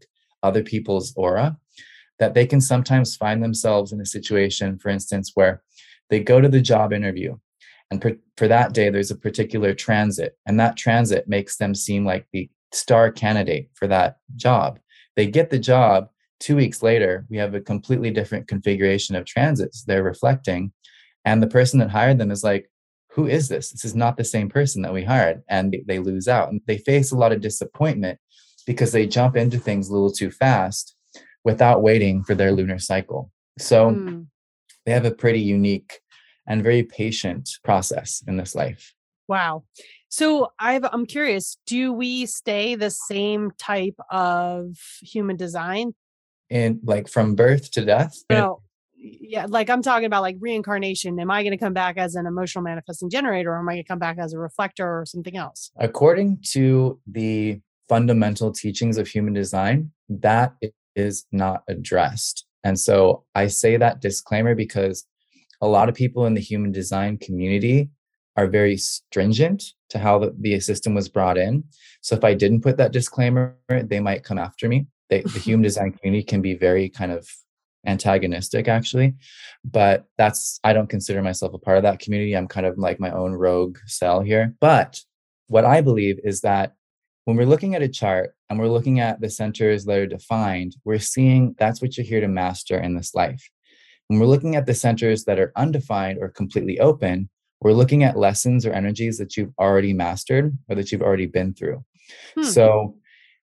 other 0.44 0.64
people's 0.64 1.14
aura, 1.18 1.58
that 2.20 2.34
they 2.34 2.46
can 2.46 2.62
sometimes 2.62 3.18
find 3.18 3.44
themselves 3.44 3.92
in 3.92 4.00
a 4.00 4.06
situation, 4.06 4.78
for 4.78 4.90
instance, 4.90 5.32
where 5.34 5.64
they 6.10 6.20
go 6.20 6.40
to 6.40 6.48
the 6.48 6.62
job 6.62 6.94
interview 6.94 7.36
and 7.92 8.02
per, 8.02 8.18
for 8.38 8.48
that 8.48 8.74
day, 8.74 8.90
there's 8.90 9.12
a 9.12 9.16
particular 9.16 9.74
transit, 9.74 10.38
and 10.46 10.60
that 10.60 10.78
transit 10.78 11.28
makes 11.28 11.58
them 11.58 11.76
seem 11.76 12.06
like 12.06 12.28
the 12.32 12.50
star 12.72 13.12
candidate 13.12 13.70
for 13.74 13.88
that 13.88 14.18
job. 14.36 14.80
They 15.16 15.28
get 15.28 15.50
the 15.50 15.60
job. 15.60 16.10
Two 16.40 16.56
weeks 16.56 16.84
later, 16.84 17.26
we 17.30 17.38
have 17.38 17.56
a 17.56 17.62
completely 17.62 18.12
different 18.12 18.48
configuration 18.48 19.16
of 19.16 19.26
transits 19.26 19.84
they're 19.84 20.04
reflecting. 20.04 20.74
And 21.24 21.42
the 21.42 21.48
person 21.48 21.80
that 21.80 21.90
hired 21.90 22.18
them 22.18 22.32
is 22.32 22.44
like, 22.44 22.70
who 23.10 23.28
is 23.28 23.48
this? 23.48 23.72
This 23.72 23.86
is 23.86 23.96
not 23.96 24.18
the 24.18 24.26
same 24.26 24.50
person 24.50 24.82
that 24.82 24.94
we 24.94 25.04
hired. 25.04 25.42
And 25.48 25.76
they 25.88 26.00
lose 26.00 26.28
out. 26.28 26.50
And 26.50 26.60
they 26.68 26.78
face 26.78 27.12
a 27.12 27.18
lot 27.18 27.32
of 27.32 27.40
disappointment 27.40 28.20
because 28.68 28.92
they 28.92 29.08
jump 29.08 29.38
into 29.38 29.58
things 29.58 29.88
a 29.88 29.94
little 29.94 30.12
too 30.12 30.30
fast 30.30 30.96
without 31.46 31.82
waiting 31.82 32.24
for 32.24 32.36
their 32.36 32.52
lunar 32.52 32.80
cycle. 32.80 33.32
So 33.58 33.92
mm. 33.92 34.28
they 34.86 34.92
have 34.92 35.06
a 35.06 35.12
pretty 35.12 35.40
unique 35.40 36.02
and 36.48 36.64
very 36.64 36.84
patient 36.84 37.50
process 37.64 38.24
in 38.28 38.38
this 38.38 38.56
life. 38.56 38.94
Wow. 39.28 39.64
So 40.10 40.50
I've 40.60 40.86
I'm 40.92 41.06
curious, 41.06 41.58
do 41.66 41.92
we 41.92 42.26
stay 42.26 42.76
the 42.76 42.90
same 42.90 43.52
type 43.58 44.00
of 44.12 44.78
human 45.02 45.36
design? 45.36 45.94
And 46.50 46.80
like 46.84 47.08
from 47.08 47.36
birth 47.36 47.72
to 47.72 47.84
death? 47.84 48.24
No. 48.30 48.62
Yeah, 48.98 49.46
like 49.50 49.70
I'm 49.70 49.82
talking 49.82 50.06
about 50.06 50.22
like 50.22 50.38
reincarnation. 50.40 51.20
Am 51.20 51.30
I 51.30 51.44
going 51.44 51.52
to 51.52 51.58
come 51.58 51.74
back 51.74 51.98
as 51.98 52.16
an 52.16 52.26
emotional 52.26 52.64
manifesting 52.64 53.10
generator 53.10 53.52
or 53.52 53.60
am 53.60 53.70
I 53.70 53.74
going 53.74 53.84
to 53.84 53.88
come 53.88 54.00
back 54.00 54.18
as 54.18 54.34
a 54.34 54.40
reflector 54.40 55.02
or 55.02 55.06
something 55.06 55.38
else? 55.38 55.70
According 55.78 56.40
to 56.54 57.00
the 57.06 57.62
fundamental 57.88 58.52
teachings 58.52 58.98
of 58.98 59.08
human 59.08 59.34
design, 59.34 59.92
that 60.10 60.56
is 60.96 61.26
not 61.32 61.64
addressed. 61.68 62.46
And 62.64 62.80
so 62.80 63.26
I 63.36 63.48
say 63.48 63.78
that 63.78 64.02
disclaimer 64.02 64.56
because 64.56 65.06
a 65.62 65.68
lot 65.68 65.90
of 65.90 65.96
people 65.96 66.26
in 66.26 66.34
the 66.34 66.42
human 66.42 66.72
design 66.72 67.18
community 67.18 67.90
are 68.38 68.48
very 68.48 68.78
stringent 68.78 69.64
to 69.90 70.00
how 70.00 70.20
the, 70.20 70.36
the 70.40 70.60
system 70.60 70.94
was 70.94 71.08
brought 71.10 71.38
in. 71.38 71.64
So 72.02 72.16
if 72.16 72.24
I 72.24 72.34
didn't 72.34 72.62
put 72.62 72.78
that 72.78 72.92
disclaimer, 72.92 73.56
they 73.70 74.00
might 74.00 74.24
come 74.24 74.38
after 74.38 74.68
me. 74.68 74.88
They, 75.10 75.22
the 75.22 75.40
human 75.48 75.64
design 75.64 75.94
community 75.94 76.24
can 76.24 76.42
be 76.42 76.56
very 76.56 76.90
kind 76.90 77.12
of 77.12 77.28
antagonistic 77.88 78.68
actually 78.68 79.14
but 79.64 80.06
that's 80.18 80.60
i 80.64 80.74
don't 80.74 80.90
consider 80.90 81.22
myself 81.22 81.54
a 81.54 81.60
part 81.60 81.78
of 81.78 81.84
that 81.84 82.00
community 82.00 82.36
i'm 82.36 82.48
kind 82.48 82.66
of 82.66 82.78
like 82.78 83.00
my 83.00 83.12
own 83.12 83.34
rogue 83.34 83.78
cell 83.86 84.22
here 84.22 84.56
but 84.60 85.00
what 85.48 85.66
i 85.66 85.82
believe 85.82 86.20
is 86.24 86.42
that 86.42 86.74
when 87.26 87.38
we're 87.38 87.46
looking 87.46 87.76
at 87.76 87.82
a 87.82 87.88
chart 87.88 88.34
and 88.50 88.60
we're 88.60 88.68
looking 88.68 89.00
at 89.00 89.22
the 89.22 89.30
centers 89.30 89.86
that 89.86 89.98
are 89.98 90.08
defined 90.08 90.76
we're 90.84 91.00
seeing 91.00 91.56
that's 91.60 91.82
what 91.82 91.96
you're 91.96 92.06
here 92.06 92.22
to 92.22 92.28
master 92.28 92.80
in 92.80 92.96
this 92.96 93.14
life 93.14 93.50
when 94.08 94.20
we're 94.20 94.26
looking 94.26 94.56
at 94.56 94.66
the 94.66 94.74
centers 94.74 95.26
that 95.26 95.40
are 95.40 95.52
undefined 95.56 96.20
or 96.22 96.30
completely 96.30 96.80
open 96.80 97.30
we're 97.62 97.74
looking 97.74 98.04
at 98.04 98.18
lessons 98.18 98.66
or 98.66 98.74
energies 98.74 99.18
that 99.18 99.36
you've 99.36 99.54
already 99.60 99.92
mastered 99.92 100.56
or 100.70 100.76
that 100.76 100.92
you've 100.92 101.02
already 101.02 101.26
been 101.26 101.54
through. 101.54 101.84
Hmm. 102.36 102.44
So 102.44 102.96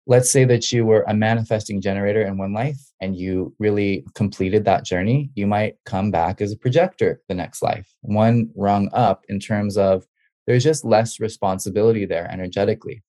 let's 0.07 0.31
say 0.31 0.45
that 0.45 0.73
you 0.73 0.85
were 0.85 1.03
a 1.09 1.15
manifesting 1.15 1.81
generator 1.81 2.23
in 2.23 2.39
one 2.39 2.53
life 2.53 2.79
and 3.01 3.17
you 3.17 3.55
really 3.59 4.05
completed 4.15 4.65
that 4.65 4.85
journey, 4.85 5.31
you 5.35 5.47
might 5.47 5.77
come 5.87 6.11
back 6.11 6.41
as 6.41 6.53
a 6.53 6.57
projector 6.57 7.21
the 7.29 7.35
next 7.35 7.63
life, 7.63 7.93
one 8.03 8.51
rung 8.55 8.89
up 8.93 9.25
in 9.29 9.41
terms 9.41 9.77
of 9.77 10.07
there's 10.47 10.65
just 10.65 10.85
less 10.85 11.19
responsibility 11.19 12.05
there 12.05 12.31
energetically. 12.31 13.03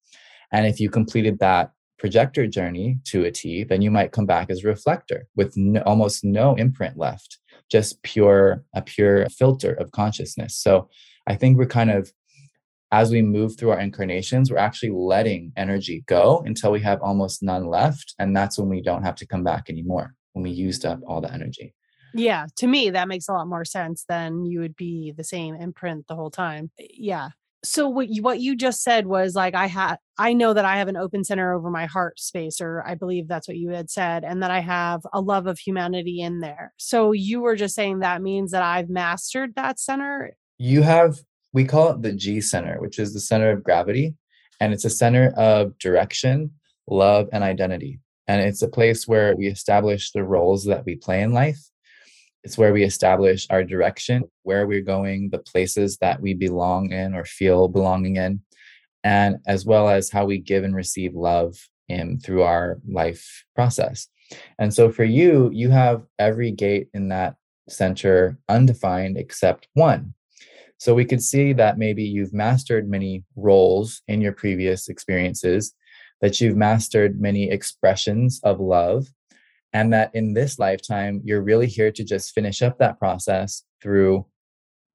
And 0.51 0.68
if 0.68 0.80
you 0.80 0.89
completed 0.89 1.39
that 1.39 1.72
projector 1.97 2.47
journey 2.47 2.99
to 3.06 3.24
a 3.24 3.32
T, 3.32 3.64
then 3.64 3.82
you 3.82 3.89
might 3.89 4.12
come 4.12 4.26
back 4.26 4.49
as 4.49 4.64
a 4.64 4.68
reflector 4.68 5.28
with 5.36 5.56
no, 5.56 5.82
almost 5.82 6.24
no 6.24 6.56
imprint 6.56 6.97
left 6.97 7.39
just 7.74 8.03
pure 8.03 8.63
a 8.76 8.82
pure 8.84 9.28
filter 9.30 9.74
of 9.74 9.91
consciousness. 9.91 10.55
So 10.55 10.89
i 11.32 11.36
think 11.36 11.57
we're 11.57 11.78
kind 11.80 11.91
of 11.97 12.11
as 12.91 13.09
we 13.11 13.21
move 13.21 13.51
through 13.57 13.71
our 13.71 13.80
incarnations 13.80 14.51
we're 14.51 14.67
actually 14.69 14.93
letting 15.13 15.51
energy 15.65 16.03
go 16.05 16.43
until 16.45 16.71
we 16.71 16.82
have 16.89 17.01
almost 17.01 17.41
none 17.41 17.65
left 17.65 18.13
and 18.19 18.36
that's 18.38 18.59
when 18.59 18.69
we 18.69 18.82
don't 18.89 19.03
have 19.07 19.15
to 19.15 19.26
come 19.26 19.43
back 19.51 19.63
anymore 19.69 20.13
when 20.34 20.43
we 20.43 20.51
used 20.51 20.84
up 20.86 20.99
all 21.07 21.21
the 21.21 21.34
energy. 21.39 21.74
Yeah 22.13 22.45
to 22.57 22.67
me 22.67 22.91
that 22.91 23.07
makes 23.07 23.28
a 23.28 23.34
lot 23.34 23.47
more 23.47 23.65
sense 23.65 24.05
than 24.13 24.45
you 24.45 24.59
would 24.59 24.76
be 24.76 25.13
the 25.19 25.30
same 25.36 25.55
imprint 25.55 26.07
the 26.07 26.15
whole 26.15 26.34
time. 26.45 26.69
Yeah 26.78 27.30
so 27.64 27.88
what 27.88 28.09
you, 28.09 28.22
what 28.22 28.41
you 28.41 28.55
just 28.55 28.84
said 28.84 29.07
was 29.07 29.36
like 29.36 29.55
I 29.55 29.68
had 29.68 29.97
I 30.18 30.34
know 30.34 30.53
that 30.53 30.66
I 30.66 30.78
have 30.78 30.89
an 30.89 30.97
open 30.97 31.24
center 31.24 31.53
over 31.53 31.72
my 31.72 31.86
heart 31.86 32.20
space 32.20 32.61
or 32.61 32.84
I 32.86 32.95
believe 32.95 33.28
that's 33.28 33.47
what 33.47 33.57
you 33.57 33.70
had 33.70 33.89
said 33.89 34.24
and 34.24 34.43
that 34.43 34.51
I 34.51 34.59
have 34.59 35.01
a 35.11 35.22
love 35.22 35.47
of 35.47 35.57
humanity 35.57 36.22
in 36.22 36.39
there. 36.39 36.74
So 36.78 37.14
you 37.14 37.41
were 37.41 37.55
just 37.55 37.74
saying 37.74 37.99
that 37.99 38.22
means 38.22 38.51
that 38.51 38.61
I've 38.61 38.89
mastered 38.89 39.55
that 39.55 39.80
center. 39.80 40.36
You 40.59 40.82
have 40.84 41.20
we 41.53 41.66
call 41.66 41.91
it 41.91 42.01
the 42.01 42.14
G 42.14 42.41
center, 42.41 42.80
which 42.80 42.99
is 42.99 43.14
the 43.14 43.20
center 43.20 43.51
of 43.51 43.64
gravity 43.64 44.16
and 44.59 44.74
it's 44.74 44.86
a 44.86 44.89
center 44.89 45.34
of 45.36 45.78
direction, 45.80 46.51
love 46.88 47.30
and 47.32 47.43
identity. 47.43 47.99
And 48.28 48.41
it's 48.41 48.61
a 48.61 48.70
place 48.70 49.07
where 49.07 49.36
we 49.36 49.47
establish 49.47 50.11
the 50.11 50.24
roles 50.24 50.66
that 50.66 50.86
we 50.86 50.95
play 50.95 51.22
in 51.22 51.34
life 51.34 51.59
it's 52.43 52.57
where 52.57 52.73
we 52.73 52.83
establish 52.83 53.47
our 53.49 53.63
direction, 53.63 54.23
where 54.43 54.67
we're 54.67 54.81
going, 54.81 55.29
the 55.29 55.39
places 55.39 55.97
that 55.97 56.21
we 56.21 56.33
belong 56.33 56.91
in 56.91 57.15
or 57.15 57.25
feel 57.25 57.67
belonging 57.67 58.17
in, 58.17 58.41
and 59.03 59.37
as 59.47 59.65
well 59.65 59.89
as 59.89 60.09
how 60.09 60.25
we 60.25 60.37
give 60.39 60.63
and 60.63 60.75
receive 60.75 61.13
love 61.15 61.55
in 61.87 62.19
through 62.19 62.43
our 62.43 62.79
life 62.87 63.45
process. 63.55 64.07
And 64.59 64.73
so 64.73 64.91
for 64.91 65.03
you, 65.03 65.49
you 65.53 65.69
have 65.69 66.03
every 66.19 66.51
gate 66.51 66.89
in 66.93 67.09
that 67.09 67.35
center 67.69 68.37
undefined 68.49 69.17
except 69.17 69.67
one. 69.73 70.13
So 70.77 70.93
we 70.93 71.05
could 71.05 71.23
see 71.23 71.53
that 71.53 71.77
maybe 71.77 72.03
you've 72.03 72.33
mastered 72.33 72.89
many 72.89 73.23
roles 73.37 74.01
in 74.07 74.19
your 74.19 74.33
previous 74.33 74.89
experiences, 74.89 75.73
that 76.19 76.41
you've 76.41 76.57
mastered 76.57 77.21
many 77.21 77.49
expressions 77.49 78.41
of 78.43 78.59
love, 78.59 79.07
and 79.74 79.91
that 79.93 80.13
in 80.13 80.34
this 80.34 80.59
lifetime 80.59 81.21
you're 81.24 81.41
really 81.41 81.67
here 81.67 81.91
to 81.91 82.03
just 82.03 82.34
finish 82.34 82.61
up 82.61 82.78
that 82.78 82.99
process 82.99 83.63
through 83.82 84.26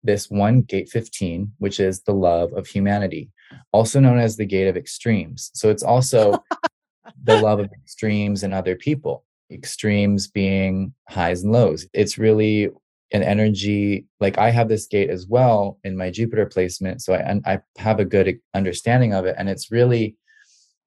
this 0.05 0.31
one 0.31 0.63
gate 0.63 0.89
15 0.89 1.53
which 1.59 1.81
is 1.81 2.03
the 2.03 2.15
love 2.15 2.53
of 2.53 2.67
humanity 2.67 3.31
also 3.73 4.01
known 4.01 4.19
as 4.19 4.37
the 4.37 4.47
gate 4.47 4.69
of 4.69 4.77
extremes. 4.77 5.51
So 5.55 5.71
it's 5.71 5.83
also 5.83 6.43
the 7.25 7.41
love 7.41 7.61
of 7.61 7.71
extremes 7.73 8.43
and 8.43 8.55
other 8.55 8.77
people 8.77 9.25
extremes 9.51 10.29
being 10.29 10.93
highs 11.09 11.43
and 11.43 11.53
lows. 11.53 11.87
It's 11.95 12.19
really 12.19 12.71
an 13.11 13.23
energy 13.23 14.05
like 14.21 14.37
i 14.37 14.51
have 14.51 14.69
this 14.69 14.87
gate 14.87 15.09
as 15.09 15.27
well 15.27 15.79
in 15.83 15.97
my 15.97 16.11
jupiter 16.11 16.45
placement 16.45 17.01
so 17.01 17.15
i, 17.15 17.41
I 17.51 17.61
have 17.79 18.01
a 18.01 18.05
good 18.05 18.39
understanding 18.53 19.15
of 19.15 19.25
it 19.25 19.35
and 19.39 19.49
it's 19.49 19.71
really 19.71 20.15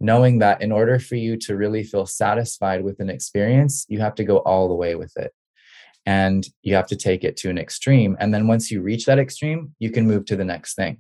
knowing 0.02 0.40
that 0.40 0.62
in 0.62 0.72
order 0.72 1.00
for 1.00 1.16
you 1.16 1.38
to 1.38 1.56
really 1.56 1.84
feel 1.84 2.06
satisfied 2.06 2.84
with 2.84 3.00
an 3.00 3.10
experience, 3.10 3.86
you 3.88 4.00
have 4.00 4.16
to 4.16 4.24
go 4.24 4.38
all 4.40 4.68
the 4.68 4.76
way 4.76 4.96
with 4.96 5.16
it. 5.16 5.32
And 6.06 6.48
you 6.64 6.74
have 6.74 6.88
to 6.88 6.96
take 6.96 7.24
it 7.24 7.38
to 7.38 7.50
an 7.52 7.60
extreme. 7.60 8.18
And 8.20 8.34
then 8.34 8.48
once 8.48 8.72
you 8.72 8.82
reach 8.82 9.06
that 9.06 9.20
extreme, 9.20 9.76
you 9.78 9.92
can 9.92 10.08
move 10.08 10.26
to 10.26 10.36
the 10.36 10.44
next 10.44 10.74
thing. 10.74 11.00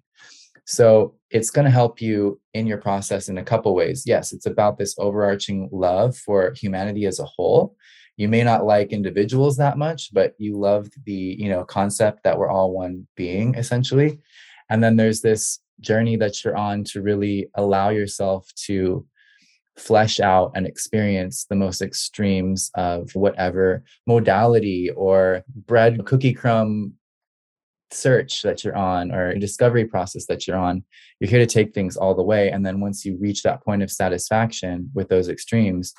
So 0.66 1.16
it's 1.32 1.50
going 1.50 1.66
to 1.66 1.72
help 1.72 2.00
you 2.00 2.40
in 2.54 2.68
your 2.68 2.78
process 2.78 3.28
in 3.28 3.40
a 3.40 3.44
couple 3.44 3.74
ways. 3.74 4.04
Yes, 4.06 4.32
it's 4.32 4.46
about 4.46 4.78
this 4.78 4.96
overarching 5.00 5.70
love 5.72 6.16
for 6.16 6.54
humanity 6.56 7.06
as 7.08 7.20
a 7.20 7.26
whole. 7.26 7.76
You 8.18 8.30
may 8.30 8.44
not 8.44 8.66
like 8.66 8.94
individuals 8.94 9.58
that 9.58 9.80
much, 9.80 10.14
but 10.14 10.36
you 10.38 10.56
love 10.56 10.90
the, 11.06 11.36
you 11.40 11.50
know, 11.50 11.64
concept 11.64 12.24
that 12.24 12.38
we're 12.38 12.52
all 12.52 12.72
one 12.72 13.08
being 13.16 13.56
essentially. 13.56 14.20
And 14.70 14.84
then 14.84 14.96
there's 14.96 15.22
this 15.22 15.60
journey 15.82 16.16
that 16.18 16.44
you're 16.44 16.58
on 16.58 16.84
to 16.86 17.02
really 17.02 17.50
allow 17.56 17.90
yourself 17.90 18.48
to 18.68 19.06
flesh 19.78 20.20
out 20.20 20.52
and 20.56 20.68
experience 20.68 21.46
the 21.50 21.56
most 21.56 21.82
extremes 21.82 22.70
of 22.76 23.14
whatever 23.16 23.84
modality 24.06 24.90
or 24.92 25.44
bread 25.68 26.06
cookie 26.06 26.34
crumb 26.34 26.94
search 27.90 28.42
that 28.42 28.64
you're 28.64 28.76
on 28.76 29.12
or 29.12 29.36
discovery 29.36 29.86
process 29.86 30.26
that 30.28 30.48
you're 30.48 30.58
on. 30.58 30.84
You're 31.20 31.30
here 31.30 31.40
to 31.40 31.46
take 31.46 31.74
things 31.74 31.98
all 31.98 32.16
the 32.16 32.24
way 32.24 32.50
and 32.50 32.66
then 32.66 32.80
once 32.80 33.06
you 33.06 33.18
reach 33.20 33.44
that 33.44 33.64
point 33.64 33.84
of 33.84 33.92
satisfaction 33.92 34.90
with 34.94 35.10
those 35.10 35.30
extremes 35.30 35.94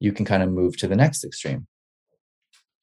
you 0.00 0.12
can 0.12 0.24
kind 0.24 0.44
of 0.44 0.50
move 0.50 0.76
to 0.76 0.86
the 0.86 0.94
next 0.94 1.24
extreme. 1.24 1.66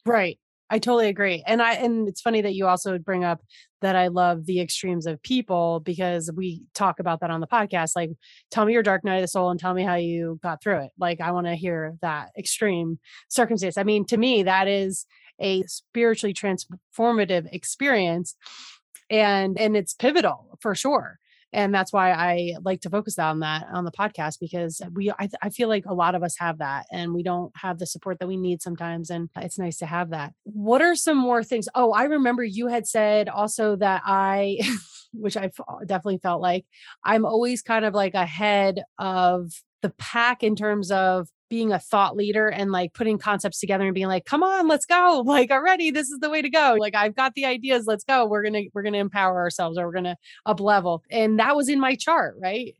Right 0.04 0.38
I 0.68 0.78
totally 0.78 1.08
agree. 1.08 1.44
And 1.46 1.62
I 1.62 1.74
and 1.74 2.08
it's 2.08 2.20
funny 2.20 2.40
that 2.42 2.54
you 2.54 2.66
also 2.66 2.98
bring 2.98 3.24
up 3.24 3.40
that 3.82 3.94
I 3.94 4.08
love 4.08 4.46
the 4.46 4.60
extremes 4.60 5.06
of 5.06 5.22
people 5.22 5.80
because 5.80 6.30
we 6.34 6.62
talk 6.74 6.98
about 6.98 7.20
that 7.20 7.30
on 7.30 7.40
the 7.40 7.46
podcast. 7.46 7.92
Like 7.94 8.10
tell 8.50 8.64
me 8.64 8.72
your 8.72 8.82
dark 8.82 9.04
night 9.04 9.16
of 9.16 9.22
the 9.22 9.28
soul 9.28 9.50
and 9.50 9.60
tell 9.60 9.74
me 9.74 9.84
how 9.84 9.94
you 9.94 10.40
got 10.42 10.62
through 10.62 10.78
it. 10.80 10.90
Like 10.98 11.20
I 11.20 11.30
want 11.30 11.46
to 11.46 11.54
hear 11.54 11.94
that 12.02 12.30
extreme 12.36 12.98
circumstance. 13.28 13.78
I 13.78 13.84
mean, 13.84 14.04
to 14.06 14.16
me, 14.16 14.42
that 14.42 14.66
is 14.66 15.06
a 15.40 15.62
spiritually 15.64 16.34
transformative 16.34 17.46
experience 17.52 18.34
and 19.10 19.58
and 19.58 19.76
it's 19.76 19.94
pivotal 19.94 20.58
for 20.60 20.74
sure 20.74 21.18
and 21.56 21.74
that's 21.74 21.92
why 21.92 22.12
i 22.12 22.52
like 22.62 22.80
to 22.82 22.90
focus 22.90 23.18
on 23.18 23.40
that 23.40 23.66
on 23.72 23.84
the 23.84 23.90
podcast 23.90 24.38
because 24.38 24.80
we 24.92 25.10
I, 25.10 25.28
I, 25.42 25.50
feel 25.50 25.68
like 25.68 25.86
a 25.86 25.94
lot 25.94 26.14
of 26.14 26.22
us 26.22 26.36
have 26.38 26.58
that 26.58 26.86
and 26.92 27.14
we 27.14 27.22
don't 27.22 27.50
have 27.56 27.78
the 27.78 27.86
support 27.86 28.18
that 28.20 28.28
we 28.28 28.36
need 28.36 28.62
sometimes 28.62 29.10
and 29.10 29.30
it's 29.36 29.58
nice 29.58 29.78
to 29.78 29.86
have 29.86 30.10
that. 30.10 30.32
What 30.44 30.82
are 30.82 30.94
some 30.94 31.16
more 31.16 31.42
things? 31.42 31.68
Oh 31.74 31.92
i 31.92 32.04
remember 32.04 32.44
you 32.44 32.68
had 32.68 32.86
said 32.86 33.28
also 33.28 33.76
that 33.76 34.02
i 34.04 34.58
which 35.12 35.36
i 35.36 35.50
definitely 35.86 36.18
felt 36.18 36.42
like 36.42 36.66
i'm 37.04 37.24
always 37.24 37.62
kind 37.62 37.84
of 37.84 37.94
like 37.94 38.14
ahead 38.14 38.82
of 38.98 39.50
the 39.82 39.90
pack 39.98 40.42
in 40.42 40.56
terms 40.56 40.90
of 40.90 41.28
being 41.48 41.72
a 41.72 41.78
thought 41.78 42.16
leader 42.16 42.48
and 42.48 42.72
like 42.72 42.92
putting 42.94 43.18
concepts 43.18 43.60
together 43.60 43.84
and 43.84 43.94
being 43.94 44.06
like 44.06 44.24
come 44.24 44.42
on 44.42 44.68
let's 44.68 44.86
go 44.86 45.22
like 45.26 45.50
already 45.50 45.90
this 45.90 46.08
is 46.08 46.18
the 46.20 46.30
way 46.30 46.42
to 46.42 46.50
go 46.50 46.76
like 46.78 46.94
i've 46.94 47.14
got 47.14 47.34
the 47.34 47.44
ideas 47.44 47.86
let's 47.86 48.04
go 48.04 48.26
we're 48.26 48.42
gonna 48.42 48.62
we're 48.74 48.82
gonna 48.82 48.98
empower 48.98 49.38
ourselves 49.38 49.78
or 49.78 49.86
we're 49.86 49.92
gonna 49.92 50.16
up 50.44 50.60
level 50.60 51.02
and 51.10 51.38
that 51.38 51.56
was 51.56 51.68
in 51.68 51.80
my 51.80 51.94
chart 51.94 52.36
right? 52.40 52.74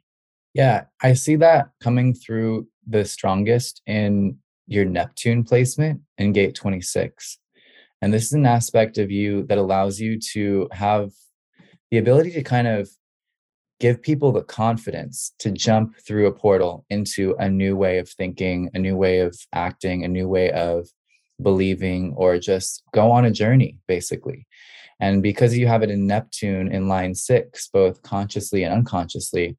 Yeah 0.55 0.85
i 1.03 1.12
see 1.12 1.37
that 1.37 1.71
coming 1.81 2.14
through 2.14 2.69
the 2.87 3.05
strongest 3.05 3.83
in 3.87 4.39
your 4.67 4.85
neptune 4.85 5.45
placement 5.45 6.01
in 6.19 6.33
gate 6.33 6.55
26 6.55 7.39
and 8.03 8.12
this 8.12 8.25
is 8.25 8.33
an 8.33 8.47
aspect 8.47 8.99
of 8.99 9.11
you 9.11 9.45
that 9.45 9.59
allows 9.59 10.01
you 10.01 10.19
to 10.33 10.69
have 10.73 11.11
the 11.91 11.99
ability 11.99 12.33
to 12.33 12.43
kind 12.43 12.67
of 12.67 12.91
give 13.79 14.03
people 14.03 14.33
the 14.33 14.43
confidence 14.43 15.33
to 15.39 15.51
jump 15.51 15.97
through 16.07 16.27
a 16.27 16.33
portal 16.33 16.85
into 16.89 17.35
a 17.39 17.49
new 17.49 17.77
way 17.77 17.99
of 17.99 18.09
thinking, 18.09 18.70
a 18.74 18.79
new 18.79 18.97
way 18.97 19.20
of 19.20 19.37
acting, 19.53 20.05
a 20.05 20.09
new 20.09 20.29
way 20.29 20.51
of 20.53 20.89
believing, 21.43 22.14
or 22.16 22.39
just 22.39 22.83
go 22.93 23.11
on 23.11 23.24
a 23.24 23.31
journey, 23.31 23.79
basically. 23.87 24.47
And 24.99 25.22
because 25.22 25.57
you 25.57 25.66
have 25.66 25.83
it 25.83 25.91
in 25.91 26.07
Neptune 26.07 26.72
in 26.72 26.89
line 26.89 27.14
six, 27.14 27.68
both 27.68 28.03
consciously 28.03 28.62
and 28.62 28.72
unconsciously, 28.72 29.57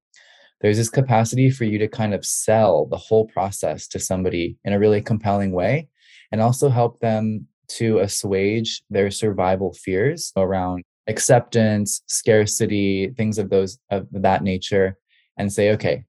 there's 0.62 0.78
this 0.78 0.90
capacity 0.90 1.52
for 1.52 1.66
you 1.66 1.78
to 1.78 1.88
kind 1.88 2.16
of 2.16 2.26
sell 2.26 2.88
the 2.88 2.98
whole 2.98 3.28
process 3.28 3.88
to 3.90 4.00
somebody 4.00 4.58
in 4.66 4.74
a 4.74 4.80
really 4.80 5.02
compelling 5.02 5.52
way 5.52 5.90
and 6.32 6.42
also 6.42 6.70
help 6.70 7.00
them 7.00 7.48
to 7.68 8.00
assuage 8.00 8.82
their 8.90 9.12
survival 9.12 9.74
fears 9.74 10.32
around 10.36 10.84
acceptance, 11.08 12.02
scarcity, 12.08 13.14
things 13.18 13.38
of 13.38 13.50
those 13.50 13.80
of 13.90 14.08
that 14.12 14.44
nature, 14.44 14.98
and 15.38 15.52
say, 15.52 15.72
okay, 15.72 16.04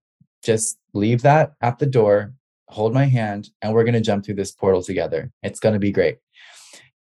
just 0.45 0.79
leave 0.95 1.23
that 1.23 1.53
at 1.61 1.79
the 1.79 1.87
door, 1.87 2.35
hold 2.69 2.95
my 2.95 3.05
hand, 3.05 3.51
and 3.63 3.73
we're 3.73 3.85
going 3.85 3.95
to 3.95 4.01
jump 4.01 4.25
through 4.25 4.35
this 4.35 4.53
portal 4.53 4.83
together. 4.83 5.31
It's 5.43 5.61
going 5.61 5.75
to 5.75 5.79
be 5.79 5.93
great. 5.93 6.19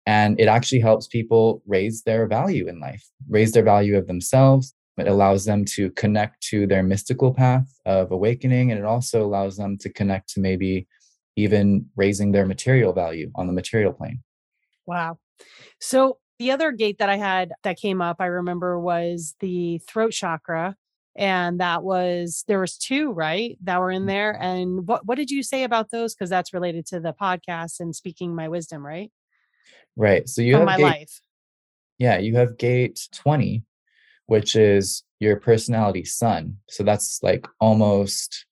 And 0.06 0.40
it 0.40 0.48
actually 0.48 0.80
helps 0.80 1.06
people 1.06 1.62
raise 1.66 2.02
their 2.02 2.26
value 2.26 2.66
in 2.66 2.80
life, 2.80 3.04
raise 3.28 3.52
their 3.52 3.62
value 3.62 3.96
of 3.98 4.06
themselves. 4.06 4.74
It 4.96 5.06
allows 5.06 5.44
them 5.44 5.64
to 5.76 5.90
connect 5.90 6.42
to 6.44 6.66
their 6.66 6.82
mystical 6.82 7.32
path 7.32 7.68
of 7.84 8.10
awakening. 8.10 8.70
And 8.70 8.80
it 8.80 8.86
also 8.86 9.24
allows 9.24 9.56
them 9.56 9.76
to 9.78 9.90
connect 9.90 10.30
to 10.30 10.40
maybe 10.40 10.88
even 11.36 11.86
raising 11.94 12.32
their 12.32 12.46
material 12.46 12.92
value 12.92 13.30
on 13.34 13.46
the 13.46 13.52
material 13.52 13.92
plane. 13.92 14.22
Wow. 14.86 15.18
So 15.78 16.18
the 16.38 16.50
other 16.50 16.72
gate 16.72 16.98
that 16.98 17.08
I 17.08 17.16
had 17.16 17.52
that 17.64 17.78
came 17.78 18.00
up, 18.00 18.16
I 18.20 18.26
remember 18.26 18.78
was 18.78 19.34
the 19.40 19.78
throat 19.78 20.12
chakra. 20.12 20.76
And 21.16 21.58
that 21.60 21.82
was 21.82 22.44
there 22.46 22.60
was 22.60 22.78
two, 22.78 23.10
right? 23.10 23.58
That 23.64 23.80
were 23.80 23.90
in 23.90 24.06
there. 24.06 24.34
Mm-hmm. 24.34 24.42
And 24.44 24.86
what 24.86 25.04
what 25.04 25.16
did 25.16 25.30
you 25.30 25.42
say 25.42 25.64
about 25.64 25.90
those? 25.90 26.14
Because 26.14 26.30
that's 26.30 26.54
related 26.54 26.86
to 26.86 27.00
the 27.00 27.12
podcast 27.12 27.80
and 27.80 27.94
speaking 27.94 28.36
my 28.36 28.48
wisdom, 28.48 28.86
right? 28.86 29.10
Right. 29.96 30.28
So 30.28 30.42
you 30.42 30.52
From 30.52 30.60
have 30.60 30.66
my 30.66 30.76
gate, 30.76 30.82
life. 31.00 31.20
yeah, 31.98 32.18
you 32.18 32.36
have 32.36 32.56
gate 32.56 33.08
20, 33.12 33.64
which 34.26 34.54
is 34.54 35.02
your 35.18 35.36
personality 35.40 36.04
sun. 36.04 36.58
So 36.68 36.84
that's 36.84 37.20
like 37.20 37.48
almost 37.58 38.46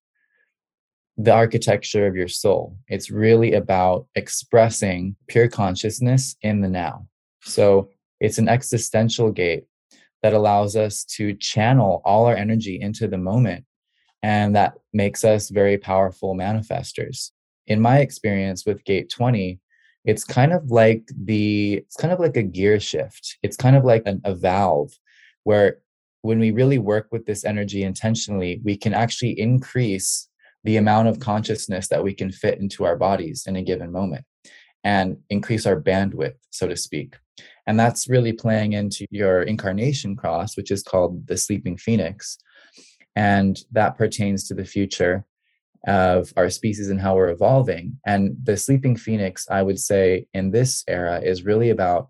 the 1.17 1.33
architecture 1.33 2.07
of 2.09 2.17
your 2.17 2.29
soul. 2.29 2.77
It's 2.89 3.11
really 3.13 3.53
about 3.55 4.07
expressing 4.17 5.15
pure 5.29 5.49
consciousness 5.49 6.37
in 6.43 6.63
the 6.63 6.69
now. 6.69 7.07
So 7.47 7.91
it's 8.21 8.39
an 8.39 8.49
existential 8.49 9.31
gate 9.31 9.65
that 10.23 10.35
allows 10.35 10.77
us 10.77 11.05
to 11.05 11.35
channel 11.35 12.03
all 12.05 12.27
our 12.27 12.35
energy 12.35 12.81
into 12.81 13.07
the 13.07 13.19
moment. 13.19 13.65
And 14.23 14.57
that 14.57 14.75
makes 14.93 15.25
us 15.25 15.51
very 15.51 15.79
powerful 15.79 16.35
manifestors. 16.35 17.31
In 17.67 17.81
my 17.81 17.99
experience 17.99 18.65
with 18.67 18.85
gate 18.85 19.11
20, 19.11 19.61
it's 20.07 20.25
kind 20.25 20.53
of 20.53 20.71
like 20.71 21.09
the 21.25 21.75
it's 21.75 21.97
kind 21.97 22.13
of 22.13 22.21
like 22.21 22.37
a 22.37 22.43
gear 22.43 22.79
shift 22.81 23.37
it's 23.43 23.57
kind 23.57 23.77
of 23.77 23.85
like 23.85 24.05
an, 24.07 24.21
a 24.25 24.35
valve 24.35 24.93
where 25.43 25.79
when 26.23 26.39
we 26.39 26.51
really 26.53 26.79
work 26.79 27.09
with 27.11 27.27
this 27.27 27.45
energy 27.45 27.83
intentionally 27.83 28.61
we 28.65 28.77
can 28.77 28.95
actually 28.95 29.39
increase 29.39 30.29
the 30.65 30.77
amount 30.77 31.09
of 31.09 31.21
consciousness 31.21 31.89
that 31.89 32.03
we 32.03 32.15
can 32.15 32.31
fit 32.31 32.59
into 32.61 32.85
our 32.85 32.97
bodies 32.97 33.45
in 33.47 33.57
a 33.57 33.63
given 33.63 33.93
moment 33.93 34.25
and 34.87 35.17
increase 35.29 35.67
our 35.67 35.81
bandwidth 35.81 36.39
so 36.51 36.67
to 36.69 36.77
speak 36.77 37.17
and 37.67 37.79
that's 37.79 38.09
really 38.09 38.33
playing 38.33 38.73
into 38.73 39.05
your 39.11 39.43
incarnation 39.43 40.17
cross 40.17 40.57
which 40.57 40.71
is 40.71 40.83
called 40.83 41.27
the 41.27 41.37
sleeping 41.37 41.77
phoenix 41.77 42.39
and 43.17 43.59
that 43.73 43.97
pertains 43.97 44.47
to 44.47 44.55
the 44.55 44.65
future 44.65 45.25
of 45.87 46.33
our 46.37 46.51
species 46.51 46.91
and 46.91 47.01
how 47.01 47.15
we're 47.15 47.31
evolving. 47.31 47.99
And 48.07 48.37
the 48.43 48.57
sleeping 48.57 48.97
phoenix, 48.97 49.47
I 49.51 49.63
would 49.63 49.79
say, 49.79 50.27
in 50.35 50.51
this 50.51 50.85
era 50.89 51.21
is 51.23 51.45
really 51.45 51.71
about 51.71 52.09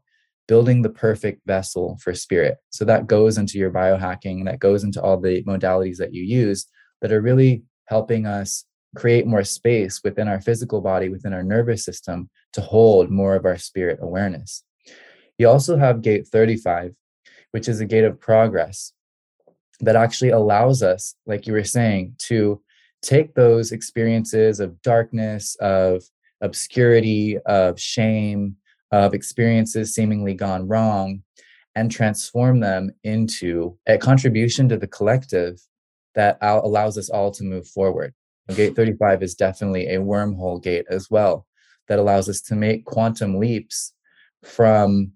building 0.49 0.83
the 0.83 0.91
perfect 0.91 1.43
vessel 1.47 1.99
for 2.03 2.15
spirit. 2.15 2.57
So 2.71 2.85
that 2.85 3.07
goes 3.07 3.37
into 3.37 3.59
your 3.59 3.71
biohacking, 3.71 4.45
that 4.47 4.61
goes 4.61 4.85
into 4.85 5.03
all 5.03 5.21
the 5.21 5.43
modalities 5.45 5.97
that 5.97 6.15
you 6.15 6.23
use 6.23 6.67
that 7.03 7.13
are 7.13 7.21
really 7.21 7.65
helping 7.87 8.27
us 8.27 8.65
create 8.97 9.27
more 9.27 9.45
space 9.45 10.01
within 10.03 10.29
our 10.29 10.41
physical 10.41 10.81
body, 10.81 11.09
within 11.09 11.35
our 11.35 11.43
nervous 11.43 11.85
system 11.85 12.31
to 12.57 12.63
hold 12.63 13.11
more 13.11 13.37
of 13.37 13.45
our 13.45 13.59
spirit 13.59 13.99
awareness. 14.01 14.65
You 15.37 15.49
also 15.49 15.77
have 15.77 16.01
gate 16.01 16.27
35, 16.27 16.95
which 17.51 17.69
is 17.69 17.81
a 17.81 17.85
gate 17.85 18.05
of 18.05 18.19
progress 18.19 18.95
that 19.81 19.95
actually 19.95 20.31
allows 20.31 20.83
us, 20.83 21.17
like 21.27 21.47
you 21.47 21.53
were 21.53 21.65
saying, 21.65 22.15
to 22.19 22.63
take 23.03 23.35
those 23.35 23.73
experiences 23.73 24.59
of 24.59 24.81
darkness, 24.81 25.55
of 25.57 26.03
obscurity, 26.41 27.37
of 27.45 27.79
shame, 27.79 28.57
of 28.91 29.13
experiences 29.13 29.95
seemingly 29.95 30.33
gone 30.33 30.67
wrong, 30.67 31.23
and 31.75 31.91
transform 31.91 32.61
them 32.61 32.91
into 33.05 33.77
a 33.87 33.99
contribution 33.99 34.67
to 34.71 34.79
the 34.79 34.87
collective 34.87 35.61
that 36.15 36.39
allows 36.41 36.97
us 36.97 37.11
all 37.11 37.31
to 37.33 37.45
move 37.45 37.69
forward. 37.69 38.15
Gate 38.55 38.75
35 38.75 39.23
is 39.23 39.35
definitely 39.35 39.89
a 39.89 40.01
wormhole 40.01 40.63
gate 40.63 40.87
as 40.89 41.11
well 41.11 41.46
that 41.89 41.99
allows 41.99 42.29
us 42.29 42.41
to 42.43 42.55
make 42.55 42.85
quantum 42.85 43.39
leaps 43.39 43.93
from 44.45 45.13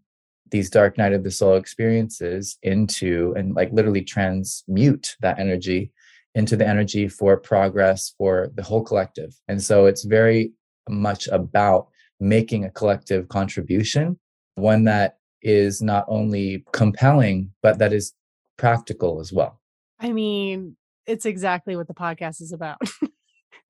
these 0.50 0.70
dark 0.70 0.98
night 0.98 1.12
of 1.12 1.22
the 1.22 1.30
soul 1.30 1.56
experiences 1.56 2.58
into 2.62 3.32
and 3.36 3.54
like 3.54 3.72
literally 3.72 4.02
transmute 4.02 5.16
that 5.20 5.38
energy 5.38 5.92
into 6.34 6.56
the 6.56 6.66
energy 6.66 7.08
for 7.08 7.36
progress 7.36 8.14
for 8.16 8.50
the 8.54 8.62
whole 8.62 8.82
collective. 8.82 9.34
And 9.48 9.62
so 9.62 9.86
it's 9.86 10.04
very 10.04 10.52
much 10.88 11.28
about 11.28 11.88
making 12.20 12.64
a 12.64 12.70
collective 12.70 13.28
contribution, 13.28 14.18
one 14.54 14.84
that 14.84 15.18
is 15.42 15.80
not 15.80 16.04
only 16.08 16.64
compelling, 16.72 17.52
but 17.62 17.78
that 17.78 17.92
is 17.92 18.12
practical 18.58 19.20
as 19.20 19.32
well. 19.32 19.60
I 19.98 20.12
mean, 20.12 20.76
it's 21.06 21.26
exactly 21.26 21.76
what 21.76 21.88
the 21.88 21.94
podcast 21.94 22.40
is 22.40 22.52
about. 22.52 22.78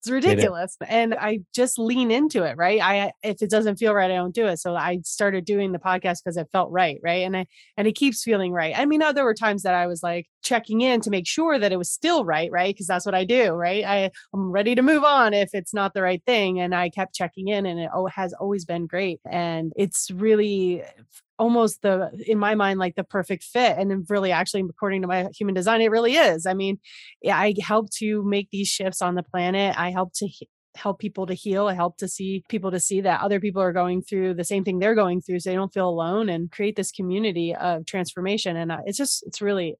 It's 0.01 0.11
ridiculous. 0.11 0.77
And 0.89 1.15
I 1.15 1.41
just 1.55 1.79
lean 1.79 2.11
into 2.11 2.43
it, 2.45 2.57
right? 2.57 2.81
I 2.81 3.13
if 3.23 3.43
it 3.43 3.51
doesn't 3.51 3.77
feel 3.77 3.93
right, 3.93 4.11
I 4.11 4.15
don't 4.15 4.35
do 4.35 4.47
it. 4.47 4.59
So 4.59 4.75
I 4.75 5.01
started 5.05 5.45
doing 5.45 5.73
the 5.73 5.79
podcast 5.79 6.19
because 6.25 6.39
it 6.39 6.49
felt 6.51 6.71
right, 6.71 6.99
right? 7.03 7.23
And 7.25 7.37
I 7.37 7.47
and 7.77 7.87
it 7.87 7.93
keeps 7.93 8.23
feeling 8.23 8.53
right. 8.53 8.75
I 8.77 8.87
mean, 8.87 9.01
there 9.15 9.25
were 9.25 9.35
times 9.35 9.63
that 9.63 9.75
I 9.75 9.87
was 9.87 10.03
like 10.03 10.27
checking 10.43 10.81
in 10.81 11.03
to 11.03 11.11
make 11.11 11.27
sure 11.27 11.59
that 11.59 11.71
it 11.71 11.77
was 11.77 11.91
still 11.91 12.25
right, 12.25 12.51
right? 12.51 12.75
Because 12.75 12.87
that's 12.87 13.05
what 13.05 13.15
I 13.15 13.25
do, 13.25 13.51
right? 13.53 13.85
I, 13.85 14.11
I'm 14.33 14.51
ready 14.51 14.75
to 14.75 14.83
move 14.83 15.05
on 15.05 15.35
if 15.35 15.51
it's 15.53 15.75
not 15.75 15.93
the 15.93 16.03
right 16.03 16.23
thing. 16.25 16.61
And 16.61 16.75
I 16.75 16.89
kept 16.89 17.15
checking 17.15 17.49
in 17.49 17.67
and 17.67 17.79
it 17.79 17.91
has 18.15 18.33
always 18.33 18.65
been 18.65 18.87
great. 18.87 19.21
And 19.31 19.73
it's 19.77 20.11
really 20.11 20.83
almost 21.41 21.81
the 21.81 22.11
in 22.27 22.39
my 22.39 22.55
mind 22.55 22.79
like 22.79 22.95
the 22.97 23.03
perfect 23.03 23.43
fit 23.43 23.79
and 23.79 24.05
really 24.11 24.31
actually 24.31 24.61
according 24.61 25.01
to 25.01 25.09
my 25.09 25.27
human 25.35 25.55
design 25.55 25.81
it 25.81 25.91
really 25.91 26.15
is 26.15 26.45
i 26.45 26.53
mean 26.53 26.79
i 27.33 27.55
help 27.63 27.89
to 27.91 28.23
make 28.25 28.49
these 28.51 28.69
shifts 28.69 29.01
on 29.01 29.15
the 29.15 29.23
planet 29.23 29.75
i 29.79 29.91
help 29.91 30.13
to 30.13 30.29
help 30.77 30.99
people 30.99 31.25
to 31.25 31.33
heal 31.33 31.67
i 31.67 31.73
help 31.73 31.97
to 31.97 32.07
see 32.07 32.45
people 32.51 32.71
to 32.71 32.79
see 32.79 33.01
that 33.01 33.23
other 33.23 33.41
people 33.41 33.63
are 33.63 33.73
going 33.73 34.03
through 34.03 34.35
the 34.35 34.45
same 34.45 34.63
thing 34.63 34.79
they're 34.79 34.95
going 34.95 35.21
through 35.21 35.41
so 35.41 35.49
they 35.49 35.57
don't 35.57 35.73
feel 35.73 35.89
alone 35.89 36.29
and 36.29 36.53
create 36.53 36.77
this 36.77 36.93
community 36.93 37.55
of 37.55 37.87
transformation 37.87 38.55
and 38.57 38.71
uh, 38.71 38.79
it's 38.85 38.99
just 38.99 39.25
it's 39.27 39.41
really 39.41 39.77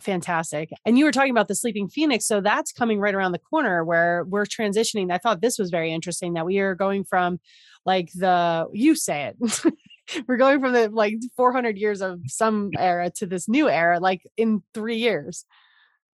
fantastic. 0.00 0.70
And 0.84 0.98
you 0.98 1.04
were 1.04 1.12
talking 1.12 1.30
about 1.30 1.48
the 1.48 1.54
sleeping 1.54 1.88
phoenix. 1.88 2.26
So 2.26 2.40
that's 2.40 2.72
coming 2.72 3.00
right 3.00 3.14
around 3.14 3.32
the 3.32 3.38
corner 3.38 3.84
where 3.84 4.24
we're 4.24 4.44
transitioning. 4.44 5.10
I 5.10 5.18
thought 5.18 5.40
this 5.40 5.58
was 5.58 5.70
very 5.70 5.92
interesting 5.92 6.34
that 6.34 6.44
we 6.46 6.58
are 6.58 6.74
going 6.74 7.04
from 7.04 7.40
like 7.84 8.10
the, 8.14 8.66
you 8.72 8.94
say 8.94 9.32
it, 9.32 9.36
we're 10.26 10.36
going 10.36 10.60
from 10.60 10.72
the 10.72 10.88
like 10.88 11.16
400 11.36 11.76
years 11.76 12.00
of 12.00 12.20
some 12.26 12.70
era 12.78 13.10
to 13.16 13.26
this 13.26 13.48
new 13.48 13.68
era 13.68 14.00
like 14.00 14.22
in 14.36 14.62
3 14.74 14.96
years. 14.96 15.44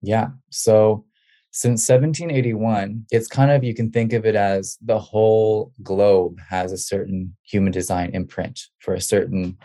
Yeah 0.01 0.28
so 0.51 1.05
since 1.51 1.86
1781 1.88 3.07
it's 3.11 3.28
kind 3.28 3.51
of 3.51 3.62
you 3.62 3.74
can 3.74 3.90
think 3.90 4.12
of 4.12 4.24
it 4.24 4.34
as 4.34 4.78
the 4.80 4.99
whole 4.99 5.72
globe 5.82 6.38
has 6.49 6.72
a 6.72 6.78
certain 6.78 7.36
human 7.43 7.72
design 7.72 8.11
imprint 8.14 8.61
for 8.80 8.95
a 8.95 9.01
certain 9.01 9.57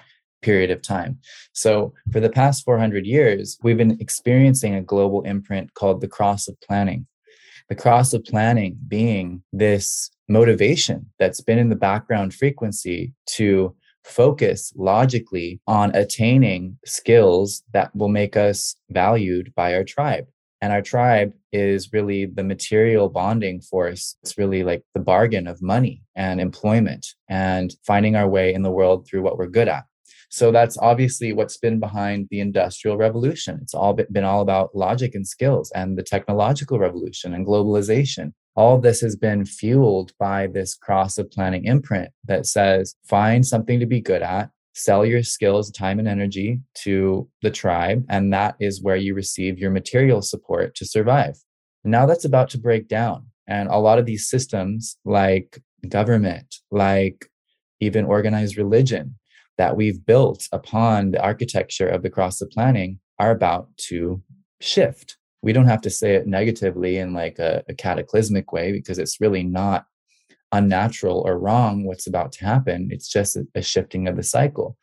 period 0.42 0.70
of 0.70 0.82
time. 0.82 1.20
So 1.54 1.94
for 2.12 2.20
the 2.20 2.30
past 2.30 2.64
400 2.64 3.06
years 3.06 3.58
we've 3.64 3.78
been 3.78 3.98
experiencing 4.00 4.76
a 4.76 4.82
global 4.82 5.22
imprint 5.24 5.74
called 5.74 6.02
the 6.02 6.08
cross 6.08 6.48
of 6.48 6.60
planning. 6.62 7.08
The 7.70 7.76
cross 7.76 8.14
of 8.14 8.24
planning 8.24 8.78
being 8.88 9.44
this 9.52 10.10
motivation 10.30 11.10
that's 11.20 11.42
been 11.42 11.58
in 11.58 11.70
the 11.70 11.76
background 11.76 12.34
frequency 12.34 13.14
to 13.36 13.76
focus 14.08 14.74
logically 14.76 15.60
on 15.68 15.96
attaining 15.96 16.78
skills 16.86 17.64
that 17.74 17.96
will 17.96 18.10
make 18.10 18.38
us 18.38 18.76
valued 18.90 19.54
by 19.56 19.74
our 19.76 19.84
tribe. 19.84 20.26
And 20.62 20.74
our 20.74 20.82
tribe 20.82 21.34
is 21.52 21.94
really 21.94 22.26
the 22.26 22.44
material 22.44 23.10
bonding 23.10 23.62
force. 23.62 24.18
It's 24.24 24.38
really 24.38 24.64
like 24.64 24.84
the 24.96 25.00
bargain 25.00 25.46
of 25.46 25.62
money 25.62 26.02
and 26.16 26.42
employment 26.42 27.06
and 27.30 27.76
finding 27.86 28.16
our 28.16 28.28
way 28.28 28.54
in 28.54 28.64
the 28.64 28.72
world 28.72 29.08
through 29.08 29.22
what 29.22 29.38
we're 29.38 29.48
good 29.48 29.68
at. 29.68 29.84
So 30.30 30.52
that's 30.52 30.78
obviously 30.80 31.32
what's 31.32 31.58
been 31.58 31.80
behind 31.80 32.28
the 32.30 32.40
industrial 32.40 32.98
revolution. 32.98 33.60
It's 33.62 33.74
all 33.74 33.94
been 33.94 34.24
all 34.24 34.42
about 34.42 34.76
logic 34.76 35.16
and 35.16 35.28
skills 35.28 35.72
and 35.72 35.98
the 35.98 36.04
technological 36.04 36.80
revolution 36.80 37.34
and 37.34 37.46
globalization 37.46 38.34
all 38.58 38.78
this 38.78 39.00
has 39.00 39.16
been 39.16 39.46
fueled 39.46 40.12
by 40.20 40.48
this 40.48 40.76
cross 40.76 41.18
of 41.18 41.32
planning 41.32 41.66
imprint 41.66 42.10
that 42.26 42.46
says 42.46 42.96
find 43.08 43.46
something 43.46 43.80
to 43.80 43.86
be 43.86 44.02
good 44.02 44.22
at 44.22 44.50
sell 44.74 45.06
your 45.06 45.24
skills 45.24 45.72
time 45.72 46.00
and 46.00 46.08
energy 46.08 46.60
to 46.74 47.28
the 47.42 47.52
tribe 47.52 48.06
and 48.10 48.34
that 48.34 48.56
is 48.60 48.84
where 48.84 48.96
you 48.96 49.14
receive 49.14 49.58
your 49.58 49.72
material 49.72 50.22
support 50.22 50.76
to 50.76 50.86
survive 50.86 51.36
now 51.84 52.06
that's 52.06 52.26
about 52.26 52.50
to 52.50 52.58
break 52.58 52.88
down 52.88 53.26
and 53.48 53.70
a 53.70 53.78
lot 53.78 53.98
of 54.00 54.06
these 54.06 54.28
systems 54.28 54.98
like 55.06 55.60
government 55.88 56.58
like 56.70 57.30
even 57.80 58.06
organized 58.06 58.58
religion 58.58 59.16
that 59.58 59.76
we've 59.76 60.06
built 60.06 60.48
upon 60.52 61.12
the 61.12 61.22
architecture 61.22 61.88
of 61.88 62.04
the 62.04 62.10
cross 62.10 62.42
of 62.42 62.50
planning 62.50 63.00
are 63.20 63.32
about 63.32 63.76
to 63.78 64.22
shift. 64.62 65.18
We 65.42 65.54
don't 65.54 65.68
have 65.68 65.82
to 65.82 65.90
say 65.90 66.16
it 66.16 66.28
negatively 66.28 66.98
in 66.98 67.14
like 67.14 67.40
a, 67.40 67.64
a 67.70 67.74
cataclysmic 67.74 68.52
way 68.52 68.72
because 68.72 68.98
it's 69.00 69.22
really 69.22 69.44
not 69.44 69.86
unnatural 70.52 71.24
or 71.26 71.38
wrong 71.38 71.84
what's 71.84 72.08
about 72.08 72.32
to 72.34 72.46
happen. 72.46 72.90
It's 72.92 73.08
just 73.08 73.36
a, 73.36 73.46
a 73.56 73.62
shifting 73.62 74.08
of 74.08 74.16
the 74.16 74.24
cycle. 74.24 74.78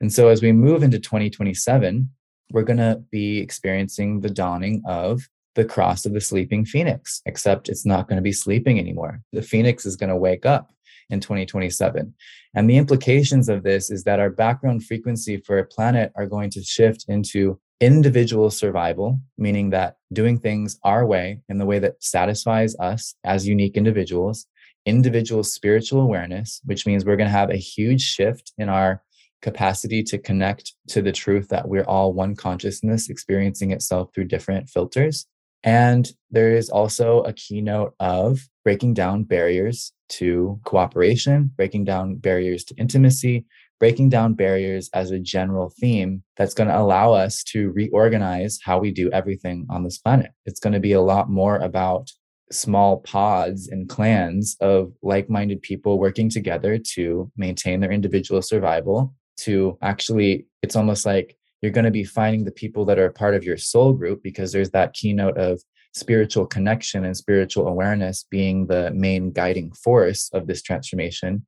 And 0.00 0.12
so 0.12 0.28
as 0.28 0.42
we 0.42 0.52
move 0.52 0.82
into 0.82 0.98
2027, 0.98 2.08
we're 2.50 2.62
going 2.62 2.78
to 2.78 3.02
be 3.10 3.38
experiencing 3.38 4.20
the 4.20 4.30
dawning 4.30 4.82
of 4.86 5.28
the 5.54 5.64
cross 5.64 6.06
of 6.06 6.12
the 6.12 6.20
sleeping 6.20 6.64
phoenix, 6.64 7.20
except 7.26 7.68
it's 7.68 7.84
not 7.84 8.08
going 8.08 8.16
to 8.16 8.22
be 8.22 8.32
sleeping 8.32 8.78
anymore. 8.78 9.20
The 9.32 9.42
phoenix 9.42 9.84
is 9.84 9.96
going 9.96 10.10
to 10.10 10.16
wake 10.16 10.46
up 10.46 10.70
in 11.10 11.20
2027. 11.20 12.14
And 12.54 12.70
the 12.70 12.76
implications 12.76 13.48
of 13.48 13.62
this 13.62 13.90
is 13.90 14.04
that 14.04 14.20
our 14.20 14.30
background 14.30 14.84
frequency 14.84 15.38
for 15.38 15.58
a 15.58 15.66
planet 15.66 16.12
are 16.14 16.26
going 16.26 16.50
to 16.50 16.62
shift 16.62 17.06
into 17.08 17.58
individual 17.80 18.50
survival, 18.50 19.20
meaning 19.36 19.70
that 19.70 19.96
doing 20.12 20.38
things 20.38 20.78
our 20.82 21.06
way 21.06 21.40
in 21.48 21.58
the 21.58 21.66
way 21.66 21.78
that 21.78 22.02
satisfies 22.02 22.74
us 22.76 23.14
as 23.24 23.46
unique 23.46 23.76
individuals, 23.76 24.46
individual 24.84 25.44
spiritual 25.44 26.00
awareness, 26.00 26.60
which 26.64 26.86
means 26.86 27.04
we're 27.04 27.16
going 27.16 27.28
to 27.28 27.38
have 27.38 27.50
a 27.50 27.56
huge 27.56 28.02
shift 28.02 28.52
in 28.58 28.68
our 28.68 29.02
capacity 29.42 30.02
to 30.02 30.18
connect 30.18 30.74
to 30.88 31.00
the 31.00 31.12
truth 31.12 31.48
that 31.48 31.68
we're 31.68 31.84
all 31.84 32.12
one 32.12 32.34
consciousness 32.34 33.08
experiencing 33.08 33.70
itself 33.70 34.10
through 34.12 34.24
different 34.24 34.68
filters. 34.68 35.26
And 35.62 36.10
there 36.30 36.52
is 36.52 36.70
also 36.70 37.22
a 37.22 37.32
keynote 37.32 37.94
of 38.00 38.48
breaking 38.64 38.94
down 38.94 39.24
barriers 39.24 39.92
to 40.10 40.60
cooperation, 40.64 41.50
breaking 41.56 41.84
down 41.84 42.16
barriers 42.16 42.64
to 42.64 42.74
intimacy, 42.76 43.46
breaking 43.80 44.08
down 44.08 44.34
barriers 44.34 44.90
as 44.92 45.10
a 45.10 45.18
general 45.18 45.72
theme 45.78 46.22
that's 46.36 46.54
going 46.54 46.68
to 46.68 46.78
allow 46.78 47.12
us 47.12 47.42
to 47.44 47.70
reorganize 47.70 48.58
how 48.62 48.78
we 48.78 48.90
do 48.90 49.10
everything 49.10 49.66
on 49.70 49.84
this 49.84 49.98
planet. 49.98 50.30
It's 50.46 50.60
going 50.60 50.72
to 50.72 50.80
be 50.80 50.92
a 50.92 51.00
lot 51.00 51.30
more 51.30 51.56
about 51.56 52.10
small 52.50 52.98
pods 52.98 53.68
and 53.68 53.88
clans 53.88 54.56
of 54.60 54.92
like 55.02 55.28
minded 55.28 55.62
people 55.62 55.98
working 55.98 56.30
together 56.30 56.78
to 56.78 57.30
maintain 57.36 57.80
their 57.80 57.92
individual 57.92 58.42
survival. 58.42 59.14
To 59.42 59.78
actually, 59.82 60.46
it's 60.62 60.74
almost 60.74 61.06
like 61.06 61.36
you're 61.62 61.72
going 61.72 61.84
to 61.84 61.90
be 61.90 62.04
finding 62.04 62.44
the 62.44 62.50
people 62.50 62.84
that 62.86 62.98
are 62.98 63.10
part 63.10 63.34
of 63.34 63.44
your 63.44 63.56
soul 63.56 63.92
group 63.92 64.22
because 64.22 64.52
there's 64.52 64.70
that 64.70 64.94
keynote 64.94 65.38
of 65.38 65.62
spiritual 65.94 66.46
connection 66.46 67.04
and 67.04 67.16
spiritual 67.16 67.68
awareness 67.68 68.24
being 68.30 68.66
the 68.66 68.90
main 68.92 69.30
guiding 69.30 69.72
force 69.72 70.30
of 70.32 70.46
this 70.46 70.62
transformation. 70.62 71.46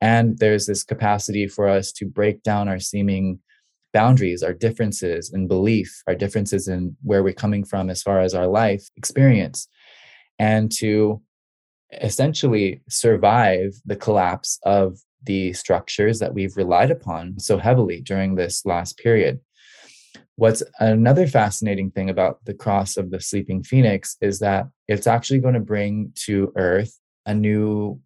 And 0.00 0.38
there's 0.38 0.66
this 0.66 0.84
capacity 0.84 1.46
for 1.46 1.68
us 1.68 1.92
to 1.92 2.06
break 2.06 2.42
down 2.42 2.68
our 2.68 2.78
seeming 2.78 3.40
boundaries, 3.92 4.42
our 4.42 4.52
differences 4.52 5.32
in 5.32 5.48
belief, 5.48 6.02
our 6.06 6.14
differences 6.14 6.68
in 6.68 6.96
where 7.02 7.22
we're 7.22 7.32
coming 7.32 7.64
from 7.64 7.88
as 7.88 8.02
far 8.02 8.20
as 8.20 8.34
our 8.34 8.46
life 8.46 8.88
experience, 8.96 9.68
and 10.38 10.70
to 10.72 11.22
essentially 12.02 12.82
survive 12.88 13.74
the 13.86 13.96
collapse 13.96 14.58
of 14.64 14.98
the 15.22 15.52
structures 15.54 16.18
that 16.18 16.34
we've 16.34 16.56
relied 16.56 16.90
upon 16.90 17.38
so 17.38 17.58
heavily 17.58 18.00
during 18.00 18.34
this 18.34 18.66
last 18.66 18.98
period. 18.98 19.40
What's 20.36 20.62
another 20.78 21.26
fascinating 21.26 21.90
thing 21.90 22.10
about 22.10 22.44
the 22.44 22.54
cross 22.54 22.98
of 22.98 23.10
the 23.10 23.20
sleeping 23.20 23.62
phoenix 23.62 24.16
is 24.20 24.40
that 24.40 24.66
it's 24.88 25.06
actually 25.06 25.38
going 25.38 25.54
to 25.54 25.60
bring 25.60 26.12
to 26.26 26.52
Earth 26.56 26.98
a 27.24 27.34
new, 27.34 27.98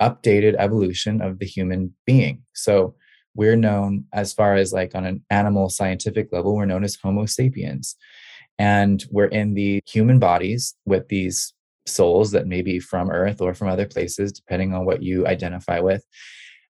updated 0.00 0.54
evolution 0.58 1.20
of 1.22 1.38
the 1.38 1.46
human 1.46 1.94
being. 2.06 2.42
So 2.54 2.94
we're 3.34 3.56
known 3.56 4.04
as 4.12 4.32
far 4.32 4.54
as 4.54 4.72
like 4.72 4.94
on 4.94 5.04
an 5.04 5.24
animal 5.30 5.68
scientific 5.68 6.28
level, 6.32 6.54
we're 6.54 6.66
known 6.66 6.84
as 6.84 6.96
Homo 6.96 7.26
sapiens. 7.26 7.96
And 8.58 9.04
we're 9.10 9.26
in 9.26 9.54
the 9.54 9.82
human 9.86 10.20
bodies 10.20 10.74
with 10.84 11.08
these 11.08 11.52
souls 11.86 12.30
that 12.30 12.46
may 12.46 12.62
be 12.62 12.78
from 12.78 13.10
Earth 13.10 13.40
or 13.40 13.52
from 13.52 13.68
other 13.68 13.86
places, 13.86 14.32
depending 14.32 14.72
on 14.72 14.84
what 14.84 15.02
you 15.02 15.26
identify 15.26 15.80
with. 15.80 16.04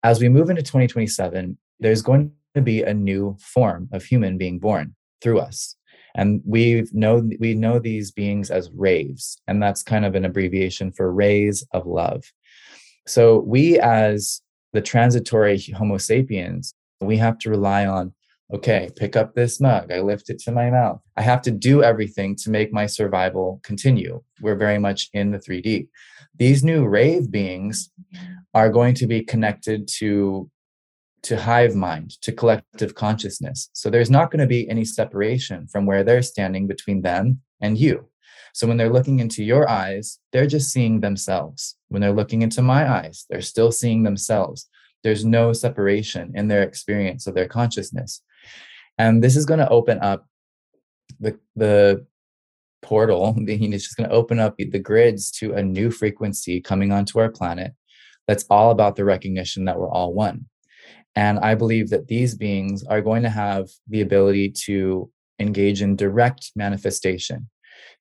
As 0.03 0.19
we 0.19 0.29
move 0.29 0.49
into 0.49 0.61
2027, 0.61 1.57
there's 1.79 2.03
going 2.03 2.31
to 2.53 2.61
be 2.61 2.83
a 2.83 2.93
new 2.93 3.35
form 3.39 3.89
of 3.91 4.03
human 4.03 4.37
being 4.37 4.59
born 4.59 4.95
through 5.21 5.39
us 5.39 5.75
and 6.15 6.41
we 6.45 6.85
know 6.91 7.27
we 7.39 7.53
know 7.53 7.79
these 7.79 8.11
beings 8.11 8.51
as 8.51 8.69
raves 8.75 9.41
and 9.47 9.61
that's 9.61 9.83
kind 9.83 10.05
of 10.05 10.15
an 10.15 10.25
abbreviation 10.25 10.91
for 10.91 11.13
rays 11.13 11.65
of 11.71 11.85
love 11.85 12.23
so 13.11 13.39
we 13.39 13.79
as 13.79 14.41
the 14.73 14.81
transitory 14.81 15.59
homo 15.77 15.97
sapiens 15.97 16.73
we 17.01 17.17
have 17.17 17.37
to 17.37 17.49
rely 17.49 17.85
on 17.85 18.13
okay 18.53 18.89
pick 18.95 19.15
up 19.15 19.33
this 19.33 19.59
mug 19.59 19.91
i 19.91 19.99
lift 19.99 20.29
it 20.29 20.39
to 20.39 20.51
my 20.51 20.69
mouth 20.69 20.99
i 21.17 21.21
have 21.21 21.41
to 21.41 21.51
do 21.51 21.83
everything 21.83 22.35
to 22.35 22.49
make 22.49 22.71
my 22.71 22.85
survival 22.85 23.59
continue 23.63 24.21
we're 24.41 24.55
very 24.55 24.77
much 24.77 25.09
in 25.13 25.31
the 25.31 25.39
3d 25.39 25.87
these 26.35 26.63
new 26.63 26.85
rave 26.87 27.29
beings 27.29 27.91
are 28.53 28.69
going 28.69 28.95
to 28.95 29.07
be 29.07 29.21
connected 29.21 29.87
to 29.87 30.49
to 31.23 31.37
hive 31.39 31.75
mind, 31.75 32.19
to 32.21 32.31
collective 32.31 32.95
consciousness. 32.95 33.69
So 33.73 33.89
there's 33.89 34.09
not 34.09 34.31
going 34.31 34.39
to 34.39 34.47
be 34.47 34.67
any 34.69 34.85
separation 34.85 35.67
from 35.67 35.85
where 35.85 36.03
they're 36.03 36.23
standing 36.23 36.67
between 36.67 37.03
them 37.03 37.41
and 37.61 37.77
you. 37.77 38.07
So 38.53 38.67
when 38.67 38.77
they're 38.77 38.89
looking 38.89 39.19
into 39.19 39.43
your 39.43 39.69
eyes, 39.69 40.19
they're 40.31 40.47
just 40.47 40.71
seeing 40.71 40.99
themselves. 40.99 41.77
When 41.89 42.01
they're 42.01 42.11
looking 42.11 42.41
into 42.41 42.61
my 42.61 42.89
eyes, 42.89 43.25
they're 43.29 43.41
still 43.41 43.71
seeing 43.71 44.03
themselves. 44.03 44.69
There's 45.03 45.25
no 45.25 45.53
separation 45.53 46.31
in 46.35 46.47
their 46.47 46.63
experience 46.63 47.27
of 47.27 47.33
their 47.33 47.47
consciousness. 47.47 48.21
And 48.97 49.23
this 49.23 49.35
is 49.35 49.45
going 49.45 49.59
to 49.59 49.69
open 49.69 49.99
up 49.99 50.27
the, 51.19 51.39
the 51.55 52.05
portal. 52.81 53.35
It's 53.47 53.83
just 53.83 53.97
going 53.97 54.09
to 54.09 54.15
open 54.15 54.39
up 54.39 54.55
the 54.57 54.79
grids 54.79 55.31
to 55.31 55.53
a 55.53 55.63
new 55.63 55.91
frequency 55.91 56.61
coming 56.61 56.91
onto 56.91 57.19
our 57.19 57.29
planet 57.29 57.73
that's 58.27 58.45
all 58.49 58.71
about 58.71 58.95
the 58.95 59.05
recognition 59.05 59.65
that 59.65 59.77
we're 59.79 59.89
all 59.89 60.13
one. 60.13 60.45
And 61.15 61.39
I 61.39 61.55
believe 61.55 61.89
that 61.89 62.07
these 62.07 62.35
beings 62.35 62.83
are 62.83 63.01
going 63.01 63.23
to 63.23 63.29
have 63.29 63.67
the 63.87 64.01
ability 64.01 64.51
to 64.65 65.11
engage 65.39 65.81
in 65.81 65.95
direct 65.95 66.51
manifestation. 66.55 67.49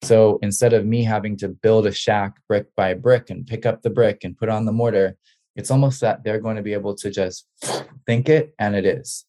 So 0.03 0.39
instead 0.43 0.73
of 0.73 0.87
me 0.87 1.05
having 1.05 1.37
to 1.39 1.49
build 1.49 1.87
a 1.87 1.93
shack 1.93 2.37
brick 2.49 2.67
by 2.77 2.95
brick 2.95 3.31
and 3.31 3.47
pick 3.47 3.67
up 3.67 3.83
the 3.83 3.91
brick 3.91 4.25
and 4.25 4.37
put 4.37 4.49
on 4.49 4.65
the 4.65 4.73
mortar, 4.73 5.17
it's 5.57 5.71
almost 5.71 6.01
that 6.01 6.25
they're 6.25 6.41
going 6.41 6.57
to 6.57 6.63
be 6.63 6.73
able 6.73 6.95
to 6.97 7.11
just 7.11 7.47
think 8.07 8.29
it 8.29 8.55
and 8.59 8.75
it 8.75 8.87
is. 8.87 9.27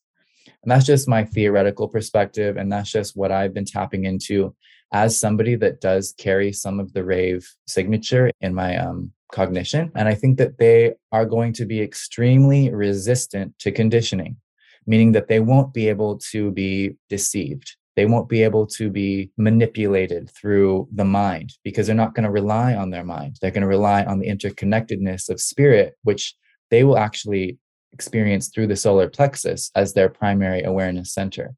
And 0.64 0.72
that's 0.72 0.86
just 0.86 1.08
my 1.08 1.26
theoretical 1.26 1.88
perspective. 1.88 2.58
And 2.58 2.72
that's 2.72 2.91
just 2.91 3.16
what 3.16 3.32
I've 3.32 3.54
been 3.54 3.66
tapping 3.66 4.06
into 4.06 4.56
as 4.93 5.20
somebody 5.20 5.56
that 5.56 5.82
does 5.82 6.14
carry 6.18 6.52
some 6.52 6.80
of 6.80 6.93
the 6.93 7.04
rave 7.04 7.47
signature 7.66 8.32
in 8.41 8.54
my 8.54 8.78
um, 8.78 9.12
cognition. 9.32 9.91
And 9.95 10.08
I 10.08 10.16
think 10.16 10.38
that 10.38 10.58
they 10.58 10.93
are 11.12 11.26
going 11.26 11.54
to 11.54 11.66
be 11.66 11.82
extremely 11.82 12.70
resistant 12.74 13.58
to 13.60 13.72
conditioning, 13.72 14.38
meaning 14.86 15.14
that 15.14 15.28
they 15.28 15.39
won't 15.39 15.74
be 15.74 15.89
able 15.89 16.18
to 16.32 16.52
be 16.52 16.95
deceived. 17.10 17.76
They 17.96 18.06
won't 18.06 18.30
be 18.30 18.44
able 18.44 18.66
to 18.68 18.89
be 18.89 19.32
manipulated 19.38 20.30
through 20.30 20.88
the 20.94 21.06
mind 21.06 21.54
because 21.64 21.88
they're 21.88 21.96
not 21.96 22.16
going 22.16 22.24
to 22.24 22.32
rely 22.32 22.74
on 22.74 22.89
their 22.89 23.04
mind. 23.04 23.38
They're 23.42 23.52
going 23.52 23.62
to 23.62 23.68
rely 23.68 24.04
on 24.06 24.20
the 24.20 24.30
interconnectedness 24.30 25.30
of 25.30 25.42
spirit, 25.42 25.96
which 26.04 26.36
they 26.70 26.84
will 26.84 26.98
actually 26.98 27.58
experience 27.92 28.48
through 28.48 28.68
the 28.68 28.76
solar 28.76 29.10
plexus 29.10 29.72
as 29.76 29.94
their 29.94 30.10
primary 30.10 30.64
awareness 30.64 31.14
center. 31.14 31.54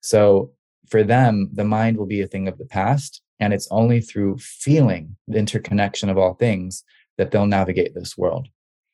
So 0.00 0.52
for 0.90 1.02
them, 1.02 1.48
the 1.52 1.64
mind 1.64 1.96
will 1.96 2.06
be 2.06 2.20
a 2.20 2.26
thing 2.26 2.46
of 2.46 2.58
the 2.58 2.66
past 2.66 3.22
and 3.40 3.52
it's 3.52 3.68
only 3.70 4.00
through 4.00 4.38
feeling 4.38 5.16
the 5.26 5.38
interconnection 5.38 6.08
of 6.08 6.18
all 6.18 6.34
things 6.34 6.84
that 7.18 7.30
they'll 7.30 7.46
navigate 7.46 7.94
this 7.94 8.16
world. 8.16 8.48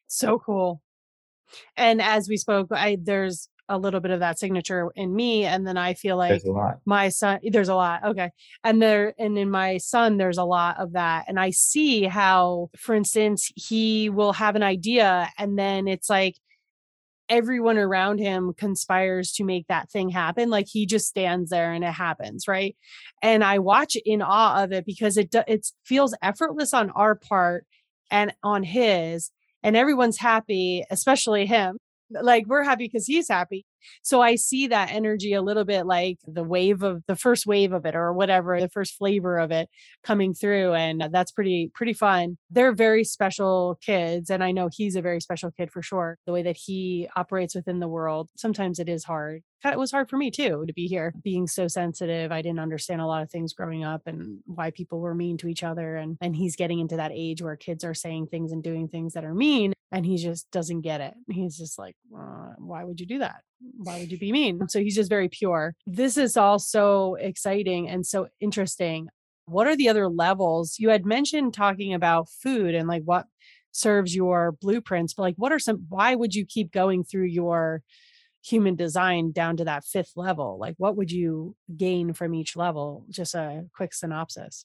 So 0.06 0.38
cool. 0.38 0.80
And 1.76 2.00
as 2.00 2.28
we 2.28 2.36
spoke, 2.36 2.68
I 2.70 2.98
there's 3.00 3.48
a 3.70 3.78
little 3.78 4.00
bit 4.00 4.10
of 4.10 4.20
that 4.20 4.38
signature 4.38 4.90
in 4.96 5.14
me. 5.14 5.44
And 5.44 5.66
then 5.66 5.78
I 5.78 5.94
feel 5.94 6.16
like 6.16 6.42
my 6.84 7.08
son, 7.08 7.38
there's 7.42 7.68
a 7.68 7.74
lot. 7.74 8.04
Okay. 8.04 8.30
And 8.64 8.82
there, 8.82 9.14
and 9.18 9.38
in 9.38 9.50
my 9.50 9.78
son, 9.78 10.16
there's 10.16 10.38
a 10.38 10.44
lot 10.44 10.78
of 10.78 10.92
that. 10.92 11.26
And 11.28 11.38
I 11.38 11.50
see 11.50 12.02
how, 12.04 12.68
for 12.76 12.94
instance, 12.94 13.50
he 13.54 14.10
will 14.10 14.34
have 14.34 14.56
an 14.56 14.62
idea 14.62 15.30
and 15.38 15.58
then 15.58 15.88
it's 15.88 16.10
like, 16.10 16.34
everyone 17.28 17.78
around 17.78 18.18
him 18.18 18.52
conspires 18.52 19.30
to 19.30 19.44
make 19.44 19.64
that 19.68 19.88
thing 19.88 20.08
happen 20.08 20.50
like 20.50 20.66
he 20.68 20.84
just 20.84 21.06
stands 21.06 21.48
there 21.48 21.72
and 21.72 21.84
it 21.84 21.92
happens 21.92 22.48
right 22.48 22.76
and 23.22 23.44
i 23.44 23.56
watch 23.56 23.96
in 24.04 24.20
awe 24.20 24.64
of 24.64 24.72
it 24.72 24.84
because 24.84 25.16
it 25.16 25.32
it 25.46 25.64
feels 25.84 26.12
effortless 26.22 26.74
on 26.74 26.90
our 26.90 27.14
part 27.14 27.64
and 28.10 28.34
on 28.42 28.64
his 28.64 29.30
and 29.62 29.76
everyone's 29.76 30.18
happy 30.18 30.84
especially 30.90 31.46
him 31.46 31.78
like 32.10 32.46
we're 32.46 32.62
happy 32.64 32.86
because 32.86 33.06
he's 33.06 33.28
happy 33.28 33.64
So 34.02 34.20
I 34.20 34.34
see 34.36 34.66
that 34.68 34.90
energy 34.92 35.32
a 35.32 35.42
little 35.42 35.64
bit 35.64 35.86
like 35.86 36.18
the 36.26 36.42
wave 36.44 36.82
of 36.82 37.02
the 37.06 37.16
first 37.16 37.46
wave 37.46 37.72
of 37.72 37.86
it 37.86 37.94
or 37.94 38.12
whatever, 38.12 38.60
the 38.60 38.68
first 38.68 38.96
flavor 38.96 39.38
of 39.38 39.50
it 39.50 39.68
coming 40.02 40.34
through. 40.34 40.74
And 40.74 41.08
that's 41.12 41.32
pretty, 41.32 41.70
pretty 41.74 41.92
fun. 41.94 42.38
They're 42.50 42.74
very 42.74 43.04
special 43.04 43.78
kids. 43.84 44.30
And 44.30 44.42
I 44.44 44.52
know 44.52 44.68
he's 44.72 44.96
a 44.96 45.02
very 45.02 45.20
special 45.20 45.50
kid 45.50 45.70
for 45.70 45.82
sure. 45.82 46.18
The 46.26 46.32
way 46.32 46.42
that 46.42 46.56
he 46.56 47.08
operates 47.16 47.54
within 47.54 47.80
the 47.80 47.88
world, 47.88 48.30
sometimes 48.36 48.78
it 48.78 48.88
is 48.88 49.04
hard 49.04 49.42
it 49.64 49.78
was 49.78 49.90
hard 49.90 50.08
for 50.08 50.16
me 50.16 50.30
too 50.30 50.64
to 50.66 50.72
be 50.72 50.86
here 50.86 51.12
being 51.22 51.46
so 51.46 51.68
sensitive. 51.68 52.32
I 52.32 52.42
didn't 52.42 52.60
understand 52.60 53.00
a 53.00 53.06
lot 53.06 53.22
of 53.22 53.30
things 53.30 53.52
growing 53.52 53.84
up 53.84 54.02
and 54.06 54.40
why 54.46 54.70
people 54.70 55.00
were 55.00 55.14
mean 55.14 55.36
to 55.38 55.48
each 55.48 55.62
other 55.62 55.96
and 55.96 56.16
and 56.20 56.34
he's 56.34 56.56
getting 56.56 56.78
into 56.80 56.96
that 56.96 57.12
age 57.14 57.42
where 57.42 57.56
kids 57.56 57.84
are 57.84 57.94
saying 57.94 58.28
things 58.28 58.52
and 58.52 58.62
doing 58.62 58.88
things 58.88 59.14
that 59.14 59.24
are 59.24 59.34
mean 59.34 59.72
and 59.92 60.06
he 60.06 60.16
just 60.16 60.50
doesn't 60.50 60.82
get 60.82 61.00
it. 61.00 61.14
He's 61.30 61.56
just 61.56 61.78
like 61.78 61.96
uh, 62.16 62.54
why 62.58 62.84
would 62.84 63.00
you 63.00 63.06
do 63.06 63.18
that? 63.18 63.42
Why 63.76 63.98
would 64.00 64.10
you 64.10 64.18
be 64.18 64.32
mean? 64.32 64.68
So 64.68 64.80
he's 64.80 64.94
just 64.94 65.10
very 65.10 65.28
pure. 65.28 65.74
This 65.86 66.16
is 66.16 66.36
all 66.36 66.58
so 66.58 67.16
exciting 67.16 67.88
and 67.88 68.06
so 68.06 68.28
interesting. 68.40 69.08
What 69.46 69.66
are 69.66 69.76
the 69.76 69.88
other 69.88 70.08
levels? 70.08 70.76
You 70.78 70.90
had 70.90 71.04
mentioned 71.04 71.54
talking 71.54 71.92
about 71.92 72.28
food 72.28 72.74
and 72.74 72.88
like 72.88 73.02
what 73.04 73.26
serves 73.72 74.14
your 74.14 74.52
blueprints 74.60 75.14
but 75.14 75.22
like 75.22 75.36
what 75.36 75.52
are 75.52 75.58
some 75.58 75.86
why 75.88 76.14
would 76.14 76.34
you 76.34 76.44
keep 76.44 76.72
going 76.72 77.04
through 77.04 77.26
your 77.26 77.82
human 78.42 78.74
design 78.74 79.32
down 79.32 79.56
to 79.56 79.64
that 79.64 79.84
fifth 79.84 80.12
level 80.16 80.58
like 80.58 80.74
what 80.78 80.96
would 80.96 81.12
you 81.12 81.54
gain 81.76 82.12
from 82.12 82.34
each 82.34 82.56
level? 82.56 83.04
Just 83.10 83.34
a 83.34 83.64
quick 83.74 83.92
synopsis. 83.92 84.64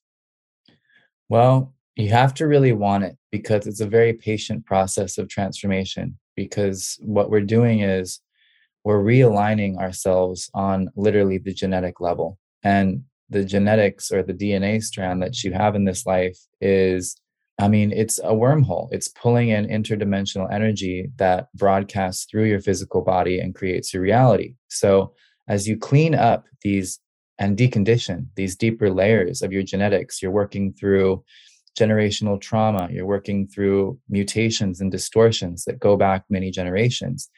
Well 1.30 1.74
you 1.96 2.10
have 2.10 2.34
to 2.36 2.48
really 2.48 2.74
want 2.74 3.06
it 3.06 3.18
because 3.32 3.68
it's 3.68 3.80
a 3.80 3.88
very 3.88 4.14
patient 4.14 4.66
process 4.66 5.18
of 5.18 5.30
transformation 5.30 6.18
because 6.36 6.98
what 7.02 7.30
we're 7.30 7.42
doing 7.42 7.80
is 7.82 8.20
we're 8.84 9.04
realigning 9.04 9.78
ourselves 9.78 10.50
on 10.54 10.90
literally 10.96 11.38
the 11.38 11.54
genetic 11.54 12.02
level. 12.02 12.38
And 12.64 13.04
the 13.30 13.44
genetics 13.44 14.12
or 14.12 14.22
the 14.22 14.34
dna 14.34 14.84
strand 14.84 15.24
that 15.24 15.44
you 15.44 15.52
have 15.52 15.74
in 15.74 15.84
this 15.84 16.06
life 16.06 16.38
is 16.62 17.16
I 17.58 17.70
mean, 17.70 17.92
it's 17.94 18.20
a 18.20 18.34
wormhole. 18.34 18.90
It's 18.92 19.08
pulling 19.08 19.50
in 19.50 19.68
interdimensional 19.68 20.52
energy 20.52 21.10
that 21.16 21.48
broadcasts 21.56 22.26
through 22.30 22.46
your 22.46 22.60
physical 22.60 23.02
body 23.02 23.40
and 23.40 23.56
creates 23.56 23.94
your 23.94 24.04
reality. 24.04 24.56
So, 24.68 25.14
as 25.48 25.68
you 25.68 25.78
clean 25.78 26.16
up 26.16 26.46
these 26.64 27.00
and 27.38 27.58
decondition 27.58 28.28
these 28.36 28.56
deeper 28.56 28.90
layers 28.90 29.42
of 29.42 29.54
your 29.54 29.64
genetics, 29.64 30.22
you're 30.22 30.32
working 30.32 30.74
through 30.74 31.24
generational 31.78 32.40
trauma, 32.40 32.90
you're 32.92 33.06
working 33.06 33.48
through 33.48 34.00
mutations 34.10 34.82
and 34.82 34.92
distortions 34.92 35.66
that 35.66 35.80
go 35.80 35.98
back 35.98 36.24
many 36.30 36.52
generations. 36.52 37.30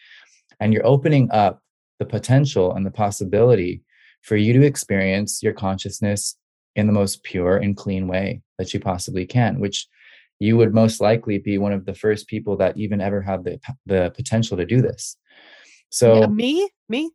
And 0.60 0.74
you're 0.74 0.86
opening 0.86 1.30
up 1.32 1.62
the 2.00 2.06
potential 2.06 2.74
and 2.74 2.86
the 2.86 2.92
possibility 2.92 3.82
for 4.22 4.36
you 4.36 4.54
to 4.54 4.64
experience 4.64 5.42
your 5.42 5.54
consciousness 5.54 6.36
in 6.76 6.88
the 6.88 6.94
most 6.94 7.24
pure 7.24 7.58
and 7.58 7.76
clean 7.76 8.08
way 8.08 8.42
that 8.60 8.74
you 8.74 8.80
possibly 8.80 9.26
can, 9.26 9.60
which 9.60 9.88
you 10.40 10.58
would 10.58 10.74
most 10.74 11.02
likely 11.02 11.40
be 11.40 11.58
one 11.58 11.74
of 11.74 11.86
the 11.86 11.94
first 11.94 12.28
people 12.28 12.58
that 12.58 12.78
even 12.78 13.02
ever 13.02 13.22
have 13.22 13.44
the 13.44 13.60
the 13.86 14.12
potential 14.16 14.58
to 14.58 14.66
do 14.66 14.82
this. 14.82 15.18
So 15.90 16.22
yeah, 16.22 16.28
me, 16.28 16.70
me, 16.90 17.12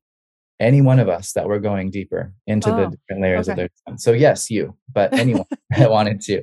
any 0.62 0.80
one 0.80 1.00
of 1.00 1.08
us 1.08 1.32
that 1.32 1.48
were 1.48 1.58
going 1.58 1.90
deeper 1.90 2.32
into 2.46 2.72
oh, 2.72 2.76
the 2.76 2.96
different 2.96 3.20
layers 3.20 3.48
okay. 3.48 3.52
of 3.52 3.56
their 3.56 3.68
time. 3.86 3.98
so 3.98 4.12
yes 4.12 4.50
you 4.50 4.74
but 4.94 5.12
anyone 5.18 5.44
that 5.70 5.90
wanted 5.90 6.20
to 6.20 6.42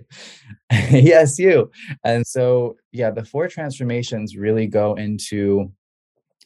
yes 0.92 1.40
you 1.40 1.72
and 2.04 2.28
so 2.28 2.76
yeah 2.92 3.10
the 3.10 3.24
four 3.24 3.48
transformations 3.48 4.36
really 4.36 4.68
go 4.68 4.94
into 4.96 5.72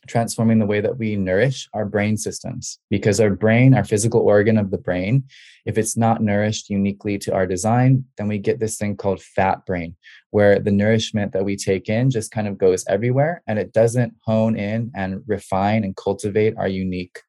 transforming 0.08 0.60
the 0.60 0.66
way 0.66 0.82
that 0.82 0.98
we 0.98 1.16
nourish 1.16 1.70
our 1.74 1.86
brain 1.86 2.18
systems 2.18 2.80
because 2.90 3.20
our 3.20 3.30
brain 3.30 3.74
our 3.74 3.84
physical 3.84 4.22
organ 4.22 4.58
of 4.58 4.72
the 4.72 4.78
brain 4.78 5.24
if 5.66 5.78
it's 5.78 5.96
not 5.96 6.22
nourished 6.22 6.70
uniquely 6.70 7.18
to 7.18 7.34
our 7.34 7.48
design 7.48 8.04
then 8.18 8.28
we 8.28 8.38
get 8.38 8.60
this 8.60 8.78
thing 8.78 8.96
called 8.96 9.22
fat 9.22 9.66
brain 9.66 9.96
where 10.32 10.60
the 10.60 10.72
nourishment 10.72 11.32
that 11.32 11.46
we 11.46 11.56
take 11.56 11.90
in 11.90 12.10
just 12.10 12.32
kind 12.32 12.48
of 12.48 12.58
goes 12.58 12.86
everywhere 12.88 13.42
and 13.48 13.58
it 13.58 13.72
doesn't 13.74 14.14
hone 14.26 14.58
in 14.58 14.92
and 14.96 15.22
refine 15.28 15.84
and 15.84 15.96
cultivate 15.96 16.56
our 16.58 16.68
unique 16.68 17.20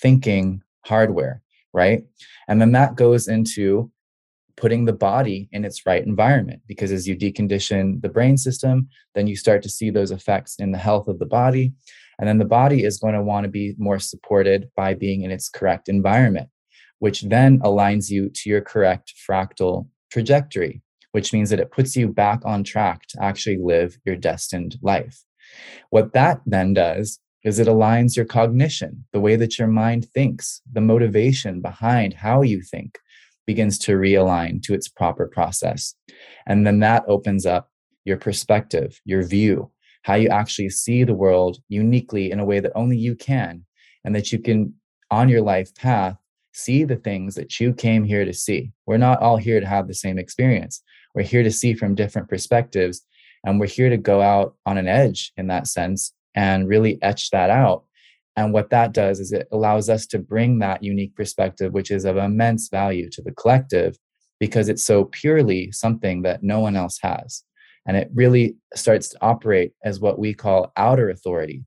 thinking 0.00 0.62
hardware 0.86 1.42
right? 1.72 2.04
And 2.48 2.60
then 2.60 2.72
that 2.72 2.96
goes 2.96 3.28
into 3.28 3.90
putting 4.56 4.84
the 4.84 4.92
body 4.92 5.48
in 5.52 5.64
its 5.64 5.86
right 5.86 6.04
environment 6.04 6.60
because 6.66 6.92
as 6.92 7.08
you 7.08 7.16
decondition 7.16 8.00
the 8.02 8.08
brain 8.08 8.36
system 8.36 8.86
then 9.14 9.26
you 9.26 9.34
start 9.34 9.62
to 9.62 9.68
see 9.68 9.88
those 9.88 10.10
effects 10.10 10.56
in 10.58 10.72
the 10.72 10.78
health 10.78 11.08
of 11.08 11.18
the 11.18 11.26
body 11.26 11.72
and 12.18 12.28
then 12.28 12.38
the 12.38 12.44
body 12.44 12.84
is 12.84 12.98
going 12.98 13.14
to 13.14 13.22
want 13.22 13.44
to 13.44 13.50
be 13.50 13.74
more 13.78 13.98
supported 13.98 14.70
by 14.76 14.94
being 14.94 15.22
in 15.22 15.30
its 15.30 15.48
correct 15.48 15.88
environment, 15.88 16.48
which 16.98 17.22
then 17.22 17.58
aligns 17.60 18.10
you 18.10 18.30
to 18.30 18.50
your 18.50 18.60
correct 18.60 19.14
fractal 19.28 19.88
trajectory, 20.10 20.82
which 21.12 21.32
means 21.32 21.50
that 21.50 21.60
it 21.60 21.70
puts 21.70 21.96
you 21.96 22.08
back 22.08 22.40
on 22.44 22.64
track 22.64 23.06
to 23.08 23.22
actually 23.22 23.58
live 23.58 23.98
your 24.04 24.16
destined 24.16 24.76
life. 24.82 25.22
What 25.90 26.12
that 26.12 26.40
then 26.46 26.74
does 26.74 27.18
is 27.44 27.58
it 27.58 27.66
aligns 27.66 28.16
your 28.16 28.24
cognition, 28.24 29.04
the 29.12 29.20
way 29.20 29.36
that 29.36 29.58
your 29.58 29.68
mind 29.68 30.08
thinks, 30.10 30.60
the 30.72 30.80
motivation 30.80 31.60
behind 31.60 32.14
how 32.14 32.42
you 32.42 32.62
think 32.62 32.98
begins 33.46 33.78
to 33.78 33.92
realign 33.92 34.62
to 34.62 34.74
its 34.74 34.88
proper 34.88 35.26
process. 35.26 35.94
And 36.46 36.66
then 36.66 36.78
that 36.80 37.04
opens 37.08 37.44
up 37.44 37.68
your 38.04 38.16
perspective, 38.16 39.00
your 39.04 39.22
view, 39.22 39.70
how 40.02 40.14
you 40.14 40.28
actually 40.28 40.68
see 40.68 41.04
the 41.04 41.14
world 41.14 41.58
uniquely 41.68 42.30
in 42.30 42.40
a 42.40 42.44
way 42.44 42.60
that 42.60 42.72
only 42.74 42.96
you 42.96 43.14
can, 43.14 43.64
and 44.04 44.14
that 44.14 44.32
you 44.32 44.38
can, 44.38 44.74
on 45.10 45.28
your 45.28 45.42
life 45.42 45.74
path, 45.74 46.16
see 46.52 46.84
the 46.84 46.96
things 46.96 47.34
that 47.34 47.58
you 47.60 47.72
came 47.72 48.04
here 48.04 48.24
to 48.24 48.32
see. 48.32 48.72
We're 48.86 48.98
not 48.98 49.20
all 49.20 49.36
here 49.36 49.60
to 49.60 49.66
have 49.66 49.88
the 49.88 49.94
same 49.94 50.18
experience. 50.18 50.82
We're 51.14 51.22
here 51.22 51.42
to 51.42 51.50
see 51.50 51.74
from 51.74 51.94
different 51.94 52.28
perspectives, 52.28 53.02
and 53.44 53.58
we're 53.58 53.66
here 53.66 53.90
to 53.90 53.96
go 53.96 54.20
out 54.20 54.54
on 54.66 54.78
an 54.78 54.88
edge 54.88 55.32
in 55.36 55.46
that 55.48 55.66
sense 55.66 56.12
and 56.34 56.68
really 56.68 57.00
etch 57.02 57.30
that 57.30 57.50
out. 57.50 57.84
And 58.36 58.52
what 58.52 58.70
that 58.70 58.92
does 58.92 59.20
is 59.20 59.32
it 59.32 59.46
allows 59.52 59.90
us 59.90 60.06
to 60.06 60.18
bring 60.18 60.58
that 60.58 60.82
unique 60.82 61.14
perspective, 61.14 61.72
which 61.72 61.90
is 61.90 62.04
of 62.04 62.16
immense 62.16 62.68
value 62.68 63.10
to 63.10 63.22
the 63.22 63.32
collective, 63.32 63.96
because 64.40 64.68
it's 64.68 64.84
so 64.84 65.04
purely 65.04 65.70
something 65.70 66.22
that 66.22 66.42
no 66.42 66.60
one 66.60 66.74
else 66.74 66.98
has. 67.02 67.44
And 67.86 67.96
it 67.96 68.10
really 68.14 68.56
starts 68.74 69.08
to 69.10 69.18
operate 69.20 69.72
as 69.84 70.00
what 70.00 70.18
we 70.18 70.34
call 70.34 70.72
outer 70.76 71.10
authority. 71.10 71.64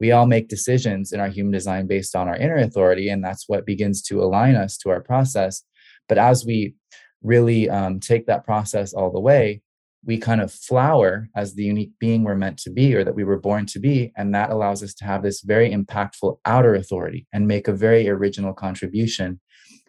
We 0.00 0.12
all 0.12 0.26
make 0.26 0.48
decisions 0.48 1.12
in 1.12 1.20
our 1.20 1.28
human 1.28 1.52
design 1.52 1.86
based 1.86 2.14
on 2.14 2.28
our 2.28 2.36
inner 2.36 2.56
authority, 2.56 3.08
and 3.08 3.22
that's 3.22 3.48
what 3.48 3.66
begins 3.66 4.00
to 4.02 4.22
align 4.22 4.54
us 4.54 4.78
to 4.78 4.90
our 4.90 5.00
process. 5.00 5.62
But 6.08 6.18
as 6.18 6.44
we 6.44 6.74
really 7.22 7.68
um, 7.68 8.00
take 8.00 8.26
that 8.26 8.44
process 8.44 8.94
all 8.94 9.10
the 9.10 9.20
way, 9.20 9.60
we 10.04 10.16
kind 10.16 10.40
of 10.40 10.52
flower 10.52 11.28
as 11.34 11.54
the 11.54 11.64
unique 11.64 11.90
being 11.98 12.22
we're 12.22 12.36
meant 12.36 12.58
to 12.58 12.70
be 12.70 12.94
or 12.94 13.04
that 13.04 13.14
we 13.14 13.24
were 13.24 13.40
born 13.40 13.66
to 13.66 13.80
be. 13.80 14.12
And 14.16 14.34
that 14.34 14.50
allows 14.50 14.82
us 14.82 14.94
to 14.94 15.04
have 15.04 15.22
this 15.22 15.40
very 15.40 15.70
impactful 15.70 16.38
outer 16.44 16.74
authority 16.74 17.26
and 17.32 17.48
make 17.48 17.66
a 17.66 17.72
very 17.72 18.08
original 18.08 18.52
contribution 18.52 19.40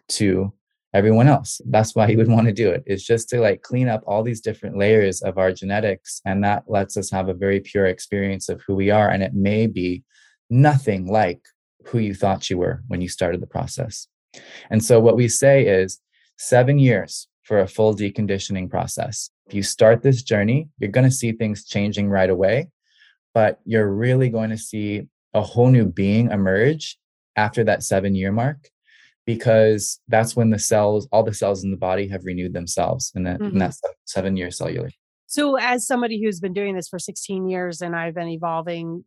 to 0.08 0.52
everyone 0.92 1.28
else. 1.28 1.60
That's 1.66 1.94
why 1.94 2.06
he 2.08 2.16
would 2.16 2.28
want 2.28 2.46
to 2.46 2.52
do 2.52 2.70
it. 2.70 2.82
Is 2.86 3.04
just 3.04 3.28
to 3.30 3.40
like 3.40 3.62
clean 3.62 3.88
up 3.88 4.02
all 4.06 4.22
these 4.22 4.40
different 4.40 4.76
layers 4.76 5.22
of 5.22 5.38
our 5.38 5.52
genetics 5.52 6.20
and 6.24 6.42
that 6.44 6.64
lets 6.66 6.96
us 6.96 7.10
have 7.10 7.28
a 7.28 7.34
very 7.34 7.60
pure 7.60 7.86
experience 7.86 8.48
of 8.48 8.60
who 8.66 8.74
we 8.74 8.90
are 8.90 9.08
and 9.08 9.22
it 9.22 9.34
may 9.34 9.66
be 9.66 10.02
nothing 10.48 11.06
like 11.06 11.40
who 11.86 11.98
you 11.98 12.14
thought 12.14 12.50
you 12.50 12.58
were 12.58 12.82
when 12.88 13.00
you 13.00 13.08
started 13.08 13.40
the 13.40 13.46
process. 13.46 14.08
And 14.70 14.84
so 14.84 15.00
what 15.00 15.16
we 15.16 15.28
say 15.28 15.66
is 15.66 16.00
7 16.38 16.78
years 16.78 17.28
for 17.42 17.60
a 17.60 17.68
full 17.68 17.94
deconditioning 17.94 18.68
process. 18.68 19.30
If 19.46 19.54
you 19.54 19.62
start 19.62 20.02
this 20.02 20.22
journey, 20.22 20.68
you're 20.78 20.90
going 20.90 21.08
to 21.08 21.14
see 21.14 21.32
things 21.32 21.66
changing 21.66 22.08
right 22.08 22.30
away, 22.30 22.68
but 23.34 23.60
you're 23.64 23.92
really 23.92 24.28
going 24.28 24.50
to 24.50 24.58
see 24.58 25.08
a 25.34 25.40
whole 25.40 25.70
new 25.70 25.86
being 25.86 26.30
emerge 26.30 26.98
after 27.36 27.64
that 27.64 27.82
7 27.82 28.14
year 28.14 28.32
mark 28.32 28.68
because 29.34 30.00
that's 30.08 30.34
when 30.34 30.50
the 30.50 30.58
cells, 30.58 31.08
all 31.12 31.22
the 31.22 31.34
cells 31.34 31.62
in 31.62 31.70
the 31.70 31.76
body 31.76 32.08
have 32.08 32.24
renewed 32.24 32.52
themselves 32.52 33.12
in 33.14 33.22
that, 33.24 33.38
mm-hmm. 33.38 33.52
in 33.52 33.58
that 33.58 33.74
seven 34.04 34.36
year 34.36 34.50
cellular. 34.50 34.90
So, 35.26 35.56
as 35.56 35.86
somebody 35.86 36.20
who's 36.20 36.40
been 36.40 36.52
doing 36.52 36.74
this 36.74 36.88
for 36.88 36.98
16 36.98 37.48
years 37.48 37.80
and 37.80 37.94
I've 37.94 38.14
been 38.14 38.28
evolving 38.28 39.04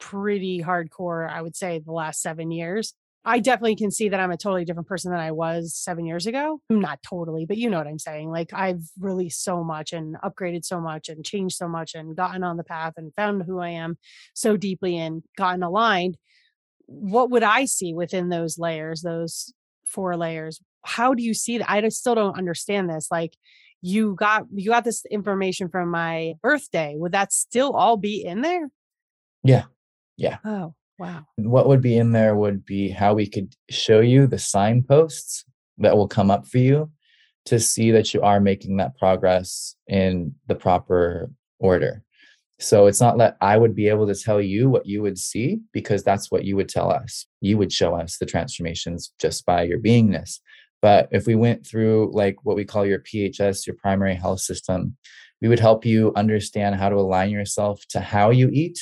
pretty 0.00 0.62
hardcore, 0.62 1.28
I 1.28 1.42
would 1.42 1.54
say 1.54 1.82
the 1.84 1.92
last 1.92 2.22
seven 2.22 2.50
years, 2.50 2.94
I 3.24 3.38
definitely 3.38 3.76
can 3.76 3.90
see 3.90 4.08
that 4.08 4.18
I'm 4.18 4.32
a 4.32 4.36
totally 4.36 4.64
different 4.64 4.88
person 4.88 5.12
than 5.12 5.20
I 5.20 5.30
was 5.30 5.76
seven 5.76 6.06
years 6.06 6.26
ago. 6.26 6.60
Not 6.70 7.00
totally, 7.06 7.44
but 7.46 7.56
you 7.58 7.70
know 7.70 7.78
what 7.78 7.86
I'm 7.86 7.98
saying. 7.98 8.30
Like 8.30 8.52
I've 8.52 8.82
released 8.98 9.44
so 9.44 9.62
much 9.62 9.92
and 9.92 10.16
upgraded 10.24 10.64
so 10.64 10.80
much 10.80 11.08
and 11.08 11.24
changed 11.24 11.56
so 11.56 11.68
much 11.68 11.94
and 11.94 12.16
gotten 12.16 12.42
on 12.42 12.56
the 12.56 12.64
path 12.64 12.94
and 12.96 13.14
found 13.14 13.42
who 13.44 13.60
I 13.60 13.70
am 13.70 13.98
so 14.34 14.56
deeply 14.56 14.96
and 14.96 15.22
gotten 15.36 15.62
aligned 15.62 16.16
what 16.92 17.30
would 17.30 17.42
I 17.42 17.64
see 17.64 17.94
within 17.94 18.28
those 18.28 18.58
layers, 18.58 19.02
those 19.02 19.52
four 19.86 20.16
layers? 20.16 20.60
How 20.82 21.14
do 21.14 21.22
you 21.22 21.34
see 21.34 21.58
that? 21.58 21.70
I 21.70 21.80
just 21.80 21.98
still 21.98 22.14
don't 22.14 22.38
understand 22.38 22.90
this. 22.90 23.08
Like 23.10 23.36
you 23.80 24.14
got 24.14 24.46
you 24.52 24.70
got 24.70 24.84
this 24.84 25.04
information 25.10 25.68
from 25.68 25.90
my 25.90 26.34
birthday. 26.42 26.94
Would 26.96 27.12
that 27.12 27.32
still 27.32 27.72
all 27.72 27.96
be 27.96 28.24
in 28.24 28.42
there? 28.42 28.68
Yeah. 29.42 29.64
Yeah. 30.16 30.38
Oh, 30.44 30.74
Wow. 31.02 31.26
What 31.36 31.66
would 31.66 31.80
be 31.82 31.96
in 31.96 32.12
there 32.12 32.36
would 32.36 32.64
be 32.64 32.88
how 32.88 33.14
we 33.14 33.26
could 33.26 33.56
show 33.70 33.98
you 33.98 34.28
the 34.28 34.38
signposts 34.38 35.44
that 35.78 35.96
will 35.96 36.06
come 36.06 36.30
up 36.30 36.46
for 36.46 36.58
you 36.58 36.92
to 37.46 37.58
see 37.58 37.90
that 37.90 38.14
you 38.14 38.22
are 38.22 38.38
making 38.38 38.76
that 38.76 38.96
progress 38.98 39.74
in 39.88 40.32
the 40.46 40.54
proper 40.54 41.28
order. 41.58 42.04
So 42.58 42.86
it's 42.86 43.00
not 43.00 43.18
that 43.18 43.36
I 43.40 43.56
would 43.56 43.74
be 43.74 43.88
able 43.88 44.06
to 44.06 44.14
tell 44.14 44.40
you 44.40 44.68
what 44.68 44.86
you 44.86 45.02
would 45.02 45.18
see 45.18 45.60
because 45.72 46.04
that's 46.04 46.30
what 46.30 46.44
you 46.44 46.54
would 46.56 46.68
tell 46.68 46.90
us. 46.90 47.26
You 47.40 47.58
would 47.58 47.72
show 47.72 47.94
us 47.94 48.18
the 48.18 48.26
transformations 48.26 49.12
just 49.20 49.44
by 49.44 49.62
your 49.64 49.80
beingness. 49.80 50.38
But 50.80 51.08
if 51.10 51.26
we 51.26 51.34
went 51.34 51.66
through 51.66 52.10
like 52.12 52.36
what 52.44 52.56
we 52.56 52.64
call 52.64 52.86
your 52.86 53.00
PHS, 53.00 53.66
your 53.66 53.76
primary 53.76 54.14
health 54.14 54.40
system, 54.40 54.96
we 55.40 55.48
would 55.48 55.60
help 55.60 55.84
you 55.84 56.12
understand 56.14 56.76
how 56.76 56.88
to 56.88 56.96
align 56.96 57.30
yourself 57.30 57.80
to 57.90 58.00
how 58.00 58.30
you 58.30 58.48
eat. 58.52 58.78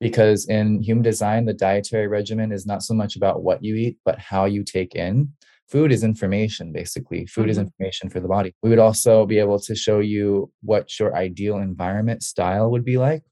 Because 0.00 0.48
in 0.48 0.82
human 0.82 1.02
design, 1.02 1.44
the 1.44 1.54
dietary 1.54 2.08
regimen 2.08 2.52
is 2.52 2.66
not 2.66 2.82
so 2.82 2.92
much 2.92 3.16
about 3.16 3.42
what 3.42 3.62
you 3.62 3.76
eat, 3.76 3.98
but 4.04 4.18
how 4.18 4.46
you 4.46 4.64
take 4.64 4.94
in 4.94 5.32
food 5.72 5.90
is 5.90 6.04
information 6.04 6.70
basically. 6.70 7.24
Food 7.24 7.42
mm-hmm. 7.42 7.50
is 7.50 7.58
information 7.58 8.10
for 8.10 8.20
the 8.20 8.28
body. 8.28 8.54
We 8.62 8.68
would 8.68 8.78
also 8.78 9.24
be 9.24 9.38
able 9.38 9.58
to 9.60 9.74
show 9.74 10.00
you 10.00 10.52
what 10.60 11.00
your 11.00 11.16
ideal 11.16 11.56
environment 11.56 12.22
style 12.22 12.70
would 12.70 12.84
be 12.84 12.98
like. 12.98 13.22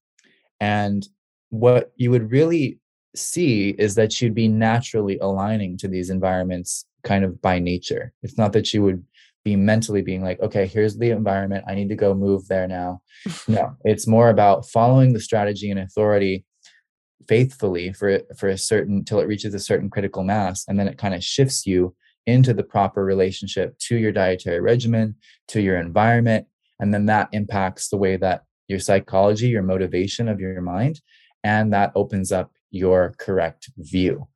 And 0.58 1.06
what 1.50 1.92
you 1.96 2.10
would 2.10 2.30
really 2.30 2.80
see 3.14 3.74
is 3.78 3.94
that 3.96 4.20
you'd 4.20 4.34
be 4.34 4.48
naturally 4.48 5.18
aligning 5.18 5.76
to 5.78 5.88
these 5.88 6.08
environments 6.08 6.86
kind 7.04 7.24
of 7.24 7.42
by 7.42 7.58
nature. 7.58 8.12
It's 8.22 8.38
not 8.38 8.54
that 8.54 8.72
you 8.72 8.82
would 8.84 9.04
be 9.44 9.56
mentally 9.56 10.02
being 10.02 10.22
like 10.22 10.38
okay 10.40 10.66
here's 10.66 10.96
the 10.96 11.10
environment. 11.10 11.64
I 11.68 11.74
need 11.74 11.88
to 11.90 11.94
go 11.94 12.14
move 12.14 12.48
there 12.48 12.66
now. 12.66 13.02
No 13.48 13.76
it's 13.84 14.06
more 14.06 14.30
about 14.30 14.66
following 14.66 15.12
the 15.12 15.20
strategy 15.28 15.70
and 15.70 15.80
authority 15.80 16.44
faithfully 17.28 17.92
for 17.92 18.20
for 18.38 18.48
a 18.48 18.58
certain 18.58 19.04
till 19.04 19.20
it 19.20 19.28
reaches 19.28 19.54
a 19.54 19.58
certain 19.70 19.90
critical 19.90 20.24
mass 20.24 20.64
and 20.66 20.78
then 20.78 20.88
it 20.88 20.98
kind 20.98 21.14
of 21.14 21.22
shifts 21.22 21.66
you 21.66 21.94
into 22.26 22.54
the 22.54 22.62
proper 22.62 23.04
relationship 23.04 23.78
to 23.78 23.96
your 23.96 24.12
dietary 24.12 24.60
regimen, 24.60 25.16
to 25.48 25.60
your 25.60 25.78
environment. 25.78 26.46
And 26.78 26.92
then 26.92 27.06
that 27.06 27.28
impacts 27.32 27.88
the 27.88 27.96
way 27.96 28.16
that 28.16 28.44
your 28.68 28.78
psychology, 28.78 29.48
your 29.48 29.62
motivation 29.62 30.28
of 30.28 30.40
your 30.40 30.60
mind, 30.60 31.00
and 31.42 31.72
that 31.72 31.92
opens 31.94 32.32
up 32.32 32.52
your 32.70 33.14
correct 33.18 33.70
view. 33.76 34.28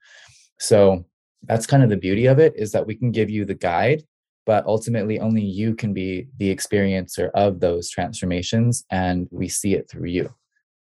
So 0.59 1.05
that's 1.45 1.66
kind 1.66 1.82
of 1.82 1.91
the 1.91 1.97
beauty 1.97 2.26
of 2.26 2.39
it 2.39 2.55
is 2.57 2.72
that 2.72 2.87
we 2.87 2.95
can 2.95 3.12
give 3.12 3.30
you 3.30 3.45
the 3.45 3.55
guide, 3.55 4.03
but 4.47 4.66
ultimately 4.66 5.20
only 5.20 5.43
you 5.43 5.74
can 5.74 5.93
be 5.93 6.28
the 6.39 6.55
experiencer 6.55 7.30
of 7.35 7.61
those 7.61 7.91
transformations 7.91 8.85
and 8.91 9.28
we 9.30 9.49
see 9.49 9.74
it 9.74 9.89
through 9.89 10.09
you. 10.09 10.35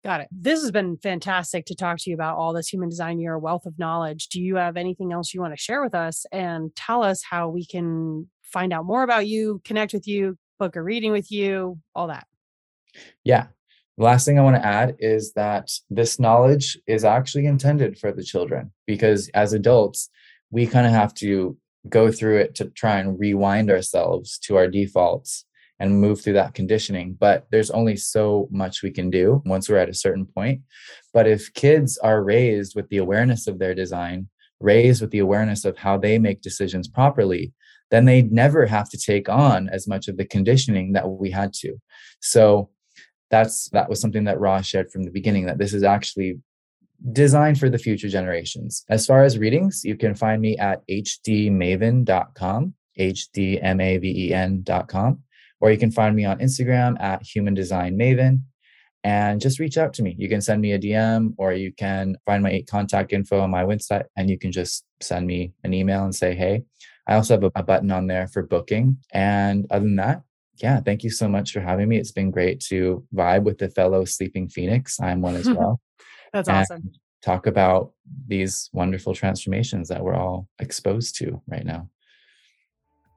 Got 0.03 0.21
it. 0.21 0.29
This 0.31 0.61
has 0.61 0.71
been 0.71 0.97
fantastic 0.97 1.65
to 1.65 1.75
talk 1.75 1.97
to 1.99 2.09
you 2.09 2.13
about 2.13 2.37
all 2.37 2.53
this 2.53 2.69
human 2.69 2.87
design, 2.87 3.19
your 3.19 3.37
wealth 3.37 3.65
of 3.65 3.77
knowledge. 3.77 4.29
Do 4.29 4.41
you 4.41 4.55
have 4.55 4.77
anything 4.77 5.11
else 5.11 5.33
you 5.33 5.41
want 5.41 5.53
to 5.53 5.61
share 5.61 5.83
with 5.83 5.93
us 5.93 6.25
and 6.31 6.73
tell 6.75 7.03
us 7.03 7.21
how 7.29 7.49
we 7.49 7.65
can 7.65 8.29
find 8.41 8.71
out 8.71 8.85
more 8.85 9.03
about 9.03 9.27
you, 9.27 9.61
connect 9.65 9.91
with 9.91 10.07
you, 10.07 10.37
book 10.57 10.77
a 10.77 10.81
reading 10.81 11.11
with 11.11 11.29
you, 11.29 11.79
all 11.93 12.07
that? 12.07 12.27
Yeah. 13.25 13.47
The 13.97 14.05
last 14.05 14.23
thing 14.23 14.39
I 14.39 14.43
want 14.43 14.55
to 14.55 14.65
add 14.65 14.95
is 14.99 15.33
that 15.33 15.69
this 15.89 16.17
knowledge 16.17 16.77
is 16.87 17.03
actually 17.03 17.45
intended 17.45 17.99
for 17.99 18.13
the 18.13 18.23
children 18.23 18.71
because 18.87 19.29
as 19.33 19.51
adults, 19.51 20.09
we 20.49 20.65
kind 20.65 20.87
of 20.87 20.93
have 20.93 21.13
to 21.15 21.57
go 21.89 22.09
through 22.09 22.37
it 22.37 22.55
to 22.55 22.65
try 22.69 22.99
and 22.99 23.19
rewind 23.19 23.69
ourselves 23.69 24.37
to 24.39 24.55
our 24.55 24.67
defaults 24.69 25.45
and 25.79 25.99
move 25.99 26.21
through 26.21 26.33
that 26.33 26.53
conditioning. 26.53 27.15
But 27.19 27.47
there's 27.51 27.71
only 27.71 27.95
so 27.95 28.47
much 28.51 28.83
we 28.83 28.91
can 28.91 29.09
do 29.09 29.41
once 29.45 29.69
we're 29.69 29.77
at 29.77 29.89
a 29.89 29.93
certain 29.93 30.25
point. 30.25 30.61
But 31.13 31.27
if 31.27 31.53
kids 31.53 31.97
are 31.99 32.23
raised 32.23 32.75
with 32.75 32.89
the 32.89 32.97
awareness 32.97 33.47
of 33.47 33.59
their 33.59 33.73
design, 33.73 34.27
raised 34.59 35.01
with 35.01 35.11
the 35.11 35.19
awareness 35.19 35.63
of 35.65 35.77
how 35.77 35.97
they 35.97 36.19
make 36.19 36.41
decisions 36.41 36.87
properly, 36.87 37.53
then 37.91 38.05
they 38.05 38.21
never 38.23 38.65
have 38.65 38.89
to 38.89 38.97
take 38.97 39.29
on 39.29 39.69
as 39.69 39.87
much 39.87 40.07
of 40.07 40.17
the 40.17 40.25
conditioning 40.25 40.91
that 40.93 41.09
we 41.09 41.31
had 41.31 41.53
to. 41.53 41.75
So 42.19 42.69
that's 43.31 43.69
that 43.69 43.89
was 43.89 44.01
something 44.01 44.25
that 44.25 44.39
Ra 44.39 44.61
shared 44.61 44.91
from 44.91 45.03
the 45.03 45.11
beginning 45.11 45.45
that 45.45 45.57
this 45.57 45.73
is 45.73 45.83
actually 45.83 46.39
designed 47.13 47.59
for 47.59 47.69
the 47.69 47.77
future 47.77 48.09
generations. 48.09 48.83
As 48.89 49.05
far 49.05 49.23
as 49.23 49.37
readings, 49.37 49.85
you 49.85 49.95
can 49.95 50.13
find 50.15 50.41
me 50.41 50.57
at 50.57 50.81
hdmaven.com, 50.89 52.73
hdmaven.com 52.99 54.43
or 55.61 55.71
you 55.71 55.77
can 55.77 55.91
find 55.91 56.15
me 56.15 56.25
on 56.25 56.39
Instagram 56.39 56.99
at 56.99 57.23
Human 57.23 57.53
Design 57.53 57.97
Maven 57.97 58.41
and 59.03 59.39
just 59.39 59.59
reach 59.59 59.77
out 59.77 59.93
to 59.93 60.03
me. 60.03 60.15
You 60.17 60.27
can 60.27 60.41
send 60.41 60.61
me 60.61 60.73
a 60.73 60.79
DM 60.79 61.33
or 61.37 61.53
you 61.53 61.71
can 61.71 62.17
find 62.25 62.43
my 62.43 62.63
contact 62.69 63.13
info 63.13 63.39
on 63.39 63.49
my 63.49 63.63
website 63.63 64.05
and 64.17 64.29
you 64.29 64.37
can 64.37 64.51
just 64.51 64.85
send 65.01 65.25
me 65.25 65.53
an 65.63 65.73
email 65.73 66.03
and 66.03 66.13
say, 66.13 66.35
hey. 66.35 66.63
I 67.07 67.15
also 67.15 67.33
have 67.33 67.43
a, 67.43 67.51
a 67.55 67.63
button 67.63 67.89
on 67.89 68.05
there 68.05 68.27
for 68.27 68.43
booking. 68.43 68.97
And 69.11 69.65
other 69.71 69.85
than 69.85 69.95
that, 69.95 70.21
yeah, 70.61 70.79
thank 70.79 71.03
you 71.03 71.09
so 71.09 71.27
much 71.27 71.51
for 71.51 71.59
having 71.59 71.89
me. 71.89 71.97
It's 71.97 72.11
been 72.11 72.29
great 72.29 72.59
to 72.67 73.03
vibe 73.15 73.43
with 73.43 73.57
the 73.57 73.69
fellow 73.69 74.05
sleeping 74.05 74.47
phoenix. 74.47 74.99
I'm 74.99 75.21
one 75.21 75.35
as 75.35 75.49
well. 75.49 75.79
That's 76.33 76.49
awesome. 76.49 76.91
Talk 77.23 77.47
about 77.47 77.93
these 78.27 78.69
wonderful 78.73 79.15
transformations 79.15 79.87
that 79.89 80.03
we're 80.03 80.15
all 80.15 80.47
exposed 80.59 81.15
to 81.17 81.41
right 81.47 81.65
now. 81.65 81.89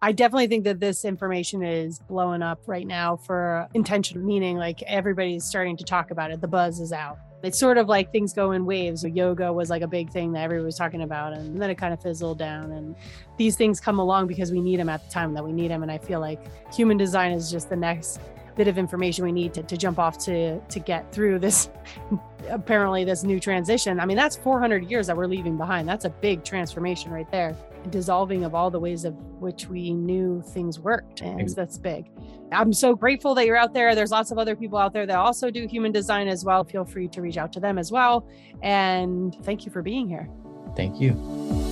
I 0.05 0.11
definitely 0.11 0.48
think 0.48 0.64
that 0.64 0.80
this 0.80 1.05
information 1.05 1.62
is 1.62 2.00
blowing 2.00 2.42
up 2.42 2.59
right 2.66 2.86
now 2.86 3.14
for 3.14 3.68
intention, 3.72 4.26
meaning 4.26 4.57
like 4.57 4.82
everybody's 4.82 5.44
starting 5.44 5.76
to 5.76 5.84
talk 5.84 6.11
about 6.11 6.32
it. 6.32 6.40
The 6.40 6.48
buzz 6.48 6.80
is 6.80 6.92
out. 6.92 7.18
It's 7.44 7.57
sort 7.59 7.78
of 7.78 7.88
like 7.88 8.11
things 8.11 8.32
go 8.32 8.50
in 8.50 8.66
waves. 8.66 9.05
Yoga 9.05 9.53
was 9.53 9.70
like 9.70 9.82
a 9.82 9.86
big 9.86 10.11
thing 10.11 10.32
that 10.32 10.42
everybody 10.42 10.64
was 10.64 10.76
talking 10.76 11.03
about, 11.03 11.34
and 11.34 11.61
then 11.61 11.70
it 11.70 11.76
kind 11.76 11.94
of 11.94 12.03
fizzled 12.03 12.38
down. 12.38 12.72
And 12.72 12.96
these 13.36 13.57
things 13.57 13.78
come 13.78 14.00
along 14.00 14.26
because 14.26 14.50
we 14.50 14.61
need 14.61 14.80
them 14.80 14.88
at 14.88 15.05
the 15.05 15.11
time 15.11 15.34
that 15.34 15.44
we 15.44 15.53
need 15.53 15.70
them. 15.70 15.82
And 15.84 15.90
I 15.90 15.98
feel 15.98 16.18
like 16.18 16.40
human 16.74 16.96
design 16.96 17.30
is 17.30 17.48
just 17.48 17.68
the 17.68 17.76
next 17.76 18.20
bit 18.57 18.68
of 18.68 18.78
information 18.78 19.24
we 19.24 19.32
need 19.32 19.55
to, 19.55 19.62
to 19.62 19.76
jump 19.76 19.98
off 19.98 20.18
to 20.18 20.61
to 20.61 20.80
get 20.80 21.11
through 21.12 21.38
this 21.38 21.70
apparently 22.50 23.05
this 23.05 23.22
new 23.22 23.40
transition. 23.40 24.00
I 24.00 24.07
mean 24.07 24.16
that's 24.16 24.36
400 24.36 24.90
years 24.90 25.07
that 25.07 25.16
we're 25.16 25.26
leaving 25.26 25.57
behind. 25.57 25.88
That's 25.88 26.05
a 26.05 26.11
big 26.11 26.44
transformation 26.44 27.11
right 27.11 27.30
there. 27.30 27.57
Dissolving 27.90 28.44
of 28.44 28.55
all 28.55 28.70
the 28.70 28.78
ways 28.78 29.05
of 29.05 29.14
which 29.40 29.66
we 29.66 29.92
knew 29.92 30.42
things 30.42 30.78
worked 30.78 31.20
and 31.20 31.48
that's 31.50 31.78
big. 31.78 32.11
I'm 32.53 32.72
so 32.72 32.94
grateful 32.94 33.34
that 33.34 33.46
you're 33.46 33.57
out 33.57 33.72
there. 33.72 33.94
There's 33.94 34.11
lots 34.11 34.30
of 34.30 34.38
other 34.38 34.55
people 34.55 34.78
out 34.78 34.92
there 34.92 35.07
that 35.07 35.16
also 35.16 35.50
do 35.50 35.66
human 35.66 35.90
design 35.90 36.28
as 36.28 36.44
well. 36.44 36.64
Feel 36.64 36.84
free 36.84 37.09
to 37.09 37.22
reach 37.22 37.38
out 37.38 37.53
to 37.55 37.61
them 37.61 37.78
as 37.78 37.90
well. 37.90 38.28
And 38.62 39.34
thank 39.42 39.64
you 39.64 39.72
for 39.72 39.82
being 39.82 40.09
here. 40.09 40.28
Thank 40.76 41.00
you 41.00 41.72